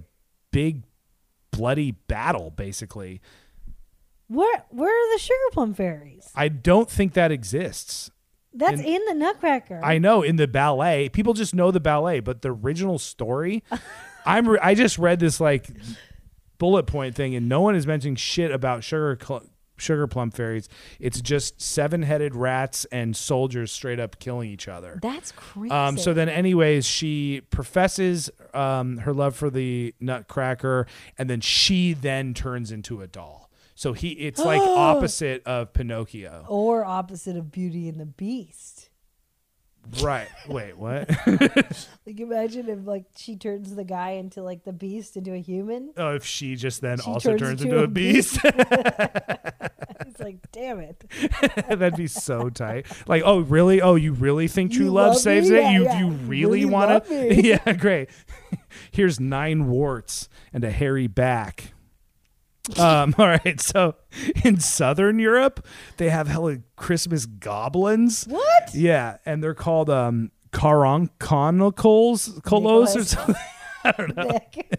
big 0.50 0.84
bloody 1.50 1.92
battle 1.92 2.50
basically. 2.50 3.20
Where 4.28 4.64
where 4.70 4.90
are 4.90 5.14
the 5.14 5.18
Sugar 5.20 5.38
Plum 5.52 5.74
Fairies? 5.74 6.30
I 6.34 6.48
don't 6.48 6.90
think 6.90 7.14
that 7.14 7.32
exists. 7.32 8.10
That's 8.52 8.80
In- 8.80 8.86
in, 8.86 9.04
the 9.06 9.14
Nutcracker. 9.14 9.80
I 9.84 9.98
know 9.98 10.22
in 10.22 10.36
the 10.36 10.48
ballet, 10.48 11.08
people 11.10 11.34
just 11.34 11.54
know 11.54 11.70
the 11.70 11.80
ballet, 11.80 12.20
but 12.20 12.42
the 12.42 12.50
original 12.50 12.98
story, 12.98 13.62
I'm 14.26 14.48
re- 14.48 14.58
I 14.60 14.74
just 14.74 14.98
read 14.98 15.20
this 15.20 15.38
like 15.40 15.68
bullet 16.58 16.84
point 16.84 17.14
thing, 17.14 17.34
and 17.34 17.48
no 17.48 17.60
one 17.60 17.74
is 17.74 17.86
mentioning 17.86 18.16
shit 18.16 18.50
about 18.50 18.84
sugar 18.84 19.18
cl- 19.20 19.44
sugar 19.76 20.06
plum 20.06 20.30
fairies. 20.30 20.68
It's 21.00 21.20
just 21.20 21.60
seven 21.60 22.02
headed 22.02 22.34
rats 22.34 22.84
and 22.86 23.16
soldiers 23.16 23.72
straight 23.72 24.00
up 24.00 24.18
killing 24.18 24.50
each 24.50 24.68
other. 24.68 24.98
That's 25.00 25.32
crazy. 25.32 25.70
Um, 25.70 25.96
so 25.96 26.12
then, 26.12 26.28
anyways, 26.28 26.84
she 26.86 27.42
professes 27.50 28.30
um, 28.54 28.98
her 28.98 29.12
love 29.12 29.36
for 29.36 29.50
the 29.50 29.94
Nutcracker, 30.00 30.86
and 31.16 31.30
then 31.30 31.40
she 31.40 31.94
then 31.94 32.34
turns 32.34 32.72
into 32.72 33.00
a 33.00 33.06
doll. 33.06 33.50
So 33.74 33.92
he, 33.92 34.08
it's 34.10 34.40
like 34.40 34.60
opposite 34.64 35.46
of 35.46 35.72
Pinocchio, 35.72 36.44
or 36.48 36.84
opposite 36.84 37.36
of 37.36 37.52
Beauty 37.52 37.88
and 37.88 38.00
the 38.00 38.06
Beast. 38.06 38.77
Right? 40.02 40.28
Wait, 40.48 40.76
what? 40.76 41.08
Like 42.06 42.20
imagine 42.20 42.70
if 42.70 42.86
like 42.86 43.04
she 43.16 43.36
turns 43.36 43.74
the 43.74 43.84
guy 43.84 44.12
into 44.12 44.42
like 44.42 44.64
the 44.64 44.72
beast 44.72 45.16
into 45.18 45.34
a 45.34 45.40
human. 45.40 45.92
Oh, 45.98 46.14
if 46.14 46.24
she 46.24 46.56
just 46.56 46.80
then 46.80 46.98
She 46.98 47.10
also 47.10 47.30
turns 47.36 47.40
turns 47.42 47.62
into 47.62 47.74
into 47.76 47.80
a 47.80 47.84
a 47.84 47.88
beast, 47.88 48.38
It's 50.06 50.20
like, 50.20 50.38
damn 50.52 50.80
it. 50.80 51.04
that'd 51.68 51.96
be 51.96 52.06
so 52.06 52.48
tight. 52.48 52.86
Like, 53.06 53.22
oh, 53.26 53.40
really? 53.40 53.82
Oh, 53.82 53.94
you 53.94 54.12
really 54.14 54.48
think 54.48 54.72
true 54.72 54.86
love, 54.90 55.08
love 55.12 55.18
saves 55.18 55.50
me? 55.50 55.58
it? 55.58 55.60
Yeah, 55.62 55.70
you 55.72 55.82
yeah. 55.84 55.98
you 55.98 56.06
You 56.06 56.12
really, 56.12 56.44
really 56.46 56.64
want 56.64 56.90
love 56.90 57.06
to? 57.08 57.28
me. 57.28 57.40
Yeah, 57.50 57.72
great. 57.74 58.08
Here's 58.90 59.20
nine 59.20 59.68
warts 59.68 60.28
and 60.52 60.64
a 60.64 60.70
hairy 60.70 61.06
back. 61.08 61.72
Um, 62.76 63.14
all 63.18 63.26
right, 63.26 63.60
so 63.60 63.94
in 64.44 64.60
Southern 64.60 65.18
Europe, 65.18 65.66
they 65.96 66.10
have 66.10 66.28
hella 66.28 66.58
Christmas 66.76 67.26
goblins. 67.26 68.24
What? 68.24 68.74
Yeah, 68.74 69.18
and 69.24 69.42
they're 69.42 69.54
called 69.54 69.90
um 69.90 70.30
caronconicals, 70.52 72.40
colos 72.42 72.96
or 72.96 73.04
something. 73.04 73.34
Nick. 74.16 74.78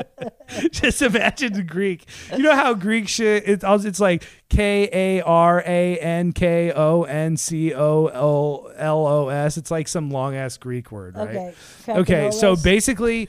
Just 0.70 1.02
imagine 1.02 1.52
the 1.52 1.62
Greek. 1.62 2.06
You 2.34 2.42
know 2.42 2.54
how 2.54 2.74
Greek 2.74 3.08
shit 3.08 3.44
it's 3.46 3.64
it's 3.64 4.00
like 4.00 4.24
K 4.48 4.88
A 4.92 5.22
R 5.22 5.62
A 5.66 5.98
N 5.98 6.32
K 6.32 6.72
O 6.72 7.02
N 7.02 7.36
C 7.36 7.74
O 7.74 8.06
L 8.06 8.70
L 8.76 9.06
O 9.06 9.28
S. 9.28 9.56
It's 9.56 9.70
like 9.70 9.88
some 9.88 10.10
long 10.10 10.34
ass 10.34 10.56
Greek 10.56 10.92
word, 10.92 11.16
right? 11.16 11.54
Okay. 11.88 11.92
Okay, 12.00 12.30
so 12.30 12.56
basically 12.56 13.28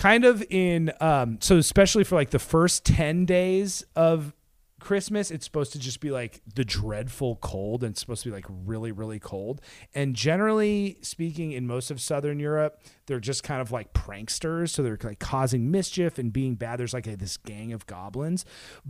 kind 0.00 0.24
of 0.24 0.42
in 0.48 0.90
um 1.00 1.38
so 1.42 1.58
especially 1.58 2.04
for 2.04 2.14
like 2.14 2.30
the 2.30 2.38
first 2.38 2.86
10 2.86 3.26
days 3.26 3.84
of 3.94 4.32
Christmas, 4.80 5.30
it's 5.30 5.44
supposed 5.44 5.72
to 5.74 5.78
just 5.78 6.00
be 6.00 6.10
like 6.10 6.40
the 6.54 6.64
dreadful 6.64 7.36
cold 7.36 7.84
and 7.84 7.92
it's 7.92 8.00
supposed 8.00 8.22
to 8.22 8.30
be 8.30 8.34
like 8.34 8.46
really, 8.48 8.90
really 8.90 9.18
cold. 9.18 9.60
And 9.94 10.16
generally 10.16 10.96
speaking, 11.02 11.52
in 11.52 11.66
most 11.66 11.90
of 11.90 12.00
Southern 12.00 12.40
Europe, 12.40 12.80
they're 13.06 13.20
just 13.20 13.44
kind 13.44 13.60
of 13.60 13.70
like 13.70 13.92
pranksters. 13.92 14.70
So 14.70 14.82
they're 14.82 14.98
like 15.02 15.18
causing 15.18 15.70
mischief 15.70 16.18
and 16.18 16.32
being 16.32 16.54
bad. 16.54 16.80
There's 16.80 16.94
like 16.94 17.06
a, 17.06 17.14
this 17.14 17.36
gang 17.36 17.72
of 17.72 17.86
goblins. 17.86 18.44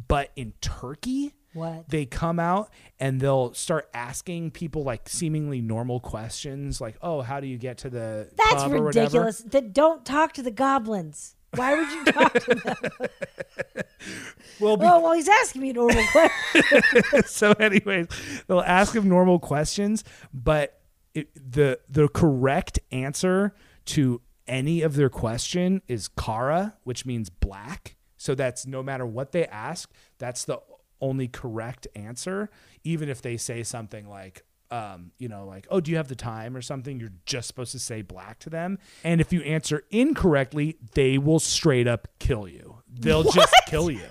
But 0.08 0.30
in 0.36 0.54
Turkey, 0.60 1.34
What? 1.52 1.88
they 1.88 2.06
come 2.06 2.38
out 2.38 2.70
and 3.00 3.20
they'll 3.20 3.52
start 3.54 3.88
asking 3.92 4.52
people 4.52 4.84
like 4.84 5.08
seemingly 5.08 5.60
normal 5.60 5.98
questions 5.98 6.80
like, 6.80 6.96
oh, 7.02 7.22
how 7.22 7.40
do 7.40 7.46
you 7.48 7.58
get 7.58 7.78
to 7.78 7.90
the 7.90 8.30
That's 8.36 8.62
pub 8.62 8.72
or 8.72 8.82
whatever? 8.84 8.86
ridiculous. 9.00 9.38
That 9.40 9.72
don't 9.72 10.04
talk 10.04 10.32
to 10.34 10.42
the 10.42 10.52
goblins. 10.52 11.34
Why 11.56 11.74
would 11.74 11.90
you 11.90 12.04
talk 12.04 12.32
to 12.34 12.54
them? 12.54 12.76
Well, 14.60 14.76
be- 14.76 14.84
oh 14.86 15.00
well, 15.00 15.12
he's 15.14 15.28
asking 15.28 15.62
me 15.62 15.72
normal 15.72 16.04
question. 16.12 17.24
so 17.24 17.52
anyways 17.52 18.08
they'll 18.46 18.60
ask 18.60 18.94
him 18.94 19.08
normal 19.08 19.38
questions 19.38 20.04
but 20.34 20.80
it, 21.14 21.28
the 21.34 21.80
the 21.88 22.08
correct 22.08 22.78
answer 22.92 23.54
to 23.86 24.20
any 24.46 24.82
of 24.82 24.94
their 24.94 25.08
question 25.08 25.80
is 25.88 26.08
kara 26.08 26.76
which 26.84 27.04
means 27.06 27.30
black 27.30 27.96
so 28.16 28.34
that's 28.34 28.66
no 28.66 28.82
matter 28.82 29.06
what 29.06 29.32
they 29.32 29.46
ask 29.46 29.90
that's 30.18 30.44
the 30.44 30.60
only 31.00 31.28
correct 31.28 31.86
answer 31.94 32.50
even 32.84 33.08
if 33.08 33.22
they 33.22 33.36
say 33.36 33.62
something 33.62 34.08
like 34.08 34.44
um, 34.72 35.10
you 35.18 35.28
know, 35.28 35.46
like, 35.46 35.66
oh, 35.70 35.80
do 35.80 35.90
you 35.90 35.96
have 35.96 36.06
the 36.06 36.14
time 36.14 36.56
or 36.56 36.62
something? 36.62 37.00
You're 37.00 37.12
just 37.26 37.48
supposed 37.48 37.72
to 37.72 37.78
say 37.78 38.02
black 38.02 38.38
to 38.40 38.50
them. 38.50 38.78
And 39.02 39.20
if 39.20 39.32
you 39.32 39.40
answer 39.42 39.82
incorrectly, 39.90 40.76
they 40.94 41.18
will 41.18 41.40
straight 41.40 41.88
up 41.88 42.06
kill 42.20 42.46
you. 42.46 42.76
They'll 42.88 43.24
just 43.24 43.52
kill 43.66 43.90
you. 43.90 44.06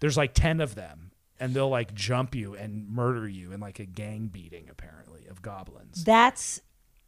There's 0.00 0.16
like 0.16 0.34
10 0.34 0.60
of 0.60 0.74
them 0.74 1.12
and 1.40 1.54
they'll 1.54 1.68
like 1.70 1.94
jump 1.94 2.34
you 2.34 2.54
and 2.54 2.88
murder 2.88 3.26
you 3.28 3.52
in 3.52 3.60
like 3.60 3.78
a 3.78 3.86
gang 3.86 4.28
beating 4.28 4.68
apparently 4.70 5.26
of 5.26 5.42
goblins 5.42 6.04
That's 6.04 6.60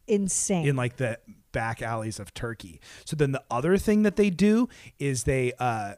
insane. 0.07 0.67
in 0.67 0.75
like 0.75 0.97
the 0.97 1.19
back 1.51 1.81
alleys 1.81 2.19
of 2.19 2.33
Turkey. 2.33 2.81
So 3.05 3.15
then 3.15 3.31
the 3.31 3.43
other 3.51 3.77
thing 3.77 4.03
that 4.03 4.15
they 4.15 4.29
do 4.29 4.69
is 4.99 5.23
they 5.23 5.53
uh 5.59 5.95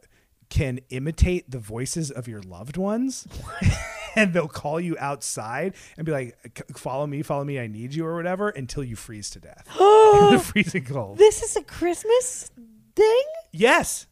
can 0.54 0.80
imitate 0.90 1.50
the 1.50 1.58
voices 1.58 2.12
of 2.12 2.28
your 2.28 2.40
loved 2.44 2.78
ones. 2.78 3.28
and 4.16 4.34
they'll 4.34 4.48
call 4.48 4.80
you 4.80 4.96
outside 5.00 5.74
and 5.98 6.06
be 6.06 6.12
like, 6.12 6.64
"Follow 6.78 7.08
me, 7.08 7.24
follow 7.24 7.44
me, 7.44 7.60
I 7.60 7.66
need 7.66 7.96
you," 7.96 8.06
or 8.06 8.16
whatever, 8.16 8.50
until 8.50 8.84
you 8.84 8.96
freeze 8.96 9.32
to 9.32 9.40
death 9.40 9.68
in 9.80 10.30
the 10.32 10.40
freezing 10.40 10.86
cold. 10.86 11.18
this 11.18 11.42
is 11.42 11.56
a 11.56 11.64
Christmas 11.64 12.52
thing. 12.96 13.24
Yes. 13.52 14.06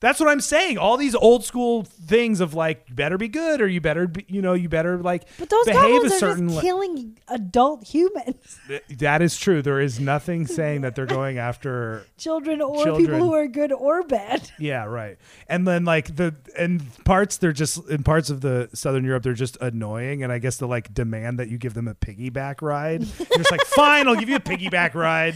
That's 0.00 0.20
what 0.20 0.28
I'm 0.28 0.40
saying. 0.40 0.78
All 0.78 0.96
these 0.96 1.14
old 1.16 1.44
school 1.44 1.82
things 1.82 2.40
of 2.40 2.54
like, 2.54 2.84
you 2.88 2.94
better 2.94 3.18
be 3.18 3.26
good 3.26 3.60
or 3.60 3.66
you 3.66 3.80
better 3.80 4.06
be, 4.06 4.24
you 4.28 4.40
know, 4.40 4.54
you 4.54 4.68
better 4.68 4.98
like 4.98 5.24
But 5.38 5.50
those 5.50 5.64
behave 5.66 6.02
a 6.02 6.06
are 6.06 6.08
certain 6.10 6.48
just 6.48 6.62
li- 6.62 6.68
killing 6.68 7.18
adult 7.26 7.84
humans, 7.86 8.58
That 8.98 9.22
is 9.22 9.36
true. 9.36 9.60
There 9.60 9.80
is 9.80 9.98
nothing 9.98 10.46
saying 10.46 10.82
that 10.82 10.94
they're 10.94 11.04
going 11.06 11.38
after 11.38 12.04
children 12.16 12.60
or 12.62 12.84
Children. 12.84 13.06
people 13.06 13.18
who 13.18 13.34
are 13.34 13.48
good 13.48 13.72
or 13.72 14.02
bad. 14.04 14.50
Yeah, 14.60 14.84
right. 14.84 15.18
And 15.48 15.66
then 15.66 15.84
like 15.84 16.14
the 16.16 16.34
in 16.58 16.80
parts 17.04 17.36
they're 17.38 17.52
just 17.52 17.88
in 17.88 18.02
parts 18.02 18.28
of 18.30 18.40
the 18.40 18.68
Southern 18.74 19.04
Europe 19.04 19.22
they're 19.22 19.32
just 19.34 19.56
annoying, 19.60 20.22
and 20.22 20.32
I 20.32 20.38
guess 20.38 20.56
they 20.58 20.66
like 20.66 20.92
demand 20.94 21.38
that 21.38 21.48
you 21.48 21.58
give 21.58 21.74
them 21.74 21.88
a 21.88 21.94
piggyback 21.94 22.60
ride. 22.62 23.02
You're 23.02 23.38
just 23.38 23.50
like, 23.50 23.62
fine, 23.62 24.06
I'll 24.08 24.16
give 24.16 24.28
you 24.28 24.36
a 24.36 24.40
piggyback 24.40 24.94
ride. 24.94 25.34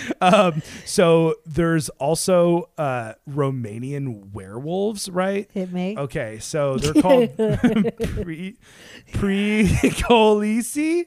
um, 0.20 0.62
so 0.84 1.34
there's 1.46 1.88
also 1.90 2.68
uh, 2.78 3.14
Romanian 3.28 4.32
werewolves, 4.32 5.08
right? 5.08 5.48
Hit 5.52 5.72
me. 5.72 5.96
Okay, 5.96 6.38
so 6.40 6.76
they're 6.76 6.94
called 7.02 7.36
pre 7.36 8.58
precolisi. 9.12 11.06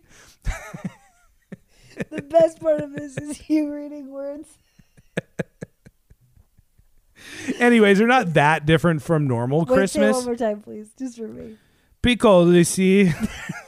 The 2.09 2.21
best 2.21 2.59
part 2.59 2.81
of 2.81 2.93
this 2.93 3.17
is 3.17 3.49
you 3.49 3.73
reading 3.73 4.11
words. 4.11 4.57
Anyways, 7.59 7.97
they're 7.97 8.07
not 8.07 8.33
that 8.33 8.65
different 8.65 9.01
from 9.01 9.27
normal 9.27 9.59
Wait, 9.59 9.67
say 9.67 9.73
it 9.73 9.77
Christmas. 9.77 10.15
one 10.17 10.25
more 10.25 10.36
time, 10.36 10.61
please, 10.61 10.91
just 10.97 11.17
for 11.17 11.27
me. 11.27 11.57
Piccoli. 12.03 13.13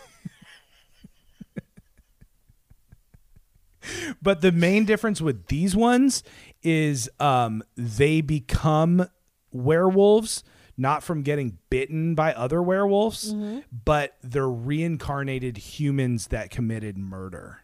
but 4.22 4.42
the 4.42 4.52
main 4.52 4.86
difference 4.86 5.22
with 5.22 5.48
these 5.48 5.76
ones 5.76 6.24
is 6.64 7.10
um, 7.20 7.64
they 7.76 8.22
become 8.22 9.08
werewolves 9.52 10.44
not 10.80 11.02
from 11.04 11.24
getting 11.24 11.58
bitten 11.72 12.14
by 12.14 12.32
other 12.34 12.62
werewolves, 12.62 13.34
but 13.86 14.16
they're 14.22 14.48
reincarnated 14.48 15.58
humans 15.58 16.28
that 16.28 16.52
committed 16.52 16.98
murder. 17.00 17.62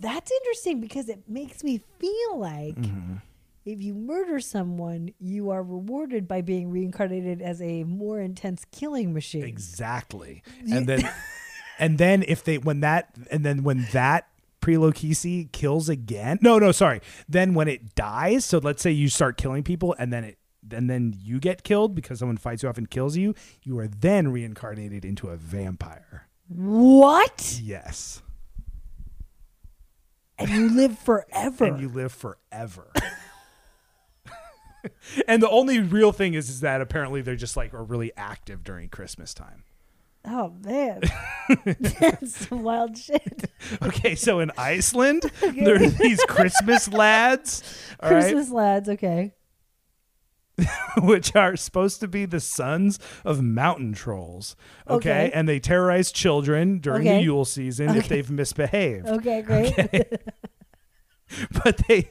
That's 0.00 0.30
interesting 0.30 0.80
because 0.80 1.08
it 1.08 1.28
makes 1.28 1.62
me 1.64 1.82
feel 1.98 2.38
like 2.38 2.76
Mm-hmm. 2.76 3.14
if 3.64 3.82
you 3.82 3.94
murder 3.94 4.40
someone, 4.40 5.12
you 5.18 5.50
are 5.50 5.62
rewarded 5.62 6.26
by 6.28 6.40
being 6.40 6.70
reincarnated 6.70 7.42
as 7.42 7.60
a 7.60 7.84
more 7.84 8.20
intense 8.20 8.64
killing 8.70 9.12
machine. 9.12 9.44
Exactly. 9.44 10.42
And 10.70 10.86
then 10.86 11.10
and 11.78 11.98
then 11.98 12.24
if 12.26 12.42
they 12.44 12.58
when 12.58 12.80
that 12.80 13.14
and 13.30 13.44
then 13.44 13.62
when 13.64 13.86
that 13.92 14.28
Prelokisi 14.68 15.50
kills 15.50 15.88
again. 15.88 16.38
No, 16.42 16.58
no, 16.58 16.72
sorry. 16.72 17.00
Then 17.26 17.54
when 17.54 17.68
it 17.68 17.94
dies, 17.94 18.44
so 18.44 18.58
let's 18.58 18.82
say 18.82 18.90
you 18.90 19.08
start 19.08 19.38
killing 19.38 19.62
people 19.62 19.96
and 19.98 20.12
then 20.12 20.24
it 20.24 20.38
and 20.70 20.90
then 20.90 21.14
you 21.16 21.40
get 21.40 21.62
killed 21.62 21.94
because 21.94 22.18
someone 22.18 22.36
fights 22.36 22.62
you 22.62 22.68
off 22.68 22.76
and 22.76 22.90
kills 22.90 23.16
you, 23.16 23.34
you 23.62 23.78
are 23.78 23.88
then 23.88 24.28
reincarnated 24.28 25.02
into 25.02 25.28
a 25.28 25.36
vampire. 25.36 26.28
What? 26.48 27.58
Yes. 27.62 28.20
And 30.36 30.50
you 30.50 30.68
live 30.68 30.98
forever. 30.98 31.64
And 31.64 31.80
you 31.80 31.88
live 31.88 32.12
forever. 32.12 32.92
and 35.26 35.42
the 35.42 35.48
only 35.48 35.80
real 35.80 36.12
thing 36.12 36.34
is 36.34 36.50
is 36.50 36.60
that 36.60 36.82
apparently 36.82 37.22
they're 37.22 37.36
just 37.36 37.56
like 37.56 37.72
are 37.72 37.82
really 37.82 38.12
active 38.16 38.62
during 38.62 38.90
Christmas 38.90 39.32
time. 39.32 39.64
Oh 40.28 40.54
man, 40.64 41.00
that's 41.78 42.46
some 42.48 42.62
wild 42.62 42.96
shit. 42.96 43.50
Okay, 43.82 44.14
so 44.14 44.40
in 44.40 44.50
Iceland, 44.58 45.22
there 45.40 45.76
are 45.76 45.86
these 45.88 46.20
Christmas 46.28 46.88
lads, 46.92 47.62
all 48.00 48.10
right, 48.10 48.20
Christmas 48.22 48.50
lads. 48.50 48.88
Okay. 48.88 49.32
which 51.02 51.36
are 51.36 51.54
supposed 51.54 52.00
to 52.00 52.08
be 52.08 52.24
the 52.24 52.40
sons 52.40 52.98
of 53.24 53.40
mountain 53.40 53.92
trolls. 53.92 54.56
Okay, 54.88 55.26
Okay. 55.26 55.30
and 55.32 55.48
they 55.48 55.60
terrorize 55.60 56.10
children 56.10 56.80
during 56.80 57.04
the 57.04 57.20
Yule 57.22 57.44
season 57.44 57.94
if 57.94 58.08
they've 58.08 58.28
misbehaved. 58.28 59.06
Okay. 59.06 59.42
Great. 59.42 59.74
But 61.62 61.82
they 61.86 62.10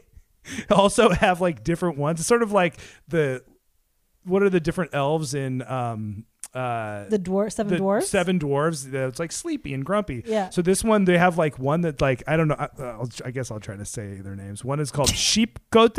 also 0.70 1.09
have 1.09 1.41
like 1.41 1.63
different 1.63 1.97
ones. 1.97 2.20
It's 2.20 2.28
sort 2.28 2.43
of 2.43 2.51
like 2.51 2.76
the 3.07 3.43
what 4.24 4.43
are 4.43 4.49
the 4.49 4.59
different 4.59 4.93
elves 4.93 5.34
in 5.34 5.61
um 5.63 6.26
uh 6.54 7.06
The 7.10 7.20
dwarf, 7.20 7.52
seven 7.54 7.72
the 7.74 7.78
dwarfs. 7.78 8.10
seven 8.10 8.39
dwarves 8.39 8.89
that's 8.89 9.20
like 9.20 9.32
sleepy 9.32 9.74
and 9.74 9.86
grumpy 9.86 10.24
Yeah. 10.26 10.50
so 10.50 10.62
this 10.62 10.84
one 10.84 11.06
they 11.06 11.18
have 11.18 11.38
like 11.38 11.60
one 11.60 11.82
that 11.82 12.00
like 12.02 12.24
i 12.28 12.38
don't 12.38 12.48
know 12.48 12.56
I, 12.58 12.70
I'll, 12.80 13.10
I 13.26 13.32
guess 13.32 13.52
i'll 13.52 13.60
try 13.60 13.76
to 13.76 13.86
say 13.86 14.16
their 14.22 14.36
names 14.36 14.64
one 14.64 14.80
is 14.80 14.89
called 14.91 15.10
sheep 15.16 15.60
cote 15.72 15.98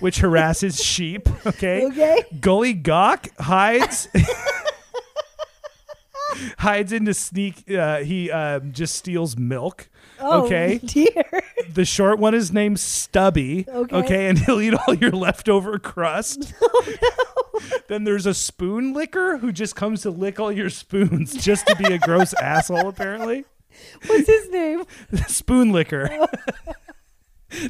which 0.00 0.18
harasses 0.20 0.82
sheep 0.82 1.28
okay 1.46 1.84
Okay. 1.86 2.22
gully 2.40 2.72
gawk 2.74 3.28
hides 3.38 4.08
hides 6.58 6.92
into 6.92 7.14
sneak 7.14 7.70
uh, 7.70 7.98
he 7.98 8.30
um, 8.30 8.72
just 8.72 8.94
steals 8.96 9.36
milk 9.36 9.88
Oh, 10.20 10.44
okay 10.44 10.78
Dear. 10.84 11.24
the 11.68 11.84
short 11.84 12.18
one 12.18 12.34
is 12.34 12.52
named 12.52 12.78
Stubby. 12.80 13.66
Okay. 13.68 14.28
and 14.28 14.38
he'll 14.38 14.60
eat 14.60 14.74
all 14.74 14.94
your 14.94 15.10
leftover 15.12 15.78
crust. 15.78 16.52
Oh, 17.56 17.60
Then 17.88 18.02
there's 18.04 18.26
a 18.26 18.34
spoon 18.34 18.92
licker 18.94 19.38
who 19.38 19.52
just 19.52 19.76
comes 19.76 20.02
to 20.02 20.10
lick 20.10 20.40
all 20.40 20.50
your 20.50 20.68
spoons 20.70 21.32
just 21.34 21.66
to 21.68 21.76
be 21.76 21.84
a 21.94 21.98
gross 21.98 22.34
asshole, 22.42 22.88
apparently. 22.88 23.44
What's 24.06 24.26
his 24.26 24.50
name? 24.50 24.84
spoon 25.28 25.70
licker. 25.72 26.08
Oh. 26.10 26.26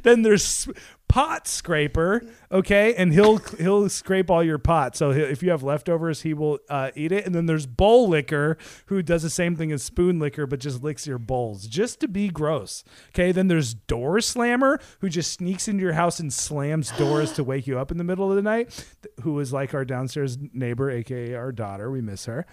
then 0.02 0.22
there's 0.22 0.68
pot 1.14 1.46
scraper, 1.46 2.20
okay, 2.50 2.92
and 2.96 3.12
he'll 3.12 3.38
he'll 3.38 3.88
scrape 3.88 4.32
all 4.32 4.42
your 4.42 4.58
pot. 4.58 4.96
So 4.96 5.12
if 5.12 5.44
you 5.44 5.50
have 5.50 5.62
leftovers, 5.62 6.22
he 6.22 6.34
will 6.34 6.58
uh, 6.68 6.90
eat 6.96 7.12
it. 7.12 7.24
And 7.24 7.32
then 7.32 7.46
there's 7.46 7.66
bowl 7.66 8.08
licker, 8.08 8.58
who 8.86 9.00
does 9.00 9.22
the 9.22 9.30
same 9.30 9.54
thing 9.54 9.70
as 9.70 9.80
spoon 9.80 10.18
licker, 10.18 10.44
but 10.44 10.58
just 10.58 10.82
licks 10.82 11.06
your 11.06 11.18
bowls 11.18 11.68
just 11.68 12.00
to 12.00 12.08
be 12.08 12.30
gross. 12.30 12.82
Okay, 13.10 13.30
then 13.30 13.46
there's 13.46 13.74
door 13.74 14.20
slammer, 14.20 14.80
who 14.98 15.08
just 15.08 15.30
sneaks 15.30 15.68
into 15.68 15.84
your 15.84 15.92
house 15.92 16.18
and 16.18 16.32
slams 16.32 16.90
doors 16.98 17.30
to 17.34 17.44
wake 17.44 17.68
you 17.68 17.78
up 17.78 17.92
in 17.92 17.98
the 17.98 18.02
middle 18.02 18.28
of 18.28 18.34
the 18.34 18.42
night. 18.42 18.84
Who 19.20 19.38
is 19.38 19.52
like 19.52 19.72
our 19.72 19.84
downstairs 19.84 20.36
neighbor, 20.52 20.90
aka 20.90 21.34
our 21.34 21.52
daughter. 21.52 21.92
We 21.92 22.00
miss 22.00 22.24
her. 22.24 22.44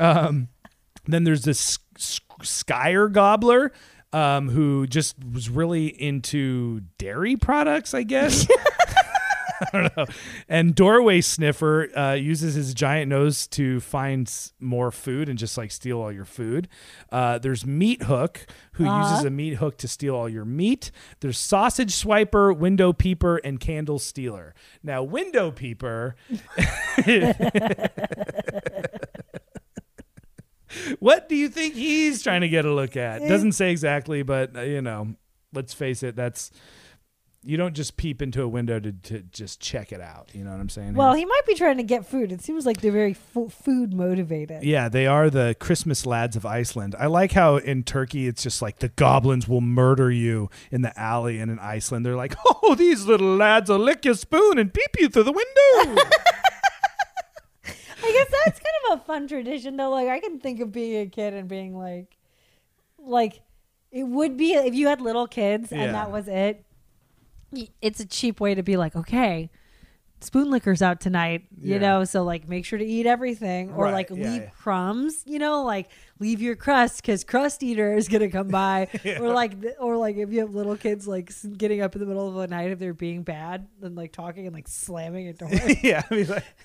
Um, 0.00 0.48
then 1.06 1.22
there's 1.22 1.44
this 1.44 1.78
S- 1.96 2.20
Skyr 2.42 3.12
Gobbler, 3.12 3.72
um, 4.12 4.48
who 4.48 4.86
just 4.86 5.16
was 5.32 5.48
really 5.50 5.86
into 5.86 6.80
dairy 6.98 7.36
products, 7.36 7.94
I 7.94 8.02
guess. 8.04 8.46
I 9.60 9.66
don't 9.82 9.96
know. 9.96 10.06
And 10.48 10.72
Doorway 10.72 11.20
Sniffer 11.20 11.88
uh, 11.98 12.12
uses 12.12 12.54
his 12.54 12.72
giant 12.74 13.08
nose 13.08 13.48
to 13.48 13.80
find 13.80 14.28
s- 14.28 14.52
more 14.60 14.92
food 14.92 15.28
and 15.28 15.36
just 15.36 15.58
like 15.58 15.72
steal 15.72 15.98
all 16.00 16.12
your 16.12 16.24
food. 16.24 16.68
Uh, 17.10 17.38
there's 17.38 17.66
Meat 17.66 18.04
Hook, 18.04 18.46
who 18.74 18.86
Uh-huh. 18.86 19.10
uses 19.10 19.24
a 19.24 19.30
meat 19.30 19.54
hook 19.54 19.76
to 19.78 19.88
steal 19.88 20.14
all 20.14 20.28
your 20.28 20.44
meat. 20.44 20.92
There's 21.18 21.38
Sausage 21.38 21.90
Swiper, 21.92 22.56
Window 22.56 22.92
Peeper, 22.92 23.38
and 23.38 23.58
Candle 23.58 23.98
Stealer. 23.98 24.54
Now, 24.84 25.02
Window 25.02 25.50
Peeper. 25.50 26.14
what 30.98 31.28
do 31.28 31.36
you 31.36 31.48
think 31.48 31.74
he's 31.74 32.22
trying 32.22 32.42
to 32.42 32.48
get 32.48 32.64
a 32.64 32.72
look 32.72 32.96
at? 32.96 33.20
Doesn't 33.26 33.52
say 33.52 33.70
exactly, 33.70 34.22
but 34.22 34.56
uh, 34.56 34.60
you 34.62 34.82
know, 34.82 35.14
let's 35.52 35.74
face 35.74 36.02
it, 36.02 36.16
that's 36.16 36.50
you 37.44 37.56
don't 37.56 37.74
just 37.74 37.96
peep 37.96 38.20
into 38.20 38.42
a 38.42 38.48
window 38.48 38.80
to, 38.80 38.92
to 38.92 39.20
just 39.20 39.60
check 39.60 39.92
it 39.92 40.00
out. 40.00 40.28
You 40.34 40.42
know 40.42 40.50
what 40.50 40.60
I'm 40.60 40.68
saying? 40.68 40.94
Well, 40.94 41.14
he 41.14 41.24
might 41.24 41.46
be 41.46 41.54
trying 41.54 41.76
to 41.76 41.84
get 41.84 42.04
food. 42.04 42.32
It 42.32 42.42
seems 42.42 42.66
like 42.66 42.80
they're 42.80 42.90
very 42.90 43.14
fo- 43.14 43.48
food 43.48 43.94
motivated. 43.94 44.64
yeah, 44.64 44.88
they 44.88 45.06
are 45.06 45.30
the 45.30 45.54
Christmas 45.60 46.04
lads 46.04 46.34
of 46.34 46.44
Iceland. 46.44 46.96
I 46.98 47.06
like 47.06 47.32
how 47.32 47.56
in 47.56 47.84
Turkey 47.84 48.26
it's 48.26 48.42
just 48.42 48.60
like 48.60 48.80
the 48.80 48.88
goblins 48.88 49.46
will 49.46 49.60
murder 49.60 50.10
you 50.10 50.50
in 50.72 50.82
the 50.82 50.98
alley, 50.98 51.38
and 51.38 51.50
in 51.50 51.58
Iceland 51.60 52.04
they're 52.04 52.16
like, 52.16 52.34
oh, 52.62 52.74
these 52.74 53.06
little 53.06 53.36
lads 53.36 53.70
will 53.70 53.78
lick 53.78 54.04
your 54.04 54.14
spoon 54.14 54.58
and 54.58 54.74
peep 54.74 54.96
you 54.98 55.08
through 55.08 55.24
the 55.24 55.32
window. 55.32 56.02
I 58.08 58.12
guess 58.12 58.38
that's 58.44 58.58
kind 58.60 58.92
of 58.92 59.00
a 59.00 59.04
fun 59.04 59.28
tradition, 59.28 59.76
though. 59.76 59.90
Like 59.90 60.08
I 60.08 60.20
can 60.20 60.38
think 60.40 60.60
of 60.60 60.72
being 60.72 61.00
a 61.02 61.06
kid 61.06 61.34
and 61.34 61.48
being 61.48 61.76
like, 61.76 62.16
like 62.98 63.40
it 63.90 64.04
would 64.04 64.36
be 64.36 64.54
if 64.54 64.74
you 64.74 64.88
had 64.88 65.00
little 65.00 65.26
kids 65.26 65.72
Yeah. 65.72 65.82
and 65.84 65.94
that 65.94 66.10
was 66.10 66.28
it. 66.28 66.64
It's 67.80 68.00
a 68.00 68.06
cheap 68.06 68.40
way 68.40 68.54
to 68.54 68.62
be 68.62 68.76
like, 68.76 68.94
okay, 68.94 69.50
spoon 70.20 70.50
licker's 70.50 70.82
out 70.82 71.00
tonight, 71.00 71.46
you 71.60 71.74
Yeah. 71.74 71.78
know. 71.78 72.04
So 72.04 72.22
like, 72.22 72.48
make 72.48 72.64
sure 72.66 72.78
to 72.78 72.84
eat 72.84 73.06
everything, 73.06 73.70
or 73.72 73.84
Right, 73.84 73.92
like 73.94 74.10
yeah, 74.10 74.16
leave 74.30 74.42
yeah. 74.42 74.50
crumbs, 74.50 75.22
you 75.26 75.38
know, 75.38 75.62
like 75.62 75.88
leave 76.20 76.40
your 76.40 76.56
crust 76.56 77.02
because 77.02 77.24
crust 77.24 77.62
eater 77.62 77.94
is 77.94 78.08
gonna 78.08 78.28
come 78.28 78.48
by, 78.48 78.88
or 79.20 79.32
like, 79.32 79.52
or 79.80 79.96
like 79.96 80.16
if 80.16 80.32
you 80.32 80.40
have 80.40 80.54
little 80.54 80.76
kids 80.76 81.06
like 81.06 81.32
getting 81.56 81.80
up 81.80 81.94
in 81.94 82.00
the 82.00 82.06
middle 82.06 82.28
of 82.28 82.34
the 82.34 82.46
night 82.46 82.70
if 82.70 82.78
they're 82.78 82.94
being 82.94 83.22
bad 83.22 83.66
and 83.82 83.96
like 83.96 84.12
talking 84.12 84.46
and 84.46 84.54
like 84.54 84.68
slamming 84.68 85.28
a 85.28 85.32
door. 85.32 85.50
yeah, 85.82 86.02
I 86.10 86.14
mean, 86.14 86.26
like, 86.28 86.44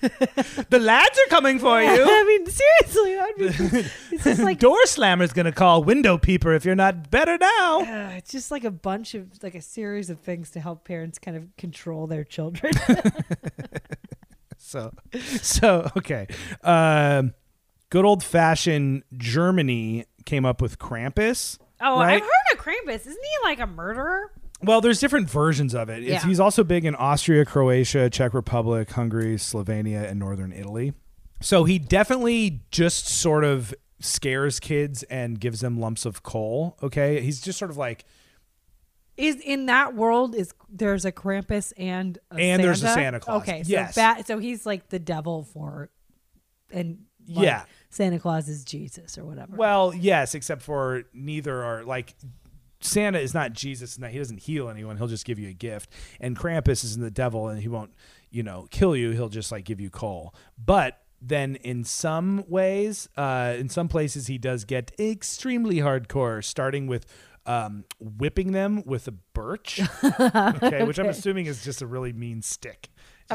the 0.70 0.78
lads 0.78 1.18
are 1.18 1.30
coming 1.30 1.58
for 1.58 1.80
you. 1.80 2.04
I 2.04 2.24
mean, 2.24 2.46
seriously, 2.46 3.14
that'd 3.14 3.36
be. 3.36 3.90
It's 4.12 4.24
just 4.24 4.42
like 4.42 4.58
Door 4.58 4.86
slammer's 4.86 5.32
gonna 5.32 5.52
call 5.52 5.84
window 5.84 6.18
peeper 6.18 6.52
if 6.54 6.64
you're 6.64 6.74
not 6.74 7.10
better 7.10 7.36
now. 7.38 7.80
uh, 7.80 8.10
it's 8.16 8.32
just 8.32 8.50
like 8.50 8.64
a 8.64 8.70
bunch 8.70 9.14
of 9.14 9.42
like 9.42 9.54
a 9.54 9.62
series 9.62 10.10
of 10.10 10.20
things 10.20 10.50
to 10.50 10.60
help 10.60 10.84
parents 10.84 11.18
kind 11.18 11.36
of 11.36 11.44
control 11.56 12.06
their 12.06 12.24
children. 12.24 12.72
So, 14.64 14.92
so 15.40 15.90
okay. 15.96 16.26
Um, 16.62 17.34
good 17.94 18.04
old 18.04 18.24
fashioned 18.24 19.04
Germany 19.16 20.04
came 20.24 20.44
up 20.44 20.60
with 20.60 20.80
Krampus. 20.80 21.58
oh, 21.80 22.00
Right. 22.00 22.14
I've 22.16 22.22
heard 22.22 22.52
of 22.52 22.58
Krampus. 22.58 23.06
Isn't 23.06 23.12
he 23.12 23.48
like 23.48 23.60
a 23.60 23.68
murderer? 23.68 24.32
Well, 24.60 24.80
there's 24.80 24.98
different 24.98 25.30
versions 25.30 25.76
of 25.76 25.88
it. 25.88 26.02
It's, 26.02 26.10
Yeah. 26.10 26.26
He's 26.28 26.40
also 26.40 26.64
big 26.64 26.84
in 26.84 26.96
Austria, 26.96 27.44
Croatia, 27.44 28.10
Czech 28.10 28.34
Republic, 28.34 28.90
Hungary, 28.90 29.36
Slovenia, 29.36 30.10
and 30.10 30.18
northern 30.18 30.52
Italy. 30.52 30.92
So 31.40 31.62
he 31.62 31.78
definitely 31.78 32.62
just 32.72 33.06
sort 33.06 33.44
of 33.44 33.72
scares 34.00 34.58
kids 34.58 35.04
and 35.04 35.38
gives 35.38 35.60
them 35.60 35.78
lumps 35.78 36.04
of 36.04 36.24
coal. 36.24 36.76
Okay, 36.82 37.20
he's 37.20 37.40
just 37.40 37.60
sort 37.60 37.70
of 37.70 37.76
like, 37.76 38.04
Is 39.16 39.36
in 39.36 39.66
that 39.66 39.94
world 39.94 40.34
is 40.34 40.52
there's 40.68 41.04
a 41.04 41.12
Krampus 41.12 41.72
and 41.76 42.18
a 42.32 42.40
And 42.40 42.60
there's 42.60 42.82
a 42.82 42.88
Santa 42.88 43.20
Claus. 43.20 43.42
Okay, 43.42 43.62
so 43.62 43.70
Yes. 43.70 44.26
so 44.26 44.40
he's 44.40 44.66
like 44.66 44.88
the 44.88 44.98
devil 44.98 45.44
for, 45.44 45.90
and 46.72 47.04
like, 47.28 47.44
Yeah. 47.44 47.64
Santa 47.94 48.18
Claus 48.18 48.48
is 48.48 48.64
Jesus 48.64 49.16
or 49.16 49.24
whatever. 49.24 49.56
well, 49.56 49.94
yes, 49.94 50.34
except 50.34 50.62
for 50.62 51.04
neither 51.12 51.62
are 51.62 51.84
like. 51.84 52.14
Santa 52.80 53.18
is 53.18 53.32
not 53.32 53.54
Jesus, 53.54 53.94
and 53.94 54.04
that 54.04 54.10
he 54.10 54.18
doesn't 54.18 54.40
heal 54.40 54.68
anyone. 54.68 54.98
He'll 54.98 55.06
just 55.06 55.24
give 55.24 55.38
you 55.38 55.48
a 55.48 55.54
gift. 55.54 55.90
And 56.20 56.36
Krampus 56.38 56.84
is 56.84 56.94
in 56.94 57.00
the 57.00 57.10
devil, 57.10 57.48
and 57.48 57.62
he 57.62 57.66
won't, 57.66 57.94
you 58.30 58.42
know, 58.42 58.66
kill 58.70 58.94
you. 58.94 59.12
He'll 59.12 59.30
just 59.30 59.50
like 59.50 59.64
give 59.64 59.80
you 59.80 59.88
coal. 59.88 60.34
But 60.62 61.00
then 61.22 61.56
in 61.56 61.84
some 61.84 62.44
ways, 62.46 63.08
uh, 63.16 63.54
in 63.56 63.70
some 63.70 63.88
places, 63.88 64.26
he 64.26 64.36
does 64.36 64.66
get 64.66 64.92
extremely 65.00 65.76
hardcore, 65.76 66.44
starting 66.44 66.86
with 66.86 67.06
um, 67.46 67.84
whipping 68.00 68.52
them 68.52 68.82
with 68.84 69.08
a 69.08 69.12
birch, 69.12 69.80
okay, 70.04 70.84
which 70.84 70.98
I'm 70.98 71.08
assuming 71.08 71.46
is 71.46 71.64
just 71.64 71.82
a 71.82 71.86
really 71.86 72.12
mean 72.12 72.42
stick. 72.42 72.88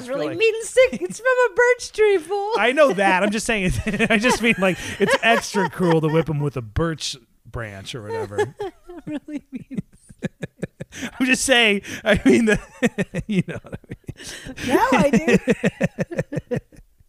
Really 0.07 0.27
like- 0.27 0.37
mean 0.37 0.63
stick. 0.63 1.01
It's 1.01 1.19
from 1.19 1.51
a 1.51 1.55
birch 1.55 1.91
tree, 1.91 2.17
fool. 2.17 2.53
I 2.57 2.71
know 2.71 2.93
that. 2.93 3.23
I'm 3.23 3.31
just 3.31 3.45
saying. 3.45 3.71
I 4.09 4.17
just 4.17 4.41
mean 4.41 4.55
like 4.59 4.77
it's 4.99 5.15
extra 5.21 5.69
cruel 5.69 6.01
to 6.01 6.07
whip 6.07 6.27
them 6.27 6.39
with 6.39 6.57
a 6.57 6.61
birch 6.61 7.17
branch 7.45 7.95
or 7.95 8.03
whatever. 8.03 8.55
really 9.05 9.43
mean. 9.51 9.79
I'm 11.19 11.25
just 11.25 11.43
saying. 11.45 11.81
I 12.03 12.19
mean, 12.25 12.45
the, 12.45 12.59
you 13.27 13.43
know 13.47 13.59
what 13.61 13.79
I 13.79 13.87
mean. 13.89 14.59
now 14.67 14.87
I 14.91 15.09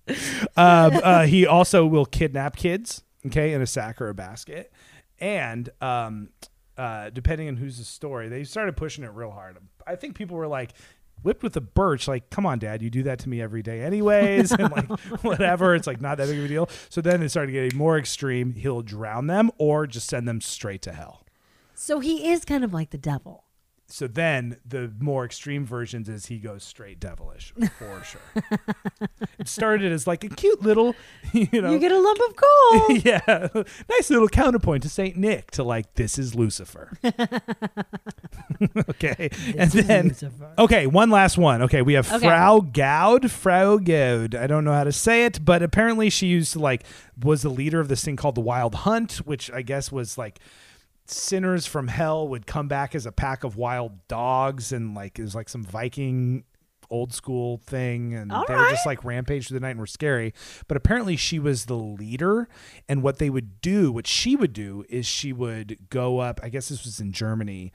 do. 0.09 0.19
um, 0.57 1.01
uh, 1.03 1.27
he 1.27 1.47
also 1.47 1.87
will 1.87 2.05
kidnap 2.05 2.57
kids, 2.57 3.03
okay, 3.27 3.53
in 3.53 3.63
a 3.63 3.67
sack 3.67 4.01
or 4.01 4.09
a 4.09 4.15
basket. 4.15 4.73
And 5.19 5.69
um, 5.81 6.29
uh, 6.77 7.11
depending 7.11 7.49
on 7.49 7.57
who's 7.57 7.79
the 7.79 7.85
story, 7.85 8.29
they 8.29 8.45
started 8.45 8.77
pushing 8.77 9.05
it 9.05 9.13
real 9.13 9.31
hard. 9.31 9.59
I 9.87 9.97
think 9.97 10.15
people 10.15 10.37
were 10.37 10.47
like, 10.47 10.73
whipped 11.23 11.43
with 11.43 11.57
a 11.57 11.61
birch, 11.61 12.09
like, 12.09 12.31
come 12.31 12.47
on, 12.47 12.59
dad, 12.59 12.83
you 12.83 12.91
do 12.91 13.03
that 13.05 13.19
to 13.21 13.29
me 13.29 13.41
every 13.41 13.63
day, 13.63 13.83
anyways, 13.83 14.53
and 14.59 14.71
like, 14.71 14.91
whatever. 15.23 15.75
It's 15.75 15.87
like 15.87 16.01
not 16.01 16.19
that 16.19 16.29
big 16.29 16.39
of 16.39 16.45
a 16.45 16.49
deal. 16.49 16.69
So 16.89 17.01
then 17.01 17.23
it 17.23 17.29
started 17.29 17.53
getting 17.53 17.77
more 17.77 17.99
extreme. 17.99 18.55
He'll 18.55 18.83
drown 18.83 19.27
them 19.27 19.51
or 19.59 19.87
just 19.87 20.09
send 20.09 20.27
them 20.27 20.41
straight 20.41 20.83
to 20.83 20.93
hell. 20.93 21.25
So 21.75 22.01
he 22.01 22.31
is 22.31 22.45
kind 22.45 22.65
of 22.65 22.75
like 22.75 22.91
the 22.91 22.99
devil. 22.99 23.45
So 23.93 24.07
then 24.07 24.57
the 24.65 24.93
more 25.01 25.25
extreme 25.25 25.67
versions 25.67 26.09
is 26.09 26.27
he 26.27 26.39
goes 26.39 26.63
straight 26.63 27.01
devilish 27.01 27.53
for 27.79 28.03
sure. 28.05 28.21
it 29.39 29.49
started 29.49 29.91
as 29.93 30.07
like 30.07 30.23
a 30.25 30.29
cute 30.29 30.63
little, 30.63 30.95
you 31.33 31.61
know, 31.61 31.73
You 31.73 31.79
get 31.81 31.91
a 31.93 31.99
lump 31.99 32.19
of 32.29 32.37
coal. 32.37 32.97
yeah, 32.99 33.49
nice 33.89 34.09
little 34.11 34.29
counterpoint 34.29 34.85
to 34.85 34.89
Saint 34.89 35.17
Nick 35.17 35.51
to 35.53 35.65
like 35.65 35.95
this 35.95 36.19
is 36.19 36.35
Lucifer. 36.37 36.93
okay, 38.91 39.31
and 39.57 39.71
This 39.71 39.75
is 39.75 39.87
then 39.87 40.09
Lucifer. 40.09 40.51
okay, 40.59 40.87
one 40.87 41.11
last 41.11 41.39
one. 41.39 41.63
Okay, 41.63 41.83
we 41.83 41.95
have 41.95 42.11
Okay. 42.13 42.27
Frau 42.27 42.61
Gaud. 42.61 43.31
Frau 43.31 43.77
Gaud. 43.79 44.35
I 44.35 44.47
don't 44.47 44.65
know 44.65 44.73
how 44.73 44.85
to 44.85 44.93
say 44.93 45.25
it, 45.25 45.45
but 45.45 45.63
apparently 45.63 46.11
she 46.11 46.27
used 46.27 46.53
to 46.55 46.59
like 46.59 46.85
was 47.23 47.43
the 47.43 47.49
leader 47.51 47.81
of 47.81 47.89
this 47.89 48.05
thing 48.05 48.17
called 48.17 48.35
the 48.35 48.41
Wild 48.41 48.75
Hunt, 48.75 49.15
which 49.25 49.51
I 49.51 49.63
guess 49.63 49.91
was 49.93 50.17
like 50.17 50.39
sinners 51.11 51.67
from 51.67 51.89
hell 51.89 52.29
would 52.29 52.47
come 52.47 52.69
back 52.69 52.95
as 52.95 53.07
a 53.07 53.13
pack 53.13 53.45
of 53.45 53.57
wild 53.57 54.07
dogs 54.09 54.73
and 54.73 54.95
like 54.95 55.19
it 55.19 55.23
was 55.23 55.35
like 55.35 55.49
some 55.49 55.65
Viking 55.65 56.45
old 56.91 57.13
school 57.13 57.59
thing 57.59 58.15
and 58.15 58.33
All 58.33 58.45
they 58.49 58.55
were 58.55 58.69
just 58.71 58.85
like 58.85 59.05
rampage 59.05 59.47
through 59.47 59.59
the 59.59 59.63
night 59.63 59.71
and 59.71 59.81
were 59.81 59.87
scary. 59.87 60.35
But 60.67 60.77
apparently 60.77 61.17
she 61.17 61.39
was 61.39 61.67
the 61.67 61.77
leader 61.77 62.49
and 62.89 63.03
what 63.03 63.19
they 63.19 63.31
would 63.31 63.61
do 63.61 63.93
what 63.93 64.07
she 64.07 64.35
would 64.35 64.53
do 64.53 64.85
is 64.89 65.07
she 65.07 65.33
would 65.33 65.79
go 65.89 66.19
up 66.19 66.41
i 66.43 66.49
guess 66.49 66.69
this 66.69 66.85
was 66.85 66.99
in 67.01 67.13
germany 67.13 67.73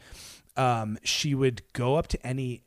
um, 0.58 0.98
she 1.04 1.36
would 1.36 1.62
go 1.74 1.96
up 1.96 2.08
to 2.08 2.26
any 2.26 2.64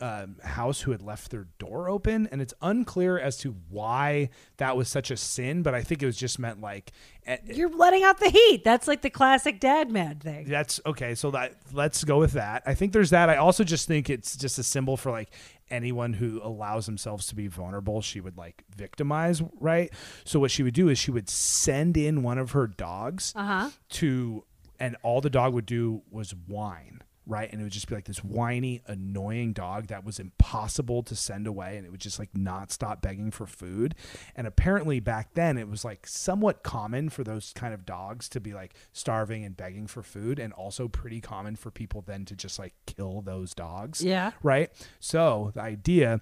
um, 0.00 0.36
house 0.42 0.82
who 0.82 0.90
had 0.90 1.00
left 1.02 1.30
their 1.30 1.46
door 1.58 1.88
open 1.88 2.28
and 2.30 2.42
it's 2.42 2.52
unclear 2.60 3.18
as 3.18 3.38
to 3.38 3.56
why 3.70 4.28
that 4.58 4.76
was 4.76 4.88
such 4.88 5.10
a 5.10 5.16
sin 5.16 5.62
but 5.62 5.74
i 5.74 5.82
think 5.82 6.02
it 6.02 6.06
was 6.06 6.18
just 6.18 6.38
meant 6.38 6.60
like 6.60 6.92
eh, 7.26 7.38
You're 7.46 7.70
letting 7.70 8.02
out 8.04 8.20
the 8.20 8.28
heat. 8.30 8.62
That's 8.62 8.86
like 8.86 9.00
the 9.02 9.08
classic 9.10 9.58
dad 9.58 9.90
mad 9.90 10.22
thing. 10.22 10.44
that's 10.48 10.80
okay. 10.84 11.14
So 11.14 11.30
that 11.32 11.54
let's 11.72 12.04
go 12.04 12.18
with 12.18 12.32
that. 12.32 12.62
I 12.66 12.74
think 12.74 12.92
there's 12.92 13.10
that. 13.10 13.28
I 13.30 13.36
also 13.36 13.64
just 13.64 13.88
think 13.88 14.08
it's 14.10 14.36
just 14.36 14.58
a 14.58 14.62
symbol 14.62 14.96
for 14.96 15.10
like 15.10 15.30
anyone 15.70 16.12
who 16.12 16.40
allows 16.42 16.86
themselves 16.86 17.26
to 17.28 17.34
be 17.34 17.48
vulnerable. 17.48 18.00
She 18.02 18.20
would 18.20 18.36
like 18.36 18.64
victimize, 18.76 19.42
right? 19.60 19.90
So 20.24 20.38
what 20.40 20.50
she 20.50 20.62
would 20.62 20.74
do 20.74 20.88
is 20.88 20.98
she 20.98 21.10
would 21.10 21.28
send 21.28 21.96
in 21.96 22.22
one 22.22 22.38
of 22.38 22.52
her 22.52 22.66
dogs 22.66 23.32
Uh 23.34 23.44
huh. 23.44 23.70
to, 23.90 24.44
and 24.78 24.96
all 25.02 25.20
the 25.20 25.30
dog 25.30 25.54
would 25.54 25.66
do 25.66 26.02
was 26.10 26.32
whine. 26.46 27.02
Right. 27.26 27.50
And 27.50 27.60
it 27.60 27.64
would 27.64 27.72
just 27.72 27.88
be 27.88 27.94
like 27.96 28.04
this 28.04 28.22
whiny, 28.22 28.82
annoying 28.86 29.52
dog 29.52 29.88
that 29.88 30.04
was 30.04 30.20
impossible 30.20 31.02
to 31.02 31.16
send 31.16 31.46
away. 31.46 31.76
And 31.76 31.84
it 31.84 31.90
would 31.90 32.00
just 32.00 32.18
like 32.18 32.30
not 32.34 32.70
stop 32.70 33.02
begging 33.02 33.32
for 33.32 33.46
food. 33.46 33.96
And 34.36 34.46
apparently 34.46 35.00
back 35.00 35.34
then 35.34 35.58
it 35.58 35.68
was 35.68 35.84
like 35.84 36.06
somewhat 36.06 36.62
common 36.62 37.08
for 37.08 37.24
those 37.24 37.52
kind 37.54 37.74
of 37.74 37.84
dogs 37.84 38.28
to 38.30 38.40
be 38.40 38.54
like 38.54 38.74
starving 38.92 39.44
and 39.44 39.56
begging 39.56 39.88
for 39.88 40.02
food. 40.02 40.38
And 40.38 40.52
also 40.52 40.86
pretty 40.86 41.20
common 41.20 41.56
for 41.56 41.70
people 41.72 42.02
then 42.06 42.24
to 42.26 42.36
just 42.36 42.58
like 42.58 42.74
kill 42.86 43.22
those 43.22 43.54
dogs. 43.54 44.02
Yeah. 44.02 44.30
Right. 44.42 44.70
So 45.00 45.50
the 45.54 45.62
idea 45.62 46.20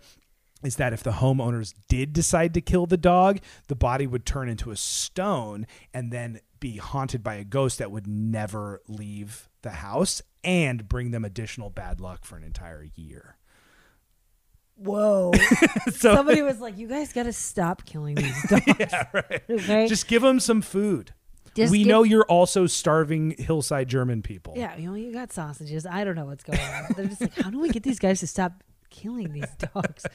is 0.64 0.76
that 0.76 0.94
if 0.94 1.02
the 1.02 1.12
homeowners 1.12 1.74
did 1.88 2.12
decide 2.14 2.54
to 2.54 2.60
kill 2.60 2.86
the 2.86 2.96
dog, 2.96 3.40
the 3.68 3.76
body 3.76 4.06
would 4.06 4.24
turn 4.24 4.48
into 4.48 4.70
a 4.70 4.76
stone 4.76 5.66
and 5.92 6.10
then 6.10 6.40
be 6.64 6.78
haunted 6.78 7.22
by 7.22 7.34
a 7.34 7.44
ghost 7.44 7.78
that 7.78 7.90
would 7.90 8.06
never 8.06 8.80
leave 8.88 9.50
the 9.60 9.68
house 9.68 10.22
and 10.42 10.88
bring 10.88 11.10
them 11.10 11.22
additional 11.22 11.68
bad 11.68 12.00
luck 12.00 12.24
for 12.24 12.38
an 12.38 12.42
entire 12.42 12.88
year. 12.94 13.36
Whoa. 14.76 15.32
So 15.92 16.14
Somebody 16.14 16.40
was 16.40 16.60
like, 16.60 16.78
"You 16.78 16.88
guys 16.88 17.12
got 17.12 17.24
to 17.24 17.32
stop 17.34 17.84
killing 17.84 18.14
these 18.14 18.42
dogs." 18.48 18.62
yeah, 18.80 19.04
right. 19.12 19.42
Okay. 19.50 19.86
Just 19.86 20.08
give 20.08 20.22
them 20.22 20.40
some 20.40 20.62
food. 20.62 21.12
Just 21.54 21.70
we 21.70 21.80
give- 21.80 21.86
know 21.88 22.02
you're 22.02 22.24
also 22.24 22.66
starving 22.66 23.34
hillside 23.38 23.88
German 23.88 24.22
people. 24.22 24.54
Yeah, 24.56 24.74
you 24.76 24.88
know, 24.88 24.94
you 24.94 25.12
got 25.12 25.32
sausages. 25.34 25.84
I 25.84 26.02
don't 26.02 26.16
know 26.16 26.24
what's 26.24 26.42
going 26.44 26.58
on. 26.58 26.86
They're 26.96 27.06
just 27.06 27.20
like, 27.20 27.34
how 27.34 27.50
do 27.50 27.60
we 27.60 27.68
get 27.68 27.82
these 27.82 27.98
guys 27.98 28.20
to 28.20 28.26
stop 28.26 28.64
killing 28.94 29.32
these 29.32 29.50
dogs? 29.74 30.06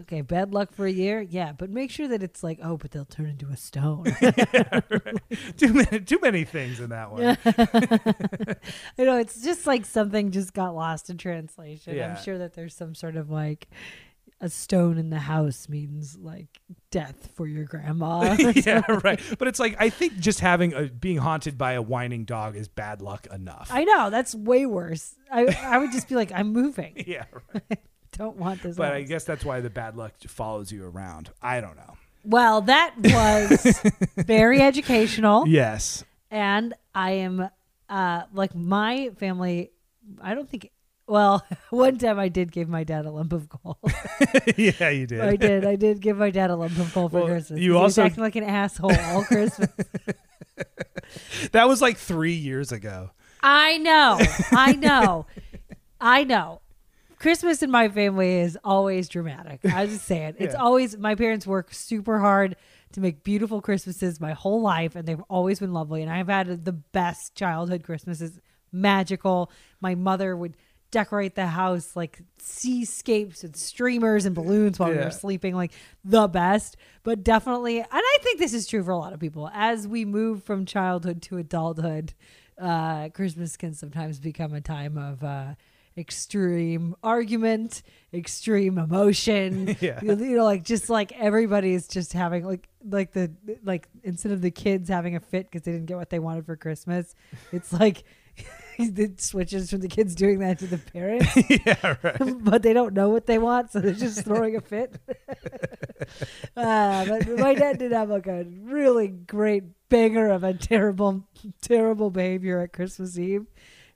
Okay, 0.00 0.20
bad 0.20 0.52
luck 0.54 0.72
for 0.72 0.86
a 0.86 0.92
year. 0.92 1.20
Yeah, 1.20 1.52
but 1.52 1.70
make 1.70 1.90
sure 1.90 2.06
that 2.08 2.22
it's 2.22 2.44
like, 2.44 2.60
oh, 2.62 2.76
but 2.76 2.92
they'll 2.92 3.04
turn 3.04 3.26
into 3.26 3.48
a 3.48 3.56
stone. 3.56 4.04
too 5.56 5.72
many 5.72 6.00
too 6.00 6.20
many 6.22 6.44
things 6.44 6.78
in 6.78 6.90
that 6.90 7.10
one. 7.10 7.36
I 8.98 9.02
know 9.04 9.18
it's 9.18 9.42
just 9.42 9.66
like 9.66 9.84
something 9.84 10.30
just 10.30 10.54
got 10.54 10.76
lost 10.76 11.10
in 11.10 11.16
translation. 11.18 11.96
Yeah. 11.96 12.10
I'm 12.14 12.22
sure 12.22 12.38
that 12.38 12.54
there's 12.54 12.74
some 12.74 12.94
sort 12.94 13.16
of 13.16 13.28
like 13.30 13.68
a 14.40 14.48
stone 14.48 14.98
in 14.98 15.10
the 15.10 15.18
house 15.18 15.68
means 15.68 16.16
like 16.16 16.60
death 16.92 17.30
for 17.34 17.48
your 17.48 17.64
grandma. 17.64 18.36
yeah, 18.54 18.82
right. 19.02 19.20
But 19.36 19.48
it's 19.48 19.58
like 19.58 19.74
I 19.80 19.90
think 19.90 20.18
just 20.20 20.38
having 20.38 20.74
a 20.74 20.84
being 20.84 21.16
haunted 21.16 21.58
by 21.58 21.72
a 21.72 21.82
whining 21.82 22.24
dog 22.24 22.54
is 22.54 22.68
bad 22.68 23.02
luck 23.02 23.26
enough. 23.32 23.68
I 23.72 23.82
know 23.82 24.10
that's 24.10 24.32
way 24.32 24.64
worse. 24.64 25.16
I 25.28 25.46
I 25.60 25.78
would 25.78 25.90
just 25.90 26.08
be 26.08 26.14
like, 26.14 26.30
I'm 26.32 26.52
moving. 26.52 27.02
yeah, 27.04 27.24
right. 27.52 27.80
Don't 28.18 28.36
want 28.36 28.62
this. 28.62 28.76
but 28.76 28.92
I 28.92 29.02
guess 29.02 29.24
that's 29.24 29.44
why 29.44 29.60
the 29.60 29.70
bad 29.70 29.96
luck 29.96 30.12
follows 30.26 30.72
you 30.72 30.84
around. 30.84 31.30
I 31.42 31.60
don't 31.60 31.76
know. 31.76 31.94
Well, 32.24 32.62
that 32.62 32.94
was 32.98 33.80
very 34.16 34.60
educational. 34.60 35.46
Yes. 35.46 36.04
and 36.30 36.74
I 36.94 37.12
am 37.12 37.48
uh 37.88 38.22
like 38.34 38.54
my 38.54 39.10
family 39.18 39.70
I 40.20 40.34
don't 40.34 40.48
think 40.48 40.70
well, 41.06 41.42
one 41.70 41.96
time 41.96 42.18
I 42.18 42.28
did 42.28 42.52
give 42.52 42.68
my 42.68 42.84
dad 42.84 43.06
a 43.06 43.10
lump 43.10 43.32
of 43.32 43.48
gold. 43.48 43.78
yeah, 44.58 44.90
you 44.90 45.06
did. 45.06 45.20
I 45.22 45.36
did. 45.36 45.64
I 45.64 45.74
did 45.76 46.00
give 46.00 46.18
my 46.18 46.28
dad 46.30 46.50
a 46.50 46.56
lump 46.56 46.76
of 46.78 46.92
gold 46.92 47.12
for 47.12 47.18
Well, 47.20 47.26
Christmas. 47.28 47.60
you 47.60 47.78
also- 47.78 48.02
acting 48.04 48.22
like 48.22 48.36
an 48.36 48.44
asshole 48.44 48.94
all 48.94 49.24
Christmas. 49.24 49.70
That 51.52 51.68
was 51.68 51.80
like 51.80 51.96
three 51.96 52.34
years 52.34 52.72
ago. 52.72 53.10
I 53.42 53.78
know. 53.78 54.18
I 54.52 54.72
know. 54.72 55.26
I 56.00 56.24
know. 56.24 56.60
Christmas 57.18 57.62
in 57.62 57.70
my 57.70 57.88
family 57.88 58.40
is 58.40 58.56
always 58.64 59.08
dramatic. 59.08 59.60
I 59.64 59.86
just 59.86 60.04
say 60.04 60.26
it. 60.26 60.36
It's 60.38 60.54
Yeah. 60.54 60.60
always 60.60 60.96
my 60.96 61.14
parents 61.14 61.46
work 61.46 61.72
super 61.74 62.18
hard 62.20 62.56
to 62.92 63.00
make 63.00 63.24
beautiful 63.24 63.60
Christmases 63.60 64.20
my 64.20 64.32
whole 64.32 64.62
life, 64.62 64.94
and 64.96 65.06
they've 65.06 65.22
always 65.28 65.58
been 65.60 65.72
lovely. 65.72 66.02
And 66.02 66.10
I've 66.10 66.28
had 66.28 66.64
the 66.64 66.72
best 66.72 67.34
childhood 67.34 67.82
Christmases, 67.82 68.38
magical. 68.72 69.50
My 69.80 69.94
mother 69.94 70.36
would 70.36 70.56
decorate 70.90 71.34
the 71.34 71.46
house 71.48 71.94
like 71.96 72.20
seascapes 72.38 73.44
and 73.44 73.54
streamers 73.54 74.24
and 74.24 74.34
balloons 74.34 74.78
while 74.78 74.90
we 74.90 74.96
were 74.96 75.10
sleeping, 75.10 75.54
like 75.54 75.72
the 76.04 76.28
best. 76.28 76.76
But 77.02 77.22
definitely, 77.22 77.78
and 77.78 77.88
I 77.92 78.18
think 78.22 78.38
this 78.38 78.54
is 78.54 78.66
true 78.66 78.82
for 78.82 78.92
a 78.92 78.96
lot 78.96 79.12
of 79.12 79.20
people, 79.20 79.50
as 79.52 79.86
we 79.86 80.04
move 80.04 80.44
from 80.44 80.64
childhood 80.64 81.20
to 81.22 81.36
adulthood, 81.36 82.14
uh, 82.58 83.08
Christmas 83.10 83.56
can 83.56 83.74
sometimes 83.74 84.18
become 84.18 84.54
a 84.54 84.60
time 84.60 84.96
of 84.96 85.22
uh, 85.22 85.54
extreme 85.98 86.94
argument, 87.02 87.82
extreme 88.14 88.78
emotion. 88.78 89.76
Yeah. 89.80 90.00
you, 90.02 90.16
you 90.16 90.36
know, 90.36 90.44
like 90.44 90.64
just 90.64 90.88
like 90.90 91.12
everybody's 91.12 91.86
just 91.88 92.12
having 92.12 92.44
like 92.44 92.68
like 92.88 93.12
the 93.12 93.30
like 93.62 93.88
instead 94.02 94.32
of 94.32 94.40
the 94.40 94.50
kids 94.50 94.88
having 94.88 95.14
a 95.14 95.20
fit 95.20 95.46
because 95.50 95.62
they 95.62 95.72
didn't 95.72 95.86
get 95.86 95.96
what 95.96 96.10
they 96.10 96.18
wanted 96.18 96.46
for 96.46 96.56
Christmas, 96.56 97.14
it's 97.52 97.72
like. 97.72 98.04
it 98.78 99.20
switches 99.20 99.68
from 99.68 99.80
the 99.80 99.88
kids 99.88 100.14
doing 100.14 100.38
that 100.38 100.60
to 100.60 100.66
the 100.68 100.78
parents, 100.78 101.26
yeah, 101.66 101.96
right. 102.04 102.44
but 102.44 102.62
they 102.62 102.72
don't 102.72 102.94
know 102.94 103.08
what 103.08 103.26
they 103.26 103.36
want, 103.36 103.72
so 103.72 103.80
they're 103.80 103.92
just 103.92 104.24
throwing 104.24 104.54
a 104.54 104.60
fit. 104.60 104.94
uh, 106.56 107.04
but 107.04 107.28
my 107.36 107.54
dad 107.54 107.80
did 107.80 107.90
have 107.90 108.08
like 108.08 108.28
a 108.28 108.44
really 108.62 109.08
great 109.08 109.64
banger 109.88 110.30
of 110.30 110.44
a 110.44 110.54
terrible, 110.54 111.24
terrible 111.60 112.10
behavior 112.10 112.60
at 112.60 112.72
Christmas 112.72 113.18
Eve. 113.18 113.46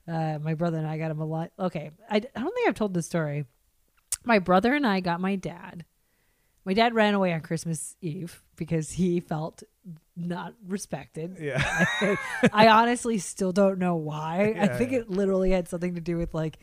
Uh, 0.07 0.39
my 0.39 0.53
brother 0.53 0.77
and 0.77 0.87
I 0.87 0.97
got 0.97 1.11
him 1.11 1.21
a 1.21 1.25
lot. 1.25 1.51
Okay, 1.57 1.91
I, 2.09 2.17
I 2.17 2.19
don't 2.19 2.53
think 2.53 2.67
I've 2.67 2.75
told 2.75 2.93
this 2.93 3.05
story. 3.05 3.45
My 4.25 4.39
brother 4.39 4.73
and 4.73 4.85
I 4.85 4.99
got 4.99 5.21
my 5.21 5.35
dad. 5.35 5.85
My 6.65 6.73
dad 6.73 6.93
ran 6.93 7.13
away 7.13 7.33
on 7.33 7.41
Christmas 7.41 7.95
Eve 8.01 8.41
because 8.55 8.91
he 8.91 9.19
felt 9.19 9.63
not 10.15 10.53
respected. 10.65 11.37
Yeah. 11.39 11.61
I, 12.01 12.17
I 12.53 12.67
honestly 12.69 13.17
still 13.17 13.51
don't 13.51 13.79
know 13.79 13.95
why. 13.95 14.55
I 14.57 14.67
think 14.67 14.91
yeah. 14.91 14.99
it 14.99 15.09
literally 15.09 15.51
had 15.51 15.67
something 15.67 15.95
to 15.95 16.01
do 16.01 16.17
with 16.17 16.33
like 16.33 16.59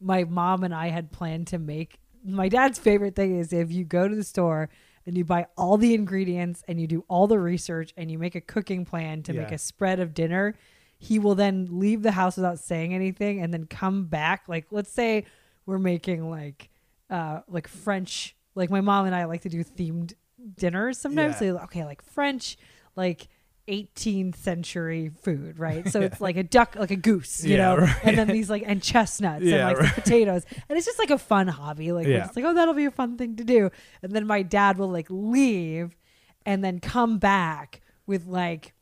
my 0.00 0.24
mom 0.24 0.62
and 0.62 0.74
I 0.74 0.88
had 0.88 1.10
planned 1.10 1.48
to 1.48 1.58
make 1.58 1.98
my 2.24 2.48
dad's 2.48 2.78
favorite 2.78 3.16
thing 3.16 3.38
is 3.38 3.52
if 3.52 3.72
you 3.72 3.84
go 3.84 4.08
to 4.08 4.14
the 4.14 4.24
store 4.24 4.68
and 5.06 5.16
you 5.16 5.24
buy 5.24 5.46
all 5.56 5.76
the 5.76 5.94
ingredients 5.94 6.62
and 6.68 6.80
you 6.80 6.86
do 6.86 7.04
all 7.08 7.26
the 7.26 7.38
research 7.38 7.92
and 7.96 8.10
you 8.10 8.18
make 8.18 8.34
a 8.34 8.40
cooking 8.40 8.84
plan 8.84 9.22
to 9.24 9.32
make 9.32 9.52
a 9.52 9.58
spread 9.58 10.00
of 10.00 10.14
dinner, 10.14 10.54
he 11.02 11.18
will 11.18 11.34
then 11.34 11.66
leave 11.70 12.02
the 12.02 12.12
house 12.12 12.36
without 12.36 12.58
saying 12.58 12.94
anything 12.94 13.40
and 13.40 13.52
then 13.54 13.64
come 13.66 14.04
back. 14.04 14.44
Like, 14.48 14.66
let's 14.70 14.92
say 14.92 15.24
we're 15.64 15.78
making 15.78 16.30
like 16.30 16.68
uh, 17.08 17.40
like 17.48 17.66
French. 17.66 18.36
Like 18.54 18.68
my 18.70 18.82
mom 18.82 19.06
and 19.06 19.14
I 19.14 19.24
like 19.24 19.40
to 19.42 19.48
do 19.48 19.64
themed 19.64 20.12
dinners 20.58 20.98
sometimes. 20.98 21.34
Yeah. 21.40 21.54
So 21.56 21.58
okay, 21.64 21.84
like 21.86 22.02
French, 22.02 22.58
like 22.96 23.28
18th 23.66 24.36
century 24.36 25.10
food, 25.22 25.58
right? 25.58 25.88
So 25.88 26.00
it's 26.02 26.20
like 26.20 26.36
a 26.36 26.42
duck, 26.42 26.76
like 26.76 26.90
a 26.90 26.96
goose, 26.96 27.44
you 27.44 27.56
Yeah, 27.56 27.74
know, 27.74 27.76
right. 27.82 27.96
and 28.04 28.18
then 28.18 28.26
these 28.28 28.50
like 28.50 28.64
and 28.66 28.82
chestnuts 28.82 29.42
and 29.44 29.52
like 29.62 29.78
right. 29.78 29.94
potatoes, 29.94 30.44
and 30.68 30.76
it's 30.76 30.86
just 30.86 30.98
like 30.98 31.10
a 31.10 31.18
fun 31.18 31.48
hobby. 31.48 31.92
Like 31.92 32.06
Yeah. 32.06 32.28
like, 32.36 32.44
oh, 32.44 32.52
that'll 32.52 32.74
be 32.74 32.84
a 32.84 32.90
fun 32.90 33.16
thing 33.16 33.36
to 33.36 33.44
do. 33.44 33.70
And 34.02 34.12
then 34.12 34.26
my 34.26 34.42
dad 34.42 34.76
will 34.76 34.90
like 34.90 35.06
leave, 35.08 35.96
and 36.44 36.62
then 36.62 36.78
come 36.80 37.18
back 37.18 37.80
with 38.06 38.26
like, 38.26 38.74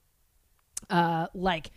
uh, 0.91 1.27
like 1.35 1.71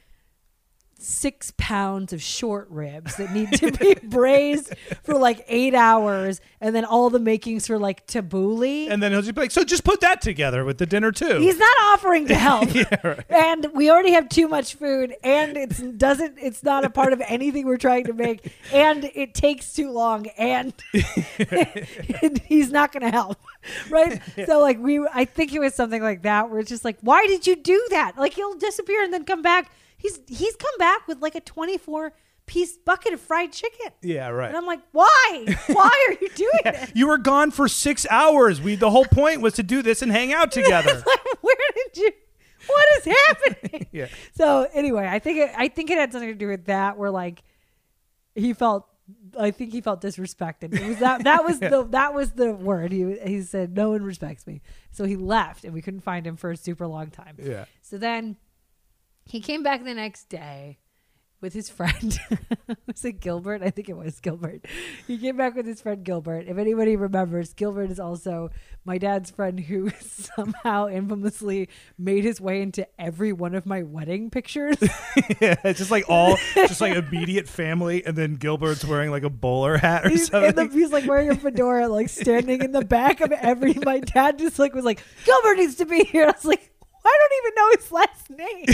six 1.01 1.53
pounds 1.57 2.13
of 2.13 2.21
short 2.21 2.67
ribs 2.69 3.15
that 3.17 3.31
need 3.31 3.51
to 3.53 3.71
be 3.71 3.95
braised 4.03 4.73
for 5.03 5.15
like 5.15 5.43
eight 5.47 5.73
hours, 5.73 6.41
and 6.59 6.75
then 6.75 6.85
all 6.85 7.09
the 7.09 7.19
makings 7.19 7.67
for 7.67 7.77
like 7.77 8.07
tabbouleh. 8.07 8.89
And 8.89 9.01
then 9.01 9.11
he'll 9.11 9.21
just 9.21 9.35
be 9.35 9.41
like, 9.41 9.51
so 9.51 9.63
just 9.63 9.83
put 9.83 10.01
that 10.01 10.21
together 10.21 10.63
with 10.63 10.77
the 10.77 10.85
dinner 10.85 11.11
too. 11.11 11.39
He's 11.39 11.57
not 11.57 11.77
offering 11.93 12.27
to 12.27 12.35
help. 12.35 12.69
And 13.29 13.67
we 13.73 13.89
already 13.89 14.11
have 14.11 14.29
too 14.29 14.47
much 14.47 14.75
food 14.75 15.13
and 15.23 15.57
it's 15.57 15.79
doesn't 15.79 16.37
it's 16.37 16.63
not 16.63 16.83
a 16.83 16.89
part 16.89 17.13
of 17.13 17.21
anything 17.27 17.65
we're 17.65 17.77
trying 17.77 18.05
to 18.05 18.13
make 18.13 18.53
and 18.71 19.09
it 19.15 19.33
takes 19.33 19.73
too 19.73 19.89
long 19.91 20.27
and, 20.37 20.73
and 22.21 22.39
he's 22.45 22.71
not 22.71 22.91
going 22.91 23.03
to 23.03 23.11
help. 23.11 23.39
Right? 23.89 24.21
So 24.45 24.59
like 24.59 24.79
we 24.79 25.05
I 25.13 25.25
think 25.25 25.53
it 25.53 25.59
was 25.59 25.73
something 25.73 26.01
like 26.01 26.23
that 26.23 26.49
where 26.49 26.59
it's 26.59 26.69
just 26.69 26.85
like 26.85 26.97
why 27.01 27.25
did 27.27 27.47
you 27.47 27.55
do 27.55 27.87
that? 27.91 28.17
Like 28.17 28.33
he'll 28.33 28.55
disappear 28.55 29.03
and 29.03 29.13
then 29.13 29.23
come 29.23 29.41
back. 29.41 29.71
He's 30.01 30.19
he's 30.27 30.55
come 30.55 30.73
back 30.79 31.07
with 31.07 31.21
like 31.21 31.35
a 31.35 31.41
24 31.41 32.13
piece 32.47 32.75
bucket 32.77 33.13
of 33.13 33.21
fried 33.21 33.53
chicken. 33.53 33.91
yeah, 34.01 34.27
right. 34.29 34.47
And 34.49 34.57
I'm 34.57 34.65
like, 34.65 34.81
"Why? 34.91 35.55
Why 35.67 36.05
are 36.09 36.13
you 36.21 36.29
doing 36.35 36.61
this?" 36.65 36.91
You 36.95 37.07
were 37.07 37.17
gone 37.19 37.51
for 37.51 37.67
six 37.67 38.05
hours. 38.09 38.59
We 38.59 38.75
the 38.75 38.89
whole 38.89 39.05
point 39.05 39.41
was 39.41 39.53
to 39.53 39.63
do 39.63 39.81
this 39.81 40.01
and 40.01 40.11
hang 40.11 40.33
out 40.33 40.51
together. 40.59 40.93
Like, 41.05 41.43
where 41.43 41.55
did 41.75 41.97
you? 41.97 42.11
What 42.67 42.85
is 42.97 43.15
happening? 43.27 43.87
Yeah. 43.91 44.07
So 44.33 44.67
anyway, 44.73 45.07
I 45.07 45.19
think 45.19 45.37
it, 45.39 45.51
I 45.57 45.67
think 45.67 45.89
it 45.89 45.97
had 45.97 46.11
something 46.13 46.29
to 46.29 46.35
do 46.35 46.47
with 46.47 46.65
that, 46.65 46.97
where 46.97 47.11
like 47.11 47.43
he 48.35 48.53
felt. 48.53 48.87
I 49.37 49.51
think 49.51 49.73
he 49.73 49.81
felt 49.81 50.01
disrespected. 50.01 50.73
It 50.73 50.87
was 50.87 50.97
that 50.99 51.25
that 51.25 51.43
was 51.43 51.59
the 51.59 51.85
that 51.91 52.13
was 52.13 52.31
the 52.31 52.53
word. 52.53 52.91
He 52.93 53.17
he 53.25 53.41
said 53.41 53.75
no 53.75 53.89
one 53.91 54.03
respects 54.03 54.47
me. 54.47 54.61
So 54.91 55.03
he 55.03 55.15
left, 55.17 55.65
and 55.65 55.73
we 55.73 55.81
couldn't 55.81 55.99
find 56.01 56.25
him 56.25 56.37
for 56.37 56.51
a 56.51 56.55
super 56.57 56.87
long 56.87 57.09
time. 57.11 57.35
Yeah. 57.41 57.65
So 57.81 57.97
then 57.97 58.37
he 59.25 59.39
came 59.41 59.63
back 59.63 59.83
the 59.83 59.93
next 59.93 60.29
day 60.29 60.79
with 61.41 61.53
his 61.53 61.69
friend. 61.69 62.19
was 62.87 63.03
it 63.03 63.19
Gilbert? 63.19 63.63
I 63.63 63.71
think 63.71 63.89
it 63.89 63.97
was 63.97 64.19
Gilbert. 64.19 64.65
He 65.07 65.17
came 65.17 65.35
back 65.37 65.55
with 65.55 65.65
his 65.65 65.81
friend 65.81 66.03
Gilbert. 66.03 66.45
If 66.47 66.57
anybody 66.57 66.95
remembers, 66.95 67.53
Gilbert 67.53 67.89
is 67.89 67.99
also 67.99 68.51
my 68.85 68.99
dad's 68.99 69.31
friend 69.31 69.59
who 69.59 69.89
somehow 69.99 70.87
infamously 70.87 71.67
made 71.97 72.23
his 72.23 72.39
way 72.39 72.61
into 72.61 72.87
every 72.99 73.33
one 73.33 73.55
of 73.55 73.65
my 73.65 73.81
wedding 73.81 74.29
pictures. 74.29 74.77
yeah, 75.41 75.55
it's 75.63 75.79
just 75.79 75.91
like 75.91 76.05
all, 76.07 76.37
just 76.53 76.79
like 76.81 76.95
immediate 76.95 77.49
family, 77.49 78.05
and 78.05 78.15
then 78.15 78.35
Gilbert's 78.35 78.85
wearing 78.85 79.09
like 79.09 79.23
a 79.23 79.29
bowler 79.29 79.77
hat 79.77 80.05
or 80.05 80.09
He's, 80.09 80.27
something. 80.27 80.53
the, 80.53 80.67
he's 80.67 80.91
like 80.91 81.07
wearing 81.07 81.29
a 81.31 81.35
fedora, 81.35 81.87
like 81.87 82.09
standing 82.09 82.61
in 82.61 82.71
the 82.71 82.85
back 82.85 83.19
of 83.19 83.31
every. 83.31 83.73
My 83.73 83.99
dad 83.99 84.37
just 84.37 84.59
like 84.59 84.75
was 84.75 84.85
like, 84.85 85.03
Gilbert 85.25 85.57
needs 85.57 85.75
to 85.75 85.85
be 85.85 86.03
here. 86.03 86.25
I 86.25 86.31
was 86.31 86.45
like, 86.45 86.71
I 87.05 87.17
don't 87.19 87.33
even 87.39 87.53
know 87.55 87.69
his 87.77 87.91
last 87.91 88.29
name. 88.29 88.65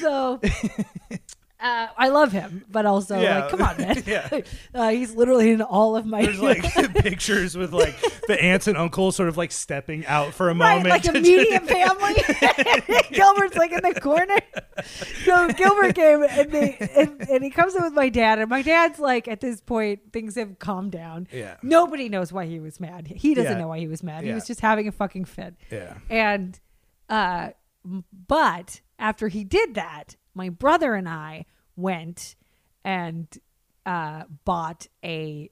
so 0.00 0.40
uh, 1.58 1.86
I 1.96 2.08
love 2.08 2.32
him, 2.32 2.64
but 2.70 2.84
also 2.86 3.18
Yeah. 3.18 3.40
like, 3.40 3.50
come 3.50 3.62
on, 3.62 3.76
man. 3.78 4.02
Yeah. 4.06 4.40
uh, 4.74 4.90
he's 4.90 5.14
literally 5.14 5.50
in 5.50 5.62
all 5.62 5.96
of 5.96 6.04
my. 6.06 6.22
There's 6.22 6.40
like 6.40 6.62
pictures 6.94 7.56
with 7.56 7.72
like 7.72 7.94
the 8.28 8.42
aunts 8.42 8.66
and 8.66 8.76
uncles 8.76 9.16
sort 9.16 9.28
of 9.28 9.36
like 9.36 9.50
stepping 9.52 10.04
out 10.06 10.34
for 10.34 10.50
a 10.50 10.54
Right, 10.54 10.76
moment. 10.82 10.88
like 10.90 11.04
immediate 11.06 11.64
family. 11.66 12.14
Gilbert's 13.10 13.56
like 13.56 13.72
in 13.72 13.80
the 13.82 13.98
corner. 14.00 14.36
So 15.24 15.48
Gilbert 15.52 15.94
came 15.94 16.22
and, 16.28 16.50
they, 16.52 16.76
and 16.96 17.20
and 17.30 17.44
he 17.44 17.50
comes 17.50 17.74
in 17.74 17.82
with 17.82 17.94
my 17.94 18.08
dad, 18.08 18.38
and 18.38 18.50
my 18.50 18.62
dad's 18.62 18.98
like, 18.98 19.26
at 19.28 19.40
this 19.40 19.60
point, 19.60 20.12
things 20.12 20.34
have 20.36 20.58
calmed 20.58 20.92
down. 20.92 21.26
Yeah. 21.32 21.56
Nobody 21.62 22.08
knows 22.08 22.32
why 22.32 22.46
he 22.46 22.60
was 22.60 22.78
mad. 22.80 23.06
He 23.06 23.34
doesn't 23.34 23.52
Yeah. 23.52 23.58
know 23.58 23.68
why 23.68 23.78
he 23.78 23.88
was 23.88 24.02
mad. 24.02 24.24
He 24.24 24.32
was 24.32 24.46
just 24.46 24.60
having 24.60 24.88
a 24.88 24.92
fucking 24.92 25.24
fit. 25.24 25.54
yeah. 25.70 25.94
And, 26.10 26.60
uh, 27.08 27.50
but 28.28 28.80
after 28.98 29.28
he 29.28 29.44
did 29.44 29.74
that, 29.74 30.16
my 30.36 30.50
brother 30.50 30.94
and 30.94 31.08
I 31.08 31.46
went 31.74 32.36
and 32.84 33.26
uh, 33.84 34.24
bought 34.44 34.86
a 35.04 35.50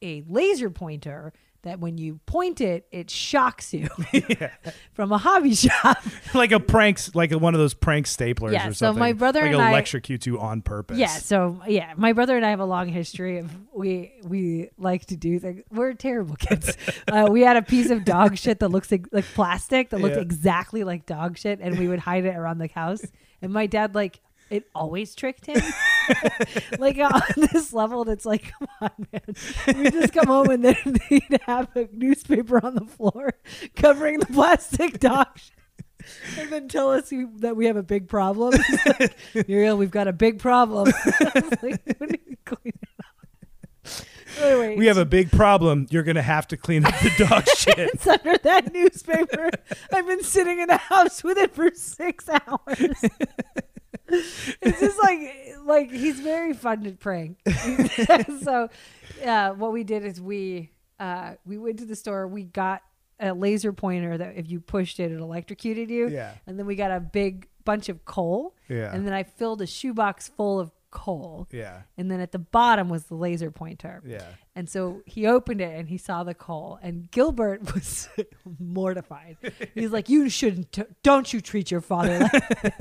a 0.00 0.22
laser 0.26 0.70
pointer 0.70 1.32
that 1.62 1.78
when 1.78 1.96
you 1.96 2.18
point 2.26 2.60
it, 2.60 2.86
it 2.90 3.08
shocks 3.10 3.72
you 3.72 3.88
from 4.94 5.12
a 5.12 5.18
hobby 5.18 5.54
shop. 5.54 5.98
like 6.34 6.50
a 6.52 6.58
pranks, 6.60 7.14
like 7.14 7.30
one 7.32 7.54
of 7.54 7.60
those 7.60 7.74
prank 7.74 8.06
staplers 8.06 8.52
Yeah, 8.52 8.68
or 8.68 8.72
something. 8.74 8.94
so 8.96 8.98
my 8.98 9.12
brother 9.12 9.42
like 9.42 9.52
and 9.52 9.62
I- 9.62 9.70
electrocute 9.70 10.26
you 10.26 10.40
on 10.40 10.62
purpose. 10.62 10.98
Yeah, 10.98 11.06
so 11.06 11.60
yeah, 11.66 11.94
my 11.96 12.12
brother 12.12 12.36
and 12.36 12.44
I 12.44 12.50
have 12.50 12.60
a 12.60 12.64
long 12.64 12.88
history 12.88 13.38
of 13.38 13.50
we 13.72 14.12
we 14.24 14.70
like 14.76 15.06
to 15.06 15.16
do 15.16 15.38
things. 15.38 15.62
We're 15.70 15.92
terrible 15.94 16.36
kids. 16.36 16.76
uh, 17.08 17.28
we 17.30 17.42
had 17.42 17.56
a 17.56 17.62
piece 17.62 17.90
of 17.90 18.04
dog 18.04 18.36
shit 18.36 18.58
that 18.60 18.68
looks 18.68 18.90
like, 18.90 19.06
like 19.12 19.24
plastic 19.24 19.90
that 19.90 20.00
looked 20.00 20.16
Yeah. 20.16 20.22
exactly 20.22 20.84
like 20.84 21.06
dog 21.06 21.38
shit, 21.38 21.60
and 21.60 21.78
we 21.78 21.86
would 21.88 22.00
hide 22.00 22.24
it 22.24 22.34
around 22.36 22.58
the 22.58 22.68
house. 22.74 23.02
And 23.40 23.52
my 23.52 23.66
dad 23.66 23.94
like 23.94 24.20
it 24.52 24.68
always 24.74 25.14
tricked 25.14 25.46
him, 25.46 25.60
like 26.78 26.98
uh, 26.98 27.10
on 27.14 27.48
this 27.52 27.72
level. 27.72 28.04
That's 28.04 28.26
like, 28.26 28.52
come 28.52 28.68
on, 28.82 29.06
man. 29.12 29.78
We 29.78 29.90
just 29.90 30.12
come 30.12 30.26
home 30.26 30.50
and 30.50 30.62
then 30.64 30.76
he'd 31.08 31.40
have 31.46 31.74
a 31.74 31.88
newspaper 31.90 32.64
on 32.64 32.74
the 32.74 32.84
floor 32.84 33.32
covering 33.74 34.18
the 34.18 34.26
plastic 34.26 35.00
dog. 35.00 35.38
And 36.38 36.50
then 36.50 36.68
tell 36.68 36.90
us 36.90 37.10
we, 37.10 37.26
that 37.38 37.56
we 37.56 37.66
have 37.66 37.76
a 37.76 37.82
big 37.82 38.08
problem. 38.08 38.54
Like, 38.98 39.48
Muriel, 39.48 39.76
we've 39.76 39.90
got 39.90 40.08
a 40.08 40.12
big 40.12 40.38
problem. 40.38 40.92
Like, 41.62 41.80
"What 41.98 42.10
do 42.10 42.18
you 42.26 42.36
clean 42.44 42.74
it 42.82 42.88
up?" 42.98 44.06
Anyway, 44.40 44.76
We 44.76 44.86
have 44.86 44.96
a 44.96 45.04
big 45.04 45.30
problem. 45.30 45.86
You're 45.90 46.02
gonna 46.02 46.22
have 46.22 46.48
to 46.48 46.56
clean 46.56 46.84
up 46.84 46.94
the 47.00 47.12
dog 47.28 47.46
shit. 47.56 47.78
it's 47.78 48.06
under 48.06 48.36
that 48.38 48.72
newspaper. 48.72 49.50
I've 49.92 50.06
been 50.06 50.24
sitting 50.24 50.58
in 50.58 50.66
the 50.68 50.76
house 50.76 51.22
with 51.22 51.38
it 51.38 51.54
for 51.54 51.70
six 51.74 52.28
hours. 52.28 53.04
it's 54.08 54.80
just 54.80 54.98
like 55.02 55.56
like 55.64 55.90
he's 55.90 56.20
very 56.20 56.52
fun 56.52 56.84
to 56.84 56.92
prank. 56.92 57.38
so 58.42 58.68
uh, 59.24 59.50
what 59.50 59.72
we 59.72 59.84
did 59.84 60.04
is 60.04 60.20
we 60.20 60.70
uh, 60.98 61.34
we 61.44 61.58
went 61.58 61.78
to 61.80 61.86
the 61.86 61.96
store. 61.96 62.26
We 62.26 62.44
got 62.44 62.82
a 63.20 63.32
laser 63.32 63.72
pointer 63.72 64.18
that 64.18 64.36
if 64.36 64.50
you 64.50 64.60
pushed 64.60 65.00
it, 65.00 65.12
it 65.12 65.20
electrocuted 65.20 65.90
you. 65.90 66.08
Yeah. 66.08 66.34
And 66.46 66.58
then 66.58 66.66
we 66.66 66.74
got 66.74 66.90
a 66.90 67.00
big 67.00 67.48
bunch 67.64 67.88
of 67.88 68.04
coal. 68.04 68.54
Yeah. 68.68 68.92
And 68.92 69.06
then 69.06 69.12
I 69.12 69.22
filled 69.22 69.62
a 69.62 69.66
shoebox 69.66 70.28
full 70.28 70.58
of 70.58 70.72
coal. 70.90 71.48
Yeah. 71.50 71.82
And 71.96 72.10
then 72.10 72.20
at 72.20 72.30
the 72.30 72.38
bottom 72.38 72.88
was 72.88 73.04
the 73.04 73.14
laser 73.14 73.50
pointer. 73.50 74.02
Yeah. 74.06 74.26
And 74.54 74.68
so 74.68 75.02
he 75.06 75.26
opened 75.26 75.60
it 75.60 75.76
and 75.76 75.88
he 75.88 75.98
saw 75.98 76.22
the 76.22 76.34
coal, 76.34 76.78
and 76.82 77.10
Gilbert 77.10 77.74
was 77.74 78.08
mortified. 78.60 79.38
He's 79.74 79.90
like, 79.90 80.08
"You 80.08 80.28
shouldn't. 80.28 80.72
T- 80.72 80.82
don't 81.02 81.32
you 81.32 81.40
treat 81.40 81.70
your 81.70 81.80
father 81.80 82.18
like." 82.20 82.74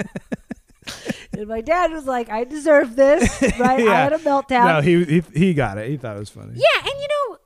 And 1.33 1.47
my 1.47 1.61
dad 1.61 1.91
was 1.91 2.05
like, 2.05 2.29
"I 2.29 2.43
deserve 2.43 2.95
this, 2.95 3.41
right? 3.59 3.87
I 3.87 3.93
had 4.03 4.13
a 4.13 4.17
meltdown." 4.19 4.65
No, 4.65 4.81
he, 4.81 5.03
he 5.05 5.23
he 5.33 5.53
got 5.53 5.77
it. 5.77 5.89
He 5.89 5.97
thought 5.97 6.15
it 6.15 6.19
was 6.19 6.29
funny. 6.29 6.53
yeah, 6.55 6.79
and 6.81 6.93
you 6.99 7.07
know, 7.07 7.37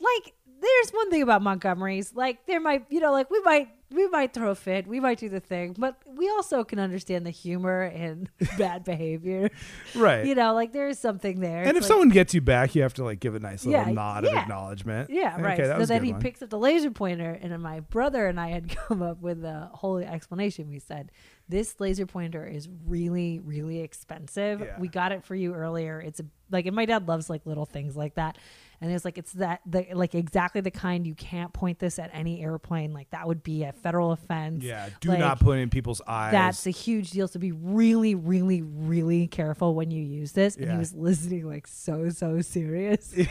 like, 0.00 0.34
there's 0.60 0.90
one 0.90 1.10
thing 1.10 1.22
about 1.22 1.42
Montgomery's. 1.42 2.14
Like, 2.14 2.46
there 2.46 2.60
might, 2.60 2.86
you 2.90 3.00
know, 3.00 3.12
like 3.12 3.30
we 3.30 3.40
might 3.40 3.68
we 3.92 4.08
might 4.08 4.32
throw 4.34 4.50
a 4.50 4.54
fit, 4.56 4.86
we 4.88 4.98
might 4.98 5.16
do 5.16 5.28
the 5.28 5.38
thing, 5.38 5.72
but 5.78 5.96
we 6.16 6.28
also 6.28 6.64
can 6.64 6.80
understand 6.80 7.24
the 7.24 7.30
humor 7.30 7.82
and 7.82 8.28
bad 8.58 8.82
behavior. 8.82 9.48
Right. 9.94 10.26
You 10.26 10.34
know, 10.34 10.54
like 10.54 10.72
there 10.72 10.88
is 10.88 10.98
something 10.98 11.38
there. 11.38 11.60
and 11.60 11.68
It's 11.68 11.76
if 11.78 11.82
like- 11.84 11.88
someone 11.88 12.08
gets 12.08 12.34
you 12.34 12.40
back, 12.40 12.74
you 12.74 12.82
have 12.82 12.94
to 12.94 13.04
like 13.04 13.20
give 13.20 13.36
a 13.36 13.38
nice 13.38 13.64
little 13.64 13.86
Yeah, 13.86 13.92
nod 13.92 14.24
of 14.24 14.34
acknowledgement. 14.34 15.08
Yeah, 15.08 15.40
right. 15.40 15.58
Okay, 15.58 15.68
that 15.68 15.78
so 15.78 15.86
then 15.86 16.02
he 16.02 16.10
one. 16.12 16.20
picks 16.20 16.42
up 16.42 16.50
the 16.50 16.58
laser 16.58 16.90
pointer, 16.90 17.38
and 17.40 17.56
my 17.62 17.78
brother 17.78 18.26
and 18.26 18.40
I 18.40 18.48
had 18.48 18.74
come 18.88 19.02
up 19.02 19.20
with 19.20 19.44
a 19.44 19.70
whole 19.72 19.98
explanation. 19.98 20.68
We 20.68 20.80
said, 20.80 21.12
This 21.48 21.76
laser 21.78 22.06
pointer 22.06 22.44
is 22.44 22.68
really, 22.86 23.38
really 23.38 23.80
expensive. 23.80 24.60
Yeah. 24.60 24.80
We 24.80 24.88
got 24.88 25.12
it 25.12 25.24
for 25.24 25.34
you 25.36 25.54
earlier. 25.54 26.00
It's 26.00 26.18
a, 26.18 26.24
like, 26.50 26.66
and 26.66 26.74
my 26.74 26.86
dad 26.86 27.06
loves 27.06 27.30
like 27.30 27.46
little 27.46 27.66
things 27.66 27.96
like 27.96 28.16
that. 28.16 28.36
And 28.80 28.90
it's 28.90 29.04
like, 29.04 29.16
it's 29.16 29.32
that, 29.34 29.60
the, 29.64 29.86
like, 29.94 30.14
exactly 30.16 30.60
the 30.60 30.72
kind 30.72 31.06
you 31.06 31.14
can't 31.14 31.52
point 31.52 31.78
this 31.78 31.98
at 32.00 32.10
any 32.12 32.42
airplane. 32.42 32.92
Like, 32.92 33.08
that 33.10 33.26
would 33.28 33.42
be 33.44 33.62
a 33.62 33.72
federal 33.72 34.10
offense. 34.12 34.64
Yeah. 34.64 34.88
Do 35.00 35.10
Like, 35.10 35.20
not 35.20 35.38
put 35.40 35.58
it 35.58 35.62
in 35.62 35.70
people's 35.70 36.02
eyes. 36.06 36.32
That's 36.32 36.66
a 36.66 36.70
huge 36.70 37.10
deal. 37.12 37.28
So 37.28 37.38
be 37.38 37.52
really, 37.52 38.14
really, 38.16 38.62
really 38.62 39.28
careful 39.28 39.74
when 39.74 39.90
you 39.92 40.02
use 40.02 40.32
this. 40.32 40.56
And 40.56 40.66
Yeah. 40.66 40.72
he 40.72 40.78
was 40.78 40.92
listening 40.94 41.46
like 41.46 41.66
so, 41.68 42.10
so 42.10 42.40
serious. 42.42 43.14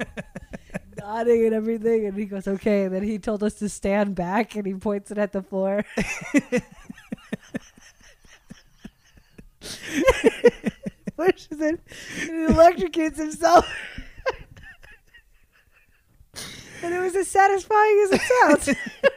Nodding 0.98 1.44
and 1.46 1.54
everything. 1.54 2.06
And 2.06 2.16
he 2.16 2.24
goes, 2.24 2.48
okay. 2.48 2.84
And 2.84 2.94
then 2.94 3.02
he 3.02 3.18
told 3.18 3.42
us 3.42 3.54
to 3.54 3.68
stand 3.68 4.14
back 4.14 4.54
and 4.56 4.66
he 4.66 4.74
points 4.74 5.10
it 5.10 5.18
at 5.18 5.32
the 5.32 5.42
floor. 5.42 5.84
Pushes 11.16 11.60
it 11.60 11.80
and 12.22 12.48
electrocutes 12.48 13.16
himself. 13.16 13.68
and 16.82 16.94
it 16.94 17.00
was 17.00 17.14
as 17.14 17.28
satisfying 17.28 18.04
as 18.04 18.12
it 18.12 18.20
sounds. 18.20 18.68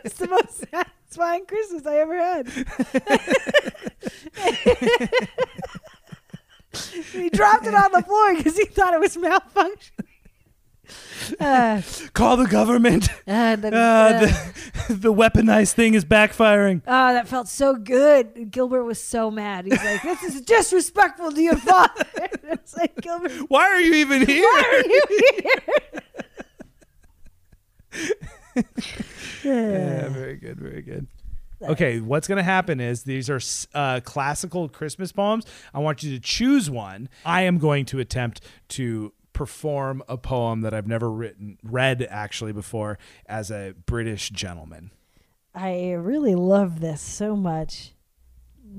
it's 0.04 0.18
the 0.18 0.28
most 0.28 0.66
satisfying 0.72 1.46
Christmas 1.46 1.86
I 1.86 1.98
ever 1.98 2.18
had. 2.18 2.48
he 7.12 7.30
dropped 7.30 7.66
it 7.68 7.74
on 7.74 7.92
the 7.92 8.04
floor 8.06 8.36
because 8.36 8.58
he 8.58 8.66
thought 8.66 8.94
it 8.94 9.00
was 9.00 9.18
malfunctioning. 9.18 10.07
Uh, 11.40 11.82
Call 12.14 12.38
the 12.38 12.48
government. 12.48 13.10
uh, 13.28 13.56
the, 13.56 13.68
Uh, 13.76 13.80
uh, 13.80 14.20
the, 14.88 14.94
the 14.96 15.14
weaponized 15.14 15.74
thing 15.74 15.94
is 15.94 16.06
backfiring. 16.06 16.82
oh, 16.88 17.14
that 17.14 17.28
felt 17.28 17.48
so 17.48 17.76
good. 17.76 18.52
Gilbert 18.52 18.84
was 18.84 19.02
so 19.02 19.30
mad. 19.32 19.66
He's 19.66 19.84
like, 19.84 20.04
"This 20.04 20.24
is 20.24 20.42
disrespectful 20.42 21.32
to 21.32 21.42
your 21.42 21.58
father." 21.58 22.06
it's 22.44 22.76
like 22.76 22.96
Gilbert, 23.02 23.32
Why 23.50 23.64
are 23.66 23.82
you 23.82 23.94
even 23.96 24.26
here? 24.26 24.44
why 24.44 24.84
are 24.84 24.90
you 24.90 25.02
here? 25.44 26.02
Yeah, 29.44 30.10
very 30.10 30.36
good, 30.36 30.60
very 30.60 30.82
good. 30.82 31.08
Okay, 31.62 32.00
what's 32.00 32.28
going 32.28 32.38
to 32.38 32.44
happen 32.44 32.80
is 32.80 33.04
these 33.04 33.30
are 33.32 33.40
uh, 33.74 34.00
classical 34.04 34.70
Christmas 34.70 35.12
poems. 35.12 35.44
I 35.74 35.80
want 35.80 36.04
you 36.04 36.12
to 36.14 36.20
choose 36.20 36.70
one. 36.70 37.10
I 37.26 37.44
am 37.44 37.58
going 37.58 37.86
to 37.86 38.00
attempt 38.00 38.42
to 38.70 39.12
perform 39.38 40.04
a 40.10 40.18
poem 40.18 40.60
that 40.62 40.74
I've 40.74 40.88
never 40.88 41.12
written, 41.12 41.60
read 41.64 42.08
actually 42.10 42.54
before, 42.54 42.98
as 43.28 43.52
a 43.52 43.76
British 43.86 44.32
gentleman. 44.32 44.90
I 45.54 45.92
really 45.92 46.34
love 46.34 46.80
this 46.80 47.02
so 47.02 47.36
much. 47.36 47.94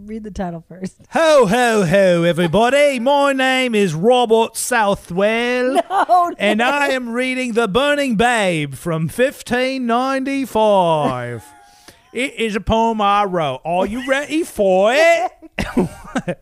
Read 0.04 0.24
the 0.24 0.32
title 0.32 0.64
first. 0.68 0.96
Ho, 1.10 1.46
ho, 1.46 1.84
ho, 1.84 2.24
everybody. 2.24 2.98
My 2.98 3.32
name 3.32 3.76
is 3.76 3.94
Robert 3.94 4.56
Southwell. 4.56 5.80
Oh, 5.90 6.34
and 6.38 6.60
I 6.60 6.88
am 6.88 7.10
reading 7.10 7.52
The 7.52 7.68
Burning 7.68 8.16
Babe 8.16 8.74
from 8.74 9.02
1595. 9.02 11.44
it 12.12 12.34
is 12.34 12.56
a 12.56 12.60
poem 12.60 13.00
I 13.00 13.22
wrote. 13.24 13.60
Are 13.64 13.86
you 13.86 14.04
ready 14.08 14.42
for 14.42 14.92
it? 14.92 15.30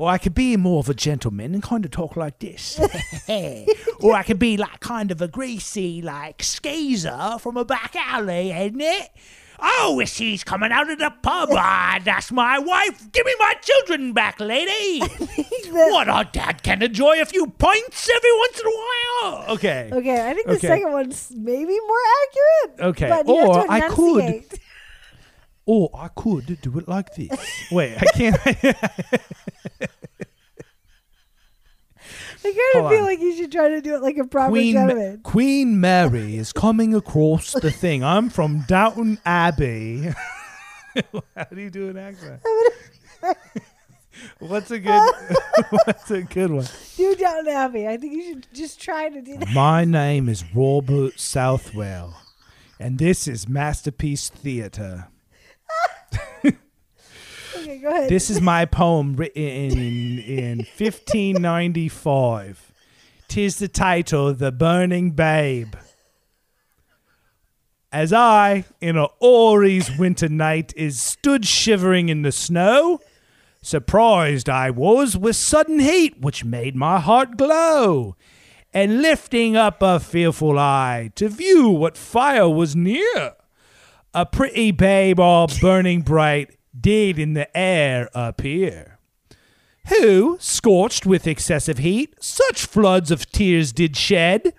or 0.00 0.08
I 0.08 0.16
could 0.16 0.34
be 0.34 0.56
more 0.56 0.78
of 0.80 0.88
a 0.88 0.94
gentleman 0.94 1.52
and 1.52 1.62
kind 1.62 1.84
of 1.84 1.90
talk 1.90 2.16
like 2.16 2.38
this. 2.38 2.78
or 4.00 4.14
I 4.14 4.22
could 4.22 4.38
be 4.38 4.56
like 4.56 4.80
kind 4.80 5.10
of 5.10 5.20
a 5.20 5.28
greasy, 5.28 6.00
like 6.00 6.42
skeezer 6.42 7.36
from 7.38 7.58
a 7.58 7.66
back 7.66 7.94
alley, 7.94 8.50
isn't 8.50 8.80
it? 8.80 9.10
Oh, 9.62 10.02
she's 10.06 10.42
coming 10.42 10.72
out 10.72 10.88
of 10.90 10.98
the 10.98 11.12
pub. 11.22 11.50
Ah, 11.52 11.98
that's 12.02 12.32
my 12.32 12.58
wife. 12.58 13.12
Give 13.12 13.26
me 13.26 13.34
my 13.38 13.52
children 13.60 14.14
back, 14.14 14.40
lady. 14.40 15.00
what 15.70 16.08
our 16.08 16.24
dad 16.24 16.62
can 16.62 16.82
enjoy 16.82 17.20
a 17.20 17.26
few 17.26 17.46
pints 17.48 18.08
every 18.08 18.32
once 18.38 18.58
in 18.60 18.66
a 18.66 18.70
while. 18.70 19.44
Okay. 19.56 19.90
Okay, 19.92 20.30
I 20.30 20.32
think 20.32 20.46
the 20.46 20.54
Okay. 20.54 20.66
second 20.66 20.92
one's 20.92 21.30
maybe 21.36 21.76
more 21.78 21.98
accurate. 22.22 22.88
Okay, 22.88 23.08
but 23.10 23.26
you 23.28 23.38
have 23.38 23.48
or 23.50 23.62
to 23.66 23.70
I 23.70 23.80
could-. 23.90 24.60
Or 25.66 25.90
I 25.94 26.08
could 26.08 26.60
do 26.62 26.78
it 26.78 26.88
like 26.88 27.14
this. 27.14 27.30
Wait, 27.70 27.96
I 27.96 28.04
can't. 28.16 28.36
I 32.42 32.42
kind 32.42 32.56
Hold 32.72 32.84
of 32.86 32.90
feel 32.90 33.00
on. 33.00 33.04
like 33.04 33.20
you 33.20 33.36
should 33.36 33.52
try 33.52 33.68
to 33.68 33.80
do 33.80 33.94
it 33.94 34.02
like 34.02 34.16
a 34.16 34.24
proper 34.24 34.50
Queen, 34.50 34.74
Ma- 34.74 34.80
gentleman. 34.80 35.20
Queen 35.22 35.80
Mary 35.80 36.36
is 36.36 36.52
coming 36.52 36.94
across 36.94 37.52
the 37.52 37.70
thing. 37.82 38.02
I'm 38.02 38.30
from 38.30 38.64
Downton 38.66 39.18
Abbey. 39.26 40.08
How 41.36 41.44
do 41.52 41.60
you 41.60 41.70
do 41.70 41.88
an 41.90 41.98
accent? 41.98 42.40
What's 44.38 44.70
a 44.70 44.78
good? 44.78 45.14
what's 45.70 46.10
a 46.10 46.22
good 46.22 46.50
one? 46.50 46.66
Do 46.96 47.14
Downton 47.14 47.52
Abbey. 47.54 47.86
I 47.86 47.96
think 47.98 48.14
you 48.14 48.22
should 48.24 48.46
just 48.52 48.80
try 48.80 49.08
to 49.10 49.20
do 49.20 49.36
that. 49.38 49.48
My 49.50 49.84
name 49.84 50.28
is 50.28 50.42
Robert 50.54 51.20
Southwell, 51.20 52.16
and 52.80 52.98
this 52.98 53.28
is 53.28 53.48
Masterpiece 53.48 54.30
Theater. 54.30 55.08
Okay, 57.70 57.78
go 57.78 57.88
ahead. 57.88 58.10
This 58.10 58.30
is 58.30 58.40
my 58.40 58.64
poem 58.64 59.14
written 59.14 59.44
in, 59.44 60.18
in 60.18 60.58
1595. 60.58 62.72
Tis 63.28 63.60
the 63.60 63.68
title, 63.68 64.34
The 64.34 64.50
Burning 64.50 65.12
Babe. 65.12 65.76
As 67.92 68.12
I, 68.12 68.64
in 68.80 68.96
a 68.96 69.06
Ori's 69.20 69.96
winter 69.96 70.28
night, 70.28 70.72
is 70.76 71.00
stood 71.00 71.46
shivering 71.46 72.08
in 72.08 72.22
the 72.22 72.32
snow, 72.32 72.98
surprised 73.62 74.48
I 74.48 74.70
was 74.70 75.16
with 75.16 75.36
sudden 75.36 75.78
heat, 75.78 76.20
which 76.20 76.44
made 76.44 76.74
my 76.74 76.98
heart 76.98 77.36
glow, 77.36 78.16
and 78.74 79.00
lifting 79.00 79.56
up 79.56 79.80
a 79.80 80.00
fearful 80.00 80.58
eye 80.58 81.12
to 81.14 81.28
view 81.28 81.68
what 81.68 81.96
fire 81.96 82.48
was 82.48 82.74
near 82.74 83.34
a 84.12 84.26
pretty 84.26 84.72
babe 84.72 85.20
all 85.20 85.46
burning 85.60 86.02
bright 86.02 86.50
did 86.80 87.18
in 87.18 87.34
the 87.34 87.54
air 87.56 88.08
appear. 88.14 88.98
Who, 89.88 90.36
scorched 90.40 91.06
with 91.06 91.26
excessive 91.26 91.78
heat, 91.78 92.14
such 92.22 92.66
floods 92.66 93.10
of 93.10 93.30
tears 93.30 93.72
did 93.72 93.96
shed, 93.96 94.54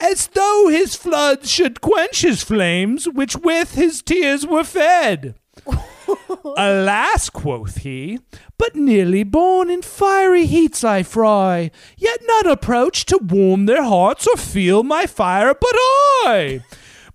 as 0.00 0.28
though 0.28 0.68
his 0.68 0.94
floods 0.94 1.50
should 1.50 1.80
quench 1.80 2.22
his 2.22 2.42
flames, 2.42 3.08
which 3.08 3.36
with 3.36 3.74
his 3.74 4.02
tears 4.02 4.46
were 4.46 4.64
fed. 4.64 5.34
Alas, 6.56 7.30
quoth 7.30 7.78
he, 7.78 8.18
but 8.58 8.74
nearly 8.74 9.22
born 9.22 9.70
in 9.70 9.82
fiery 9.82 10.46
heats 10.46 10.82
I 10.82 11.02
fry, 11.02 11.70
yet 11.96 12.20
none 12.26 12.46
approach 12.46 13.06
to 13.06 13.18
warm 13.18 13.66
their 13.66 13.82
hearts 13.82 14.26
or 14.26 14.36
feel 14.36 14.82
my 14.82 15.06
fire 15.06 15.54
but 15.54 15.74
I. 15.74 16.62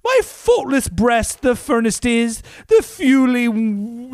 My 0.07 0.21
faultless 0.23 0.87
breast 0.87 1.41
the 1.41 1.53
furnace 1.53 1.99
is, 2.05 2.41
the 2.67 2.81
fuely, 2.81 3.47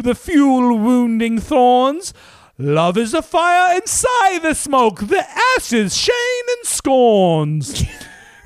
the 0.01 0.15
fuel 0.15 0.75
wounding 0.75 1.37
thorns. 1.39 2.15
Love 2.57 2.97
is 2.97 3.11
the 3.11 3.21
fire, 3.21 3.75
and 3.75 3.87
sigh 3.87 4.39
the 4.39 4.55
smoke, 4.55 5.01
the 5.01 5.23
ashes 5.55 5.95
shame 5.95 6.45
and 6.57 6.65
scorns. 6.67 7.83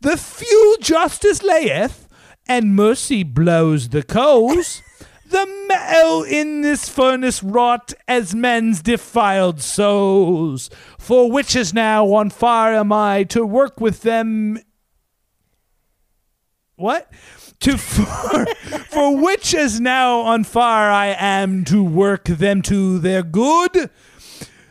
the 0.00 0.16
fuel 0.16 0.76
justice 0.80 1.42
layeth, 1.42 2.06
and 2.46 2.76
mercy 2.76 3.24
blows 3.24 3.88
the 3.88 4.04
coals. 4.04 4.80
The 5.26 5.46
metal 5.66 6.22
in 6.22 6.60
this 6.60 6.88
furnace 6.88 7.42
wrought 7.42 7.94
as 8.06 8.32
men's 8.32 8.80
defiled 8.80 9.60
souls, 9.60 10.70
for 11.00 11.32
witches 11.32 11.74
now 11.74 12.12
on 12.12 12.30
fire 12.30 12.74
am 12.74 12.92
I 12.92 13.24
to 13.24 13.44
work 13.44 13.80
with 13.80 14.02
them. 14.02 14.60
What? 16.82 17.12
To 17.60 17.78
for, 17.78 18.44
for 18.90 19.16
which 19.16 19.54
as 19.54 19.80
now 19.80 20.18
on 20.18 20.42
fire 20.42 20.90
I 20.90 21.14
am 21.16 21.64
to 21.66 21.84
work 21.84 22.24
them 22.24 22.60
to 22.62 22.98
their 22.98 23.22
good. 23.22 23.88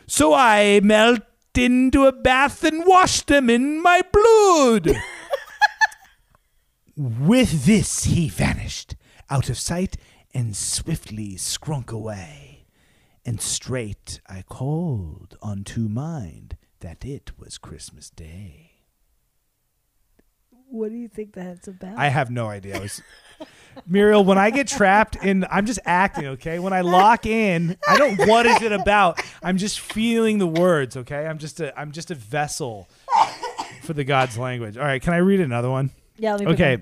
So 0.06 0.34
I 0.34 0.80
melt 0.82 1.22
into 1.56 2.04
a 2.04 2.12
bath 2.12 2.64
and 2.64 2.84
wash 2.84 3.22
them 3.22 3.48
in 3.48 3.82
my 3.82 4.02
blood. 4.12 4.94
With 6.96 7.64
this 7.64 8.04
he 8.04 8.28
vanished 8.28 8.94
out 9.30 9.48
of 9.48 9.58
sight 9.58 9.96
and 10.34 10.54
swiftly 10.54 11.36
scrunk 11.36 11.90
away. 11.90 12.66
And 13.24 13.40
straight 13.40 14.20
I 14.26 14.42
called 14.42 15.38
unto 15.40 15.88
mind 15.88 16.58
that 16.80 17.06
it 17.06 17.38
was 17.38 17.56
Christmas 17.56 18.10
Day. 18.10 18.61
What 20.72 20.90
do 20.90 20.96
you 20.96 21.08
think 21.08 21.32
that's 21.34 21.68
about? 21.68 21.98
I 21.98 22.08
have 22.08 22.30
no 22.30 22.48
idea. 22.48 22.76
I 22.76 22.80
was 22.80 23.02
Muriel, 23.86 24.24
when 24.24 24.38
I 24.38 24.50
get 24.50 24.68
trapped 24.68 25.16
in 25.16 25.46
I'm 25.50 25.66
just 25.66 25.80
acting, 25.84 26.26
okay? 26.28 26.58
When 26.58 26.72
I 26.72 26.80
lock 26.82 27.26
in, 27.26 27.76
I 27.88 27.96
don't 27.98 28.18
what 28.28 28.46
is 28.46 28.62
it 28.62 28.72
about? 28.72 29.20
I'm 29.42 29.56
just 29.58 29.80
feeling 29.80 30.38
the 30.38 30.46
words, 30.46 30.96
okay? 30.96 31.26
I'm 31.26 31.38
just 31.38 31.60
a 31.60 31.78
I'm 31.78 31.92
just 31.92 32.10
a 32.10 32.14
vessel 32.14 32.88
for 33.82 33.92
the 33.92 34.04
God's 34.04 34.38
language. 34.38 34.76
All 34.76 34.84
right, 34.84 35.00
can 35.02 35.12
I 35.14 35.18
read 35.18 35.40
another 35.40 35.70
one? 35.70 35.90
yeah, 36.18 36.32
let 36.34 36.46
me 36.46 36.52
Okay. 36.52 36.78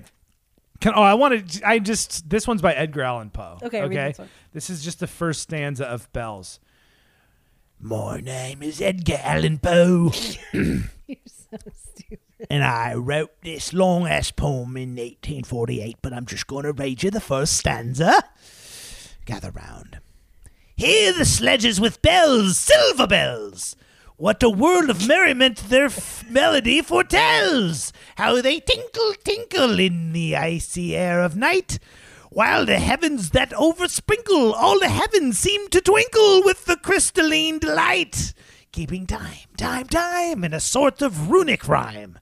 Can 0.79 0.93
oh 0.95 1.01
I 1.03 1.13
want 1.13 1.49
to 1.49 1.67
I 1.67 1.79
just 1.79 2.29
this 2.29 2.47
one's 2.47 2.61
by 2.61 2.73
Edgar 2.73 3.01
Allan 3.03 3.29
Poe. 3.29 3.59
Okay, 3.63 3.81
Okay. 3.83 4.13
this. 4.17 4.27
This 4.53 4.69
is 4.69 4.83
just 4.83 4.99
the 4.99 5.07
first 5.07 5.41
stanza 5.41 5.85
of 5.85 6.11
Bells. 6.13 6.59
My 7.79 8.19
name 8.19 8.61
is 8.63 8.81
Edgar 8.81 9.19
Allan 9.23 9.57
Poe. 9.59 10.11
You're 10.53 11.17
so 11.25 11.57
stupid. 11.73 12.19
And 12.49 12.63
I 12.63 12.95
wrote 12.95 13.31
this 13.41 13.73
long 13.73 14.07
ass 14.07 14.31
poem 14.31 14.75
in 14.77 14.91
1848, 14.91 15.97
but 16.01 16.13
I'm 16.13 16.25
just 16.25 16.47
going 16.47 16.63
to 16.63 16.73
read 16.73 17.03
you 17.03 17.11
the 17.11 17.19
first 17.19 17.57
stanza. 17.57 18.23
Gather 19.25 19.51
round. 19.51 19.99
Hear 20.75 21.13
the 21.13 21.25
sledges 21.25 21.79
with 21.79 22.01
bells, 22.01 22.57
silver 22.57 23.05
bells. 23.05 23.75
What 24.17 24.43
a 24.43 24.49
world 24.49 24.89
of 24.89 25.07
merriment 25.07 25.69
their 25.69 25.85
f- 25.85 26.23
melody 26.29 26.81
foretells! 26.81 27.91
How 28.17 28.41
they 28.41 28.59
tinkle, 28.59 29.13
tinkle 29.23 29.79
in 29.79 30.13
the 30.13 30.35
icy 30.35 30.95
air 30.95 31.23
of 31.23 31.35
night, 31.35 31.79
while 32.29 32.65
the 32.65 32.79
heavens 32.79 33.31
that 33.31 33.51
oversprinkle, 33.51 34.53
all 34.53 34.79
the 34.79 34.89
heavens 34.89 35.37
seem 35.37 35.67
to 35.69 35.81
twinkle 35.81 36.43
with 36.43 36.65
the 36.65 36.77
crystalline 36.77 37.59
delight, 37.59 38.33
keeping 38.71 39.05
time, 39.05 39.49
time, 39.57 39.87
time 39.87 40.43
in 40.43 40.53
a 40.53 40.59
sort 40.59 41.01
of 41.01 41.29
runic 41.29 41.67
rhyme. 41.67 42.17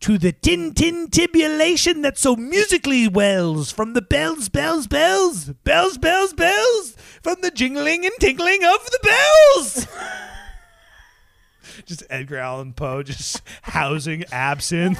To 0.00 0.18
the 0.18 0.32
tin 0.32 0.74
tin 0.74 1.08
tibulation 1.08 2.02
that 2.02 2.18
so 2.18 2.36
musically 2.36 3.08
wells 3.08 3.70
from 3.70 3.92
the 3.92 4.02
bells, 4.02 4.48
bells, 4.48 4.86
bells, 4.86 5.50
bells, 5.64 5.98
bells, 5.98 6.32
bells, 6.32 6.96
from 7.22 7.36
the 7.40 7.50
jingling 7.50 8.04
and 8.04 8.14
tinkling 8.20 8.64
of 8.64 8.90
the 8.90 8.98
bells. 9.02 9.86
just 11.86 12.02
Edgar 12.10 12.38
Allan 12.38 12.72
Poe 12.72 13.02
just 13.02 13.42
housing 13.62 14.24
absinthe. 14.32 14.98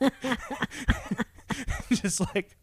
just 1.90 2.20
like 2.34 2.56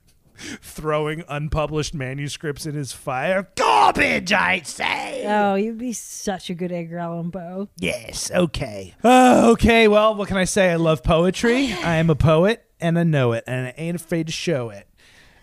throwing 0.61 1.23
unpublished 1.27 1.93
manuscripts 1.93 2.65
in 2.65 2.75
his 2.75 2.91
fire. 2.91 3.49
Garbage, 3.55 4.33
I 4.33 4.61
say. 4.61 5.23
Oh, 5.27 5.55
you'd 5.55 5.77
be 5.77 5.93
such 5.93 6.49
a 6.49 6.53
good 6.53 6.71
Edgar 6.71 6.99
Allan 6.99 7.31
Poe. 7.31 7.69
Yes, 7.77 8.31
okay. 8.31 8.93
Uh, 9.03 9.49
okay, 9.53 9.87
well, 9.87 10.15
what 10.15 10.27
can 10.27 10.37
I 10.37 10.45
say? 10.45 10.71
I 10.71 10.75
love 10.75 11.03
poetry. 11.03 11.71
I 11.83 11.95
am 11.95 12.09
a 12.09 12.15
poet 12.15 12.65
and 12.81 12.97
I 12.97 13.03
know 13.03 13.33
it 13.33 13.43
and 13.47 13.67
I 13.67 13.73
ain't 13.77 13.95
afraid 13.95 14.27
to 14.27 14.33
show 14.33 14.69
it. 14.69 14.88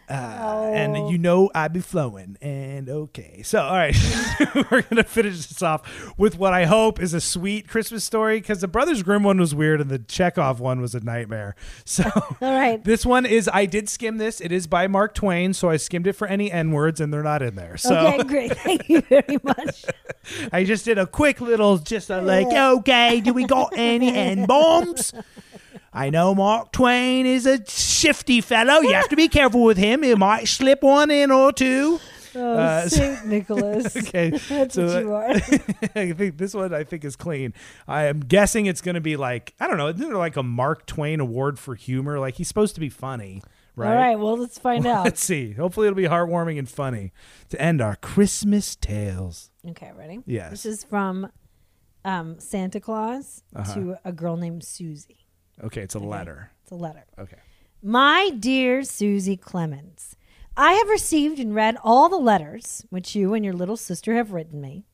Uh, 0.09 0.71
And 0.75 0.97
Oh. 0.97 1.11
you 1.11 1.19
know 1.19 1.51
I'd 1.55 1.73
be 1.73 1.81
flowing. 1.81 2.37
And 2.41 2.89
okay. 2.89 3.43
So, 3.43 3.61
all 3.61 3.75
right. 3.77 3.97
We're 4.55 4.83
going 4.83 4.97
to 4.97 5.05
finish 5.05 5.47
this 5.47 5.63
off 5.63 5.83
with 6.17 6.39
what 6.39 6.53
I 6.55 6.65
hope 6.65 7.01
is 7.01 7.13
a 7.15 7.21
sweet 7.21 7.67
Christmas 7.69 8.05
story 8.05 8.39
because 8.41 8.61
the 8.61 8.69
Brothers 8.69 9.03
Grimm 9.03 9.23
one 9.25 9.39
was 9.41 9.55
weird 9.55 9.81
and 9.81 9.91
the 9.91 9.99
Chekhov 9.99 10.61
one 10.61 10.81
was 10.81 10.95
a 10.95 11.01
nightmare. 11.01 11.55
So, 11.85 12.05
All 12.15 12.37
right. 12.41 12.83
this 12.85 13.07
one 13.07 13.25
is, 13.27 13.49
I 13.53 13.67
did 13.67 13.89
skim 13.89 14.19
this. 14.19 14.41
It 14.41 14.53
is 14.53 14.67
by 14.67 14.87
Mark 14.87 15.15
Twain. 15.15 15.53
So 15.55 15.71
I 15.71 15.77
skimmed 15.77 16.07
it 16.07 16.13
for 16.15 16.27
any 16.29 16.51
N 16.53 16.73
words 16.73 17.01
and 17.01 17.13
they're 17.13 17.23
not 17.23 17.43
in 17.43 17.55
there. 17.55 17.77
So, 17.77 17.95
Okay, 17.97 18.23
great. 18.25 18.57
Thank 18.59 18.89
you 18.89 19.01
very 19.03 19.39
much. 19.43 19.85
I 20.53 20.65
just 20.65 20.85
did 20.85 20.99
a 20.99 21.07
quick 21.07 21.41
little, 21.41 21.79
just 21.79 22.11
a 22.11 22.21
like, 22.21 22.49
okay, 22.49 23.21
do 23.21 23.33
we 23.33 23.45
got 23.45 23.73
any 23.77 24.15
N 24.15 24.47
bombs? 24.47 25.13
I 25.97 26.11
know 26.11 26.35
Mark 26.35 26.73
Twain 26.73 27.25
is 27.25 27.47
a 27.47 27.65
shifty 27.67 28.41
fellow. 28.43 28.81
You 28.83 28.93
have 28.95 29.09
to 29.09 29.17
be 29.17 29.29
careful 29.29 29.63
with 29.65 29.79
him. 29.79 30.03
He 30.03 30.15
might 30.15 30.47
slip 30.47 30.83
one 30.83 31.11
in 31.11 31.31
or 31.31 31.53
two. 31.53 31.99
Oh, 32.35 32.53
Uh, 32.53 32.87
Saint 32.89 33.25
Nicholas. 33.27 33.97
Okay, 33.97 34.29
That's 34.31 34.75
so 34.75 34.87
what 34.87 35.03
you 35.03 35.13
are. 35.15 35.31
I 36.03 36.13
think 36.13 36.37
this 36.37 36.53
one 36.53 36.75
I 36.75 36.85
think 36.85 37.03
is 37.03 37.17
clean. 37.17 37.55
I 37.89 38.05
am 38.05 38.21
guessing 38.21 38.67
it's 38.67 38.83
going 38.83 38.97
to 38.97 39.01
be 39.01 39.17
like 39.17 39.55
I 39.59 39.67
don't 39.67 39.79
know. 39.79 39.89
Isn't 39.89 40.01
there 40.07 40.19
like 40.19 40.37
a 40.37 40.43
Mark 40.43 40.85
Twain 40.85 41.19
Award 41.19 41.59
for 41.59 41.75
humor? 41.75 42.19
Like 42.21 42.35
he's 42.35 42.49
supposed 42.49 42.75
to 42.75 42.81
be 42.81 42.91
funny, 42.91 43.43
right? 43.75 43.89
All 43.89 43.95
right. 43.97 44.19
Well, 44.19 44.37
let's 44.37 44.59
find 44.59 44.87
out. 44.95 45.05
Let's 45.05 45.25
see. 45.25 45.53
Hopefully 45.53 45.87
it'll 45.87 45.97
be 45.97 46.05
heartwarming 46.09 46.59
and 46.59 46.69
funny 46.69 47.13
to 47.49 47.59
end 47.59 47.81
our 47.81 47.97
Christmas 47.97 48.77
tales. 48.77 49.51
Okay, 49.71 49.93
ready? 49.97 50.21
Yes. 50.27 50.51
This 50.51 50.67
is 50.67 50.85
from 50.85 51.33
um, 52.05 52.39
Santa 52.39 52.81
Claus 52.81 53.43
Uh-huh. 53.55 53.75
to 53.75 53.97
a 54.05 54.13
girl 54.13 54.37
named 54.37 54.63
Susie. 54.63 55.23
Okay, 55.63 55.83
it's 55.83 55.95
a 55.95 55.99
mm-hmm. 55.99 56.09
letter. 56.09 56.51
It's 56.63 56.73
a 56.73 56.77
letter. 56.77 57.05
Okay. 57.19 57.39
My 57.83 58.31
dear 58.31 58.83
Susie 58.83 59.37
Clemens, 59.37 60.17
I 60.57 60.73
have 60.73 60.89
received 60.89 61.39
and 61.39 61.55
read 61.55 61.77
all 61.85 62.09
the 62.09 62.17
letters 62.17 62.85
which 62.91 63.15
you 63.15 63.35
and 63.35 63.45
your 63.45 63.55
little 63.55 63.77
sister 63.77 64.15
have 64.15 64.33
written 64.33 64.61
me. 64.61 64.85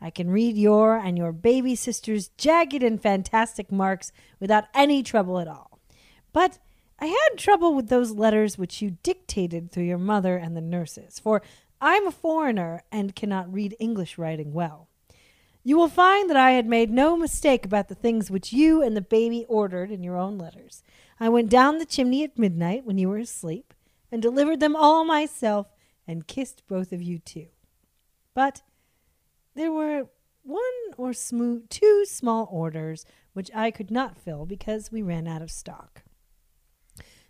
I 0.00 0.10
can 0.10 0.30
read 0.30 0.56
your 0.56 0.96
and 0.96 1.16
your 1.16 1.32
baby 1.32 1.74
sister's 1.74 2.28
jagged 2.36 2.82
and 2.82 3.00
fantastic 3.00 3.72
marks 3.72 4.12
without 4.38 4.64
any 4.74 5.02
trouble 5.02 5.38
at 5.38 5.48
all. 5.48 5.80
But 6.32 6.58
I 6.98 7.06
had 7.06 7.38
trouble 7.38 7.74
with 7.74 7.88
those 7.88 8.12
letters 8.12 8.58
which 8.58 8.82
you 8.82 8.98
dictated 9.02 9.70
through 9.70 9.84
your 9.84 9.98
mother 9.98 10.36
and 10.36 10.56
the 10.56 10.60
nurses, 10.60 11.18
for 11.18 11.42
I'm 11.80 12.06
a 12.06 12.12
foreigner 12.12 12.82
and 12.92 13.16
cannot 13.16 13.52
read 13.52 13.76
English 13.78 14.18
writing 14.18 14.52
well. 14.52 14.85
You 15.66 15.76
will 15.76 15.88
find 15.88 16.30
that 16.30 16.36
I 16.36 16.52
had 16.52 16.68
made 16.68 16.92
no 16.92 17.16
mistake 17.16 17.64
about 17.64 17.88
the 17.88 17.96
things 17.96 18.30
which 18.30 18.52
you 18.52 18.82
and 18.82 18.96
the 18.96 19.00
baby 19.00 19.44
ordered 19.48 19.90
in 19.90 20.04
your 20.04 20.16
own 20.16 20.38
letters. 20.38 20.84
I 21.18 21.28
went 21.28 21.50
down 21.50 21.78
the 21.78 21.84
chimney 21.84 22.22
at 22.22 22.38
midnight 22.38 22.84
when 22.84 22.98
you 22.98 23.08
were 23.08 23.18
asleep 23.18 23.74
and 24.12 24.22
delivered 24.22 24.60
them 24.60 24.76
all 24.76 25.04
myself 25.04 25.66
and 26.06 26.28
kissed 26.28 26.62
both 26.68 26.92
of 26.92 27.02
you 27.02 27.18
too. 27.18 27.48
But 28.32 28.62
there 29.56 29.72
were 29.72 30.06
one 30.44 30.62
or 30.96 31.10
smo- 31.10 31.68
two 31.68 32.04
small 32.06 32.46
orders 32.48 33.04
which 33.32 33.50
I 33.52 33.72
could 33.72 33.90
not 33.90 34.16
fill 34.16 34.46
because 34.46 34.92
we 34.92 35.02
ran 35.02 35.26
out 35.26 35.42
of 35.42 35.50
stock. 35.50 36.04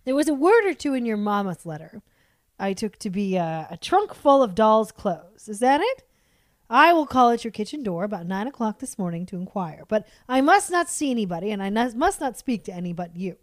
There 0.04 0.14
was 0.14 0.28
a 0.28 0.34
word 0.34 0.66
or 0.66 0.74
two 0.74 0.92
in 0.92 1.06
your 1.06 1.16
mammoth 1.16 1.64
letter 1.64 2.02
I 2.58 2.74
took 2.74 2.98
to 2.98 3.08
be 3.08 3.36
a, 3.36 3.66
a 3.70 3.78
trunk 3.78 4.12
full 4.12 4.42
of 4.42 4.54
doll's 4.54 4.92
clothes. 4.92 5.48
Is 5.48 5.60
that 5.60 5.80
it? 5.80 6.02
I 6.68 6.92
will 6.92 7.06
call 7.06 7.30
at 7.30 7.44
your 7.44 7.52
kitchen 7.52 7.82
door 7.82 8.04
about 8.04 8.26
nine 8.26 8.46
o'clock 8.48 8.80
this 8.80 8.98
morning 8.98 9.24
to 9.26 9.36
inquire, 9.36 9.84
but 9.86 10.06
I 10.28 10.40
must 10.40 10.70
not 10.70 10.88
see 10.88 11.10
anybody 11.10 11.50
and 11.50 11.62
I 11.62 11.70
must 11.70 12.20
not 12.20 12.36
speak 12.36 12.64
to 12.64 12.72
any 12.72 12.92
but 12.92 13.16
you. 13.16 13.36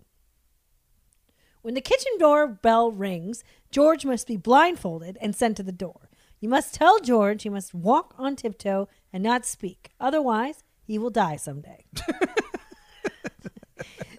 When 1.62 1.74
the 1.74 1.82
kitchen 1.82 2.12
door 2.20 2.46
bell 2.46 2.92
rings, 2.92 3.44
George 3.72 4.06
must 4.06 4.28
be 4.28 4.36
blindfolded 4.36 5.18
and 5.22 5.34
sent 5.34 5.56
to 5.58 5.64
the 5.64 5.72
door. 5.72 6.10
You 6.42 6.50
must 6.50 6.74
tell 6.74 7.00
George 7.00 7.44
he 7.44 7.50
must 7.50 7.74
walk 7.74 8.14
on 8.18 8.36
tiptoe 8.36 8.90
and 9.14 9.24
not 9.24 9.46
speak. 9.46 9.92
Otherwise, 9.98 10.66
he 10.84 10.98
will 10.98 11.10
die 11.10 11.38
someday. 11.38 11.86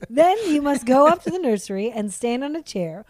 then 0.08 0.38
you 0.46 0.62
must 0.62 0.86
go 0.86 1.06
up 1.06 1.22
to 1.24 1.30
the 1.30 1.38
nursery 1.38 1.90
and 1.90 2.10
stand 2.10 2.42
on 2.42 2.56
a 2.56 2.62
chair 2.62 3.04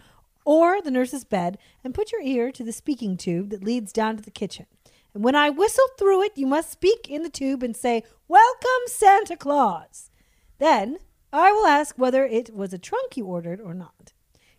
or 0.45 0.83
the 0.83 0.91
nurse's 0.91 1.25
bed 1.25 1.57
and 1.85 1.95
put 1.95 2.11
your 2.11 2.23
ear 2.23 2.51
to 2.51 2.65
the 2.65 2.73
speaking 2.73 3.17
tube 3.17 3.51
that 3.51 3.63
leads 3.63 3.93
down 3.93 4.17
to 4.17 4.23
the 4.23 4.33
kitchen. 4.33 4.67
And 5.15 5.23
when 5.23 5.37
I 5.37 5.49
whistle 5.49 5.87
through 5.97 6.23
it, 6.25 6.33
you 6.37 6.47
must 6.47 6.73
speak 6.73 7.09
in 7.09 7.23
the 7.23 7.31
tube 7.31 7.63
and 7.63 7.77
say, 7.77 8.03
Welcome, 8.27 8.87
Santa 8.87 9.37
Claus. 9.37 10.11
Then 10.59 10.99
I 11.33 11.53
will 11.53 11.67
ask 11.67 11.97
whether 11.97 12.25
it 12.25 12.55
was 12.55 12.73
a 12.73 12.79
trunk 12.79 13.17
you 13.17 13.27
ordered 13.27 13.61
or 13.61 13.75
not. 13.75 14.13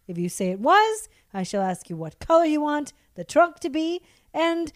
If 0.07 0.17
you 0.17 0.29
say 0.29 0.51
it 0.51 0.59
was, 0.59 1.09
I 1.33 1.43
shall 1.43 1.61
ask 1.61 1.89
you 1.89 1.97
what 1.97 2.19
color 2.19 2.45
you 2.45 2.61
want 2.61 2.93
the 3.15 3.23
trunk 3.23 3.59
to 3.59 3.69
be, 3.69 4.01
and 4.33 4.71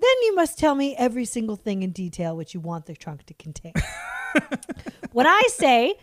then 0.00 0.14
you 0.22 0.34
must 0.34 0.58
tell 0.58 0.74
me 0.74 0.94
every 0.96 1.24
single 1.24 1.56
thing 1.56 1.82
in 1.82 1.90
detail 1.90 2.36
which 2.36 2.54
you 2.54 2.60
want 2.60 2.86
the 2.86 2.94
trunk 2.94 3.24
to 3.26 3.34
contain. 3.34 3.72
when 5.12 5.26
I 5.26 5.42
say 5.48 5.94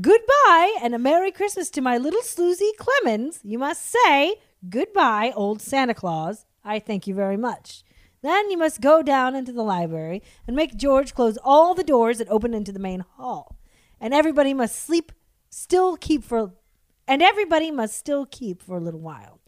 goodbye 0.00 0.76
and 0.82 0.94
a 0.94 0.98
Merry 0.98 1.30
Christmas 1.30 1.68
to 1.70 1.80
my 1.80 1.98
little 1.98 2.22
Susie 2.22 2.72
Clemens, 2.78 3.40
you 3.42 3.58
must 3.58 3.82
say 3.82 4.36
goodbye, 4.68 5.32
old 5.34 5.60
Santa 5.60 5.94
Claus. 5.94 6.46
I 6.64 6.78
thank 6.78 7.06
you 7.06 7.14
very 7.14 7.36
much. 7.36 7.84
Then 8.26 8.50
you 8.50 8.58
must 8.58 8.80
go 8.80 9.04
down 9.04 9.36
into 9.36 9.52
the 9.52 9.62
library 9.62 10.20
and 10.48 10.56
make 10.56 10.76
George 10.76 11.14
close 11.14 11.38
all 11.44 11.74
the 11.74 11.84
doors 11.84 12.18
that 12.18 12.28
open 12.28 12.54
into 12.54 12.72
the 12.72 12.80
main 12.80 13.04
hall. 13.16 13.56
And 14.00 14.12
everybody 14.12 14.52
must 14.52 14.74
sleep, 14.74 15.12
still 15.48 15.96
keep 15.96 16.24
for, 16.24 16.50
and 17.06 17.22
everybody 17.22 17.70
must 17.70 17.96
still 17.96 18.26
keep 18.26 18.60
for 18.60 18.78
a 18.78 18.80
little 18.80 18.98
while. 18.98 19.38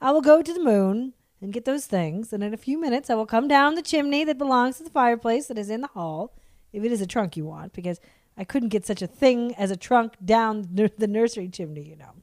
I 0.00 0.10
will 0.10 0.22
go 0.22 0.40
to 0.40 0.54
the 0.54 0.64
moon 0.64 1.12
and 1.42 1.52
get 1.52 1.66
those 1.66 1.84
things, 1.84 2.32
and 2.32 2.42
in 2.42 2.54
a 2.54 2.56
few 2.56 2.80
minutes 2.80 3.10
I 3.10 3.14
will 3.14 3.26
come 3.26 3.46
down 3.46 3.74
the 3.74 3.82
chimney 3.82 4.24
that 4.24 4.38
belongs 4.38 4.78
to 4.78 4.84
the 4.84 4.90
fireplace 4.90 5.48
that 5.48 5.58
is 5.58 5.68
in 5.68 5.82
the 5.82 5.88
hall, 5.88 6.34
if 6.72 6.82
it 6.82 6.90
is 6.90 7.02
a 7.02 7.06
trunk 7.06 7.36
you 7.36 7.44
want, 7.44 7.74
because 7.74 8.00
I 8.38 8.44
couldn't 8.44 8.70
get 8.70 8.86
such 8.86 9.02
a 9.02 9.06
thing 9.06 9.54
as 9.56 9.70
a 9.70 9.76
trunk 9.76 10.14
down 10.24 10.66
the 10.72 11.06
nursery 11.06 11.48
chimney, 11.50 11.82
you 11.82 11.96
know. 11.96 12.14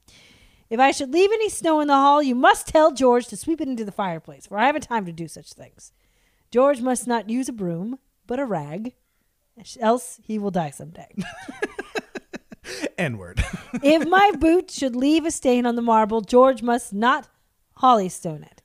If 0.72 0.80
I 0.80 0.92
should 0.92 1.12
leave 1.12 1.32
any 1.34 1.50
snow 1.50 1.82
in 1.82 1.90
the 1.90 1.96
hall, 1.96 2.24
you 2.24 2.34
must 2.34 2.66
tell 2.66 2.94
George 2.94 3.28
to 3.28 3.36
sweep 3.36 3.60
it 3.60 3.68
into 3.68 3.84
the 3.84 3.92
fireplace, 3.92 4.48
for 4.48 4.58
I 4.58 4.68
haven't 4.68 4.84
time 4.84 5.06
to 5.06 5.12
do 5.12 5.28
such 5.28 5.52
things. 5.52 5.92
George 6.50 6.82
must 6.82 7.06
not 7.06 7.30
use 7.30 7.50
a 7.50 7.54
broom, 7.54 8.00
but 8.26 8.40
a 8.40 8.46
rag, 8.46 8.94
else 9.82 10.22
he 10.24 10.40
will 10.40 10.50
die 10.50 10.70
someday. 10.70 11.14
N 12.98 13.18
word. 13.18 13.44
if 13.84 14.08
my 14.08 14.32
boot 14.40 14.72
should 14.72 14.96
leave 14.96 15.26
a 15.26 15.32
stain 15.32 15.66
on 15.66 15.76
the 15.76 15.82
marble, 15.82 16.22
George 16.22 16.64
must 16.64 16.94
not 16.94 17.28
holystone 17.80 18.44
it. 18.44 18.62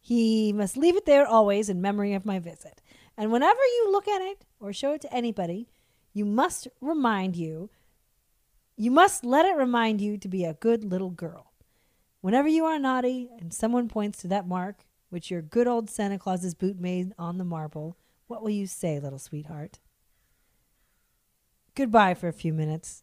He 0.00 0.52
must 0.52 0.76
leave 0.76 0.94
it 0.94 1.04
there 1.04 1.26
always 1.26 1.68
in 1.68 1.80
memory 1.80 2.14
of 2.14 2.24
my 2.24 2.38
visit. 2.38 2.80
And 3.16 3.32
whenever 3.32 3.60
you 3.60 3.88
look 3.90 4.06
at 4.06 4.22
it 4.22 4.44
or 4.60 4.72
show 4.72 4.92
it 4.92 5.00
to 5.00 5.12
anybody, 5.12 5.68
you 6.12 6.24
must 6.24 6.68
remind 6.80 7.34
you, 7.34 7.70
you 8.80 8.90
must 8.90 9.26
let 9.26 9.44
it 9.44 9.58
remind 9.58 10.00
you 10.00 10.16
to 10.16 10.26
be 10.26 10.42
a 10.42 10.54
good 10.54 10.82
little 10.82 11.10
girl. 11.10 11.52
Whenever 12.22 12.48
you 12.48 12.64
are 12.64 12.78
naughty 12.78 13.28
and 13.38 13.52
someone 13.52 13.88
points 13.88 14.22
to 14.22 14.28
that 14.28 14.48
mark 14.48 14.86
which 15.10 15.30
your 15.30 15.42
good 15.42 15.66
old 15.66 15.90
Santa 15.90 16.18
Claus's 16.18 16.54
boot 16.54 16.80
made 16.80 17.12
on 17.18 17.36
the 17.36 17.44
marble, 17.44 17.98
what 18.26 18.40
will 18.40 18.48
you 18.48 18.66
say, 18.66 18.98
little 18.98 19.18
sweetheart? 19.18 19.80
Goodbye 21.74 22.14
for 22.14 22.28
a 22.28 22.32
few 22.32 22.54
minutes 22.54 23.02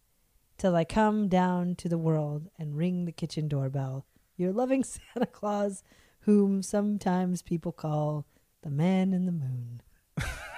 till 0.58 0.76
I 0.76 0.84
come 0.84 1.28
down 1.28 1.76
to 1.76 1.88
the 1.88 2.00
world 2.00 2.50
and 2.58 2.76
ring 2.76 3.06
the 3.06 3.12
kitchen 3.12 3.48
doorbell. 3.48 4.08
Your 4.36 4.52
loving 4.52 4.84
Santa 5.14 5.28
Claus, 5.28 5.84
whom 6.22 6.64
sometimes 6.64 7.44
people 7.44 7.72
call 7.72 8.26
the 8.64 8.72
man 8.72 9.14
in 9.14 9.28
the 9.28 9.32
moon. 9.32 9.84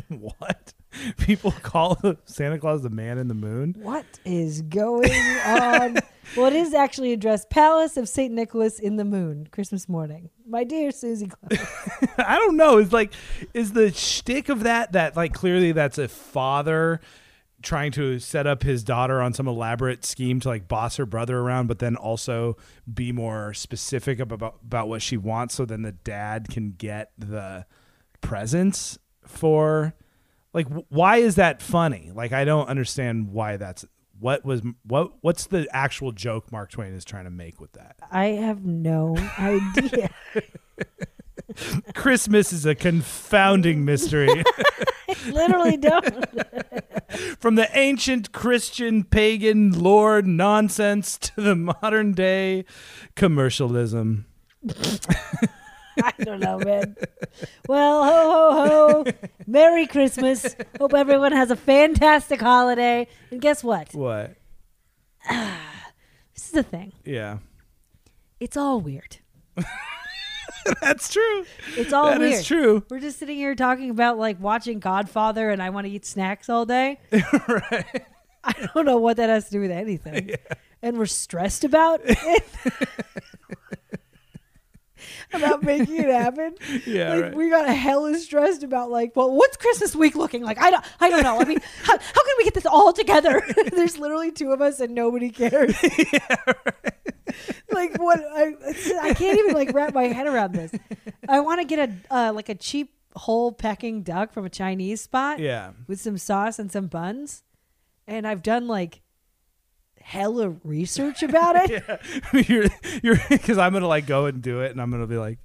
what? 0.08 0.72
People 1.18 1.52
call 1.62 1.98
Santa 2.24 2.58
Claus 2.58 2.82
the 2.82 2.90
man 2.90 3.18
in 3.18 3.28
the 3.28 3.34
moon? 3.34 3.74
What 3.78 4.04
is 4.24 4.62
going 4.62 5.12
on? 5.44 5.98
well, 6.36 6.46
it 6.46 6.54
is 6.54 6.74
actually 6.74 7.12
addressed 7.12 7.50
Palace 7.50 7.96
of 7.96 8.08
St. 8.08 8.32
Nicholas 8.32 8.78
in 8.78 8.96
the 8.96 9.04
Moon, 9.04 9.48
Christmas 9.50 9.88
morning. 9.88 10.30
My 10.46 10.64
dear 10.64 10.90
Susie 10.90 11.28
Claus. 11.28 11.66
I 12.18 12.36
don't 12.36 12.56
know. 12.56 12.78
Is 12.78 12.92
like, 12.92 13.12
is 13.54 13.72
the 13.72 13.90
shtick 13.92 14.48
of 14.48 14.64
that 14.64 14.92
that 14.92 15.16
like 15.16 15.32
clearly 15.32 15.72
that's 15.72 15.98
a 15.98 16.08
father 16.08 17.00
trying 17.62 17.92
to 17.92 18.18
set 18.18 18.46
up 18.46 18.62
his 18.64 18.82
daughter 18.82 19.22
on 19.22 19.32
some 19.32 19.46
elaborate 19.46 20.04
scheme 20.04 20.40
to 20.40 20.48
like 20.48 20.68
boss 20.68 20.96
her 20.96 21.06
brother 21.06 21.38
around, 21.38 21.68
but 21.68 21.78
then 21.78 21.96
also 21.96 22.56
be 22.92 23.12
more 23.12 23.54
specific 23.54 24.18
about 24.18 24.56
about 24.64 24.88
what 24.88 25.00
she 25.00 25.16
wants, 25.16 25.54
so 25.54 25.64
then 25.64 25.82
the 25.82 25.92
dad 25.92 26.48
can 26.50 26.72
get 26.72 27.12
the 27.16 27.64
presents 28.20 28.98
for. 29.26 29.94
Like, 30.54 30.66
why 30.90 31.16
is 31.16 31.36
that 31.36 31.62
funny? 31.62 32.10
Like, 32.14 32.32
I 32.32 32.44
don't 32.44 32.68
understand 32.68 33.32
why 33.32 33.56
that's 33.56 33.86
what 34.22 34.44
was 34.44 34.62
what 34.84 35.12
what's 35.20 35.46
the 35.46 35.66
actual 35.72 36.12
joke 36.12 36.52
Mark 36.52 36.70
Twain 36.70 36.92
is 36.94 37.04
trying 37.04 37.24
to 37.24 37.30
make 37.30 37.60
with 37.60 37.72
that. 37.72 37.96
I 38.10 38.26
have 38.26 38.64
no 38.64 39.16
idea. 39.38 40.10
Christmas 41.94 42.52
is 42.52 42.64
a 42.64 42.74
confounding 42.74 43.84
mystery. 43.84 44.28
Literally 45.26 45.76
don't. 45.76 46.24
From 47.38 47.56
the 47.56 47.68
ancient 47.76 48.32
Christian 48.32 49.04
pagan 49.04 49.82
lord 49.82 50.26
nonsense 50.26 51.18
to 51.18 51.40
the 51.40 51.56
modern 51.56 52.12
day 52.12 52.64
commercialism. 53.16 54.26
I 56.02 56.12
don't 56.20 56.40
know, 56.40 56.58
man. 56.58 56.96
Well. 57.68 58.02
Merry 59.52 59.86
Christmas. 59.86 60.56
Hope 60.80 60.94
everyone 60.94 61.32
has 61.32 61.50
a 61.50 61.56
fantastic 61.56 62.40
holiday. 62.40 63.06
And 63.30 63.38
guess 63.38 63.62
what? 63.62 63.92
What? 63.94 64.34
This 66.34 66.46
is 66.46 66.52
the 66.52 66.62
thing. 66.62 66.92
Yeah. 67.04 67.38
It's 68.40 68.56
all 68.56 68.80
weird. 68.80 69.18
That's 70.80 71.12
true. 71.12 71.44
It's 71.76 71.92
all 71.92 72.06
That 72.06 72.20
weird. 72.20 72.32
is 72.32 72.46
true. 72.46 72.82
We're 72.88 73.00
just 73.00 73.18
sitting 73.18 73.36
here 73.36 73.54
talking 73.54 73.90
about 73.90 74.16
like 74.16 74.40
watching 74.40 74.78
Godfather 74.80 75.50
and 75.50 75.62
I 75.62 75.68
want 75.68 75.86
to 75.86 75.92
eat 75.92 76.06
snacks 76.06 76.48
all 76.48 76.64
day. 76.64 76.98
right. 77.12 78.06
I 78.44 78.68
don't 78.74 78.86
know 78.86 78.96
what 78.96 79.18
that 79.18 79.28
has 79.28 79.44
to 79.44 79.50
do 79.50 79.60
with 79.60 79.70
anything. 79.70 80.30
And 80.80 80.96
we're 80.98 81.04
stressed 81.04 81.62
about 81.64 82.00
it. 82.02 82.42
About 85.32 85.62
making 85.62 85.96
it 85.96 86.08
happen. 86.08 86.54
Yeah. 86.86 87.14
like 87.14 87.22
right. 87.22 87.34
we 87.34 87.48
got 87.48 87.68
hella 87.68 88.16
stressed 88.16 88.62
about 88.62 88.90
like, 88.90 89.14
well, 89.14 89.30
what's 89.30 89.56
Christmas 89.56 89.94
week 89.94 90.16
looking 90.16 90.42
like? 90.42 90.58
I 90.58 90.70
don't, 90.70 90.84
I 91.00 91.10
don't 91.10 91.22
know. 91.22 91.38
I 91.38 91.44
mean, 91.44 91.60
how, 91.82 91.92
how 91.92 92.24
can 92.24 92.34
we 92.38 92.44
get 92.44 92.54
this 92.54 92.66
all 92.66 92.92
together? 92.92 93.42
There's 93.72 93.98
literally 93.98 94.32
two 94.32 94.52
of 94.52 94.60
us 94.60 94.80
and 94.80 94.94
nobody 94.94 95.30
cares. 95.30 95.74
Yeah. 96.12 96.36
like 97.70 97.96
what? 97.98 98.20
I, 98.20 98.54
I 99.02 99.14
can't 99.14 99.38
even 99.38 99.54
like 99.54 99.72
wrap 99.72 99.94
my 99.94 100.04
head 100.04 100.26
around 100.26 100.54
this. 100.54 100.72
I 101.28 101.40
want 101.40 101.60
to 101.60 101.66
get 101.66 101.88
a 101.88 102.14
uh, 102.14 102.32
like 102.32 102.48
a 102.48 102.54
cheap 102.54 102.94
whole 103.14 103.52
Peking 103.52 104.02
duck 104.02 104.32
from 104.32 104.44
a 104.44 104.50
Chinese 104.50 105.02
spot 105.02 105.38
yeah. 105.38 105.72
with 105.86 106.00
some 106.00 106.18
sauce 106.18 106.58
and 106.58 106.72
some 106.72 106.86
buns, 106.86 107.42
and 108.06 108.26
I've 108.26 108.42
done 108.42 108.66
like 108.66 109.01
hella 110.02 110.50
research 110.64 111.22
about 111.22 111.56
it. 111.56 111.82
you're 112.48 112.66
you're 113.02 113.18
because 113.28 113.58
I'm 113.58 113.72
gonna 113.72 113.88
like 113.88 114.06
go 114.06 114.26
and 114.26 114.42
do 114.42 114.60
it, 114.60 114.70
and 114.72 114.80
I'm 114.80 114.90
gonna 114.90 115.06
be 115.06 115.16
like, 115.16 115.38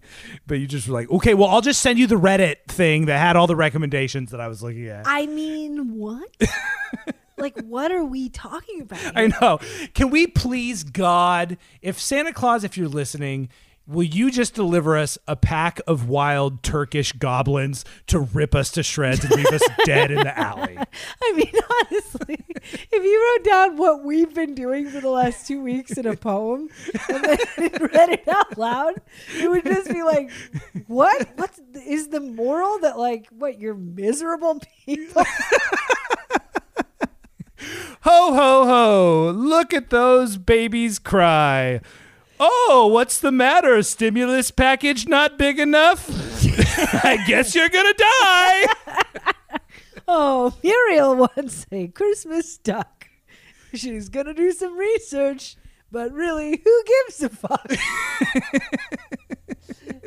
but 0.46 0.56
you 0.56 0.68
just 0.68 0.88
were 0.88 0.94
like, 0.94 1.10
okay, 1.10 1.34
well, 1.34 1.50
I'll 1.50 1.62
just 1.62 1.82
send 1.82 2.00
you 2.00 2.08
the 2.08 2.16
Reddit 2.16 2.66
thing 2.68 3.06
that 3.06 3.20
had 3.20 3.36
all 3.36 3.48
the 3.48 3.56
recommendations 3.56 4.32
that 4.32 4.42
I 4.42 4.48
was 4.48 4.62
looking 4.62 4.88
at. 4.88 5.04
I 5.06 5.26
mean, 5.26 5.98
what? 5.98 6.30
like, 7.38 7.60
what 7.62 7.92
are 7.92 8.04
we 8.04 8.30
talking 8.30 8.82
about? 8.82 9.00
here? 9.00 9.12
I 9.16 9.28
know. 9.42 9.60
Can 9.94 10.10
we 10.10 10.28
please 10.28 10.84
God, 10.84 11.58
if 11.82 12.00
Santa 12.00 12.34
Claus, 12.34 12.64
if 12.64 12.78
you're 12.78 12.88
listening, 12.88 13.50
will 13.88 14.04
you 14.04 14.30
just 14.30 14.54
deliver 14.54 14.98
us 14.98 15.18
a 15.28 15.36
pack 15.36 15.80
of 15.88 16.10
wild 16.10 16.62
Turkish 16.62 17.14
goblins 17.14 17.86
to 18.08 18.20
rip 18.20 18.54
us 18.54 18.70
to 18.72 18.84
shreds 18.84 19.24
and 19.24 19.34
leave 19.34 19.48
us 19.48 19.64
dead 19.86 20.12
in 20.12 20.20
the 20.20 20.38
alley? 20.38 20.78
I 21.24 21.34
mean, 21.34 21.54
honestly, 21.82 22.46
if 22.92 23.04
you 23.04 23.38
wrote 23.38 23.46
down 23.46 23.78
what 23.78 24.04
we've 24.04 24.34
been 24.34 24.54
doing 24.54 24.90
for 24.90 25.00
the 25.00 25.10
last 25.10 25.48
two 25.48 25.62
weeks 25.64 25.98
in 25.98 26.06
a 26.06 26.16
poem 26.16 26.70
and 27.10 27.24
then 27.24 27.38
read 27.58 28.10
it 28.10 28.28
out 28.28 28.58
loud, 28.58 28.96
it 29.38 29.50
would 29.50 29.64
just 29.64 29.90
be 29.90 30.04
like, 30.04 30.30
what? 30.88 31.30
What 31.38 31.52
is 31.86 32.10
the 32.10 32.20
moral 32.20 32.80
that, 32.80 32.98
like, 32.98 33.28
what, 33.30 33.60
you're 33.60 33.76
miserable 33.76 34.60
people? 34.86 35.24
Ho 38.02 38.34
ho 38.34 38.66
ho! 38.66 39.32
Look 39.36 39.74
at 39.74 39.90
those 39.90 40.38
babies 40.38 41.00
cry. 41.00 41.82
Oh, 42.40 42.90
what's 42.92 43.20
the 43.20 43.32
matter? 43.32 43.82
Stimulus 43.84 44.52
package 44.52 45.08
not 45.08 45.38
big 45.38 45.60
enough? 45.60 46.08
I 47.04 47.24
guess 47.28 47.56
you're 47.56 47.70
gonna 47.70 47.94
die. 47.94 48.66
Oh, 50.10 50.54
Muriel 50.64 51.18
wants 51.18 51.66
a 51.70 51.90
Christmas 51.90 52.58
duck. 52.58 53.10
She's 53.74 54.08
gonna 54.08 54.34
do 54.34 54.54
some 54.54 54.78
research, 54.78 55.58
but 55.92 56.14
really, 56.14 56.62
who 56.64 56.84
gives 56.86 57.24
a 57.24 57.28
fuck? 57.28 57.70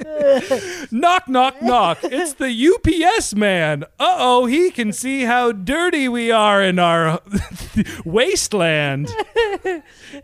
knock, 0.91 1.29
knock, 1.29 1.63
knock. 1.63 1.99
It's 2.03 2.35
the 2.35 2.51
UPS 2.51 3.35
man. 3.35 3.85
Uh 3.99 4.17
oh, 4.19 4.47
he 4.47 4.71
can 4.71 4.93
see 4.93 5.25
how 5.25 5.53
dirty 5.53 6.09
we 6.09 6.31
are 6.31 6.63
in 6.63 6.79
our 6.79 7.21
wasteland. 8.05 9.09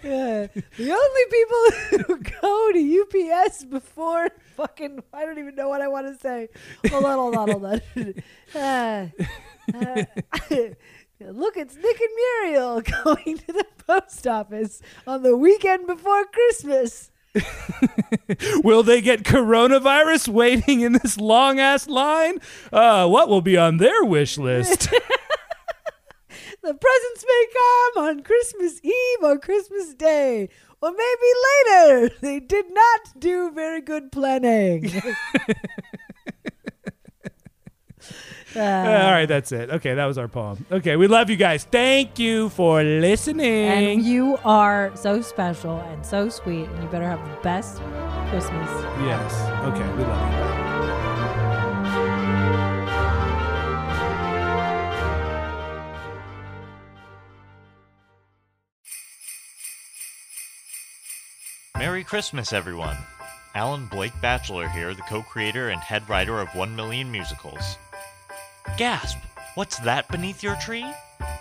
Yeah. 0.03 0.47
The 0.77 0.93
only 0.93 1.25
people 1.31 2.07
who 2.07 2.19
go 2.41 2.73
to 2.73 3.31
UPS 3.31 3.65
before 3.65 4.31
fucking 4.57 5.03
I 5.13 5.25
don't 5.25 5.39
even 5.39 5.55
know 5.55 5.69
what 5.69 5.81
I 5.81 5.89
want 5.89 6.07
to 6.09 6.21
say. 6.21 6.49
Hold 6.91 7.05
on, 7.05 7.19
hold 7.19 7.37
on, 7.37 7.51
hold 7.51 7.65
on. 7.65 7.81
Uh, 8.55 9.09
uh, 9.75 10.05
look, 11.21 11.57
it's 11.57 11.77
Nick 11.77 12.01
and 12.01 12.11
Muriel 12.17 12.81
going 13.05 13.39
to 13.39 13.53
the 13.53 13.67
post 13.87 14.27
office 14.27 14.83
on 15.07 15.23
the 15.23 15.37
weekend 15.37 15.87
before 15.87 16.25
Christmas. 16.27 17.11
Will 18.65 18.83
they 18.83 19.01
get 19.01 19.23
coronavirus 19.23 20.29
waiting 20.29 20.81
in 20.81 20.93
this 20.93 21.19
long 21.19 21.59
ass 21.59 21.89
line? 21.89 22.39
Uh, 22.73 23.09
what 23.09 23.29
will 23.29 23.43
be 23.43 23.57
on 23.57 23.77
their 23.79 24.05
wish 24.05 24.39
list? 24.39 24.89
The 26.63 26.75
presents 26.75 27.25
may 27.25 27.47
come 27.55 28.05
on 28.05 28.23
Christmas 28.25 28.81
Eve 28.83 29.19
or 29.23 29.39
Christmas 29.39 29.95
Day, 29.95 30.49
or 30.83 30.91
maybe 30.91 31.71
later. 31.71 32.11
They 32.21 32.41
did 32.41 32.75
not 32.75 33.21
do 33.21 33.53
very 33.53 33.81
good 33.81 34.11
planning. 34.11 34.91
Uh, 38.57 39.05
All 39.05 39.13
right, 39.13 39.27
that's 39.27 39.53
it. 39.53 39.69
Okay, 39.71 39.95
that 39.95 40.07
was 40.07 40.17
our 40.19 40.29
poem. 40.29 40.65
Okay, 40.73 40.97
we 40.97 41.07
love 41.07 41.29
you 41.29 41.37
guys. 41.37 41.65
Thank 41.65 42.19
you 42.19 42.49
for 42.51 42.83
listening. 42.83 43.69
And 43.69 44.03
you 44.03 44.39
are 44.45 44.91
so 44.95 45.21
special 45.21 45.79
and 45.81 46.05
so 46.05 46.29
sweet, 46.29 46.65
and 46.69 46.83
you 46.83 46.89
better 46.89 47.07
have 47.09 47.23
the 47.23 47.43
best 47.43 47.77
Christmas. 48.31 48.69
yes. 49.05 49.33
Okay, 49.65 49.93
we 49.95 50.03
love 50.05 50.33
you. 50.33 51.87
Merry 61.79 62.05
Christmas, 62.05 62.53
everyone. 62.53 62.97
Alan 63.55 63.87
Blake 63.87 64.19
Batchelor 64.21 64.69
here, 64.69 64.95
the 64.95 65.03
co 65.03 65.23
creator 65.23 65.69
and 65.71 65.81
head 65.81 66.09
writer 66.09 66.41
of 66.41 66.49
1 66.55 66.75
Million 66.75 67.11
Musicals. 67.11 67.77
Gasp! 68.77 69.17
What's 69.55 69.79
that 69.81 70.07
beneath 70.09 70.43
your 70.43 70.57
tree? 70.57 70.85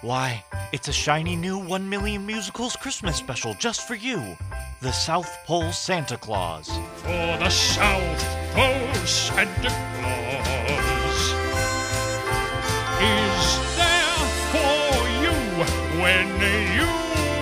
Why, 0.02 0.44
it's 0.72 0.88
a 0.88 0.94
shiny 0.94 1.36
new 1.36 1.58
1 1.58 1.90
Million 1.90 2.26
Musicals 2.26 2.78
Christmas 2.78 3.18
special 3.18 3.54
just 3.56 3.86
for 3.88 3.96
you 3.96 4.38
the 4.82 4.92
South 4.92 5.36
Pole 5.46 5.72
Santa 5.74 6.16
Claus. 6.18 6.70
for 6.98 7.08
the 7.08 7.50
South 7.50 8.24
Pole 8.54 8.94
Santa 9.06 9.70
Claus 9.70 11.34
is 13.02 13.76
there 13.76 14.26
for 14.54 14.96
you 15.22 15.36
when 16.02 16.28
you 16.78 16.88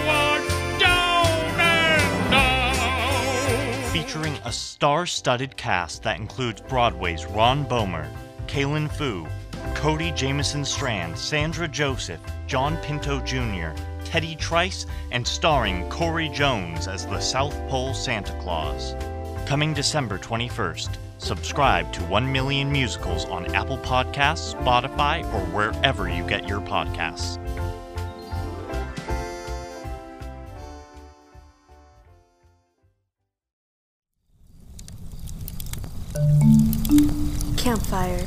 are 0.10 0.39
down 0.80 1.60
and 1.60 2.34
out. 2.34 3.89
featuring 3.91 4.35
a 4.45 4.51
star 4.51 5.05
studded 5.05 5.55
cast 5.55 6.01
that 6.01 6.19
includes 6.19 6.61
Broadway's 6.61 7.27
Ron 7.27 7.64
Bohmer, 7.65 8.10
Kaylin 8.47 8.89
Fu, 8.89 9.27
Cody 9.76 10.11
Jameson 10.11 10.64
Strand, 10.65 11.18
Sandra 11.18 11.68
Joseph, 11.68 12.22
John 12.48 12.77
Pinto 12.77 13.19
Jr., 13.22 13.69
Teddy 14.06 14.35
Trice, 14.35 14.85
and 15.11 15.27
starring 15.27 15.90
Corey 15.90 16.30
Jones 16.30 16.88
as 16.88 17.06
the 17.06 17.19
South 17.19 17.56
Pole 17.69 17.94
Santa 17.94 18.34
Claus. 18.41 18.95
Coming 19.48 19.73
December 19.73 20.18
21st. 20.18 20.98
Subscribe 21.18 21.91
to 21.94 22.03
1 22.03 22.31
Million 22.31 22.72
Musicals 22.72 23.26
on 23.26 23.53
Apple 23.56 23.77
Podcasts, 23.77 24.53
Spotify, 24.56 25.23
or 25.34 25.45
wherever 25.48 26.10
you 26.10 26.26
get 26.27 26.48
your 26.48 26.61
podcasts. 26.61 27.40
Campfire 37.57 38.26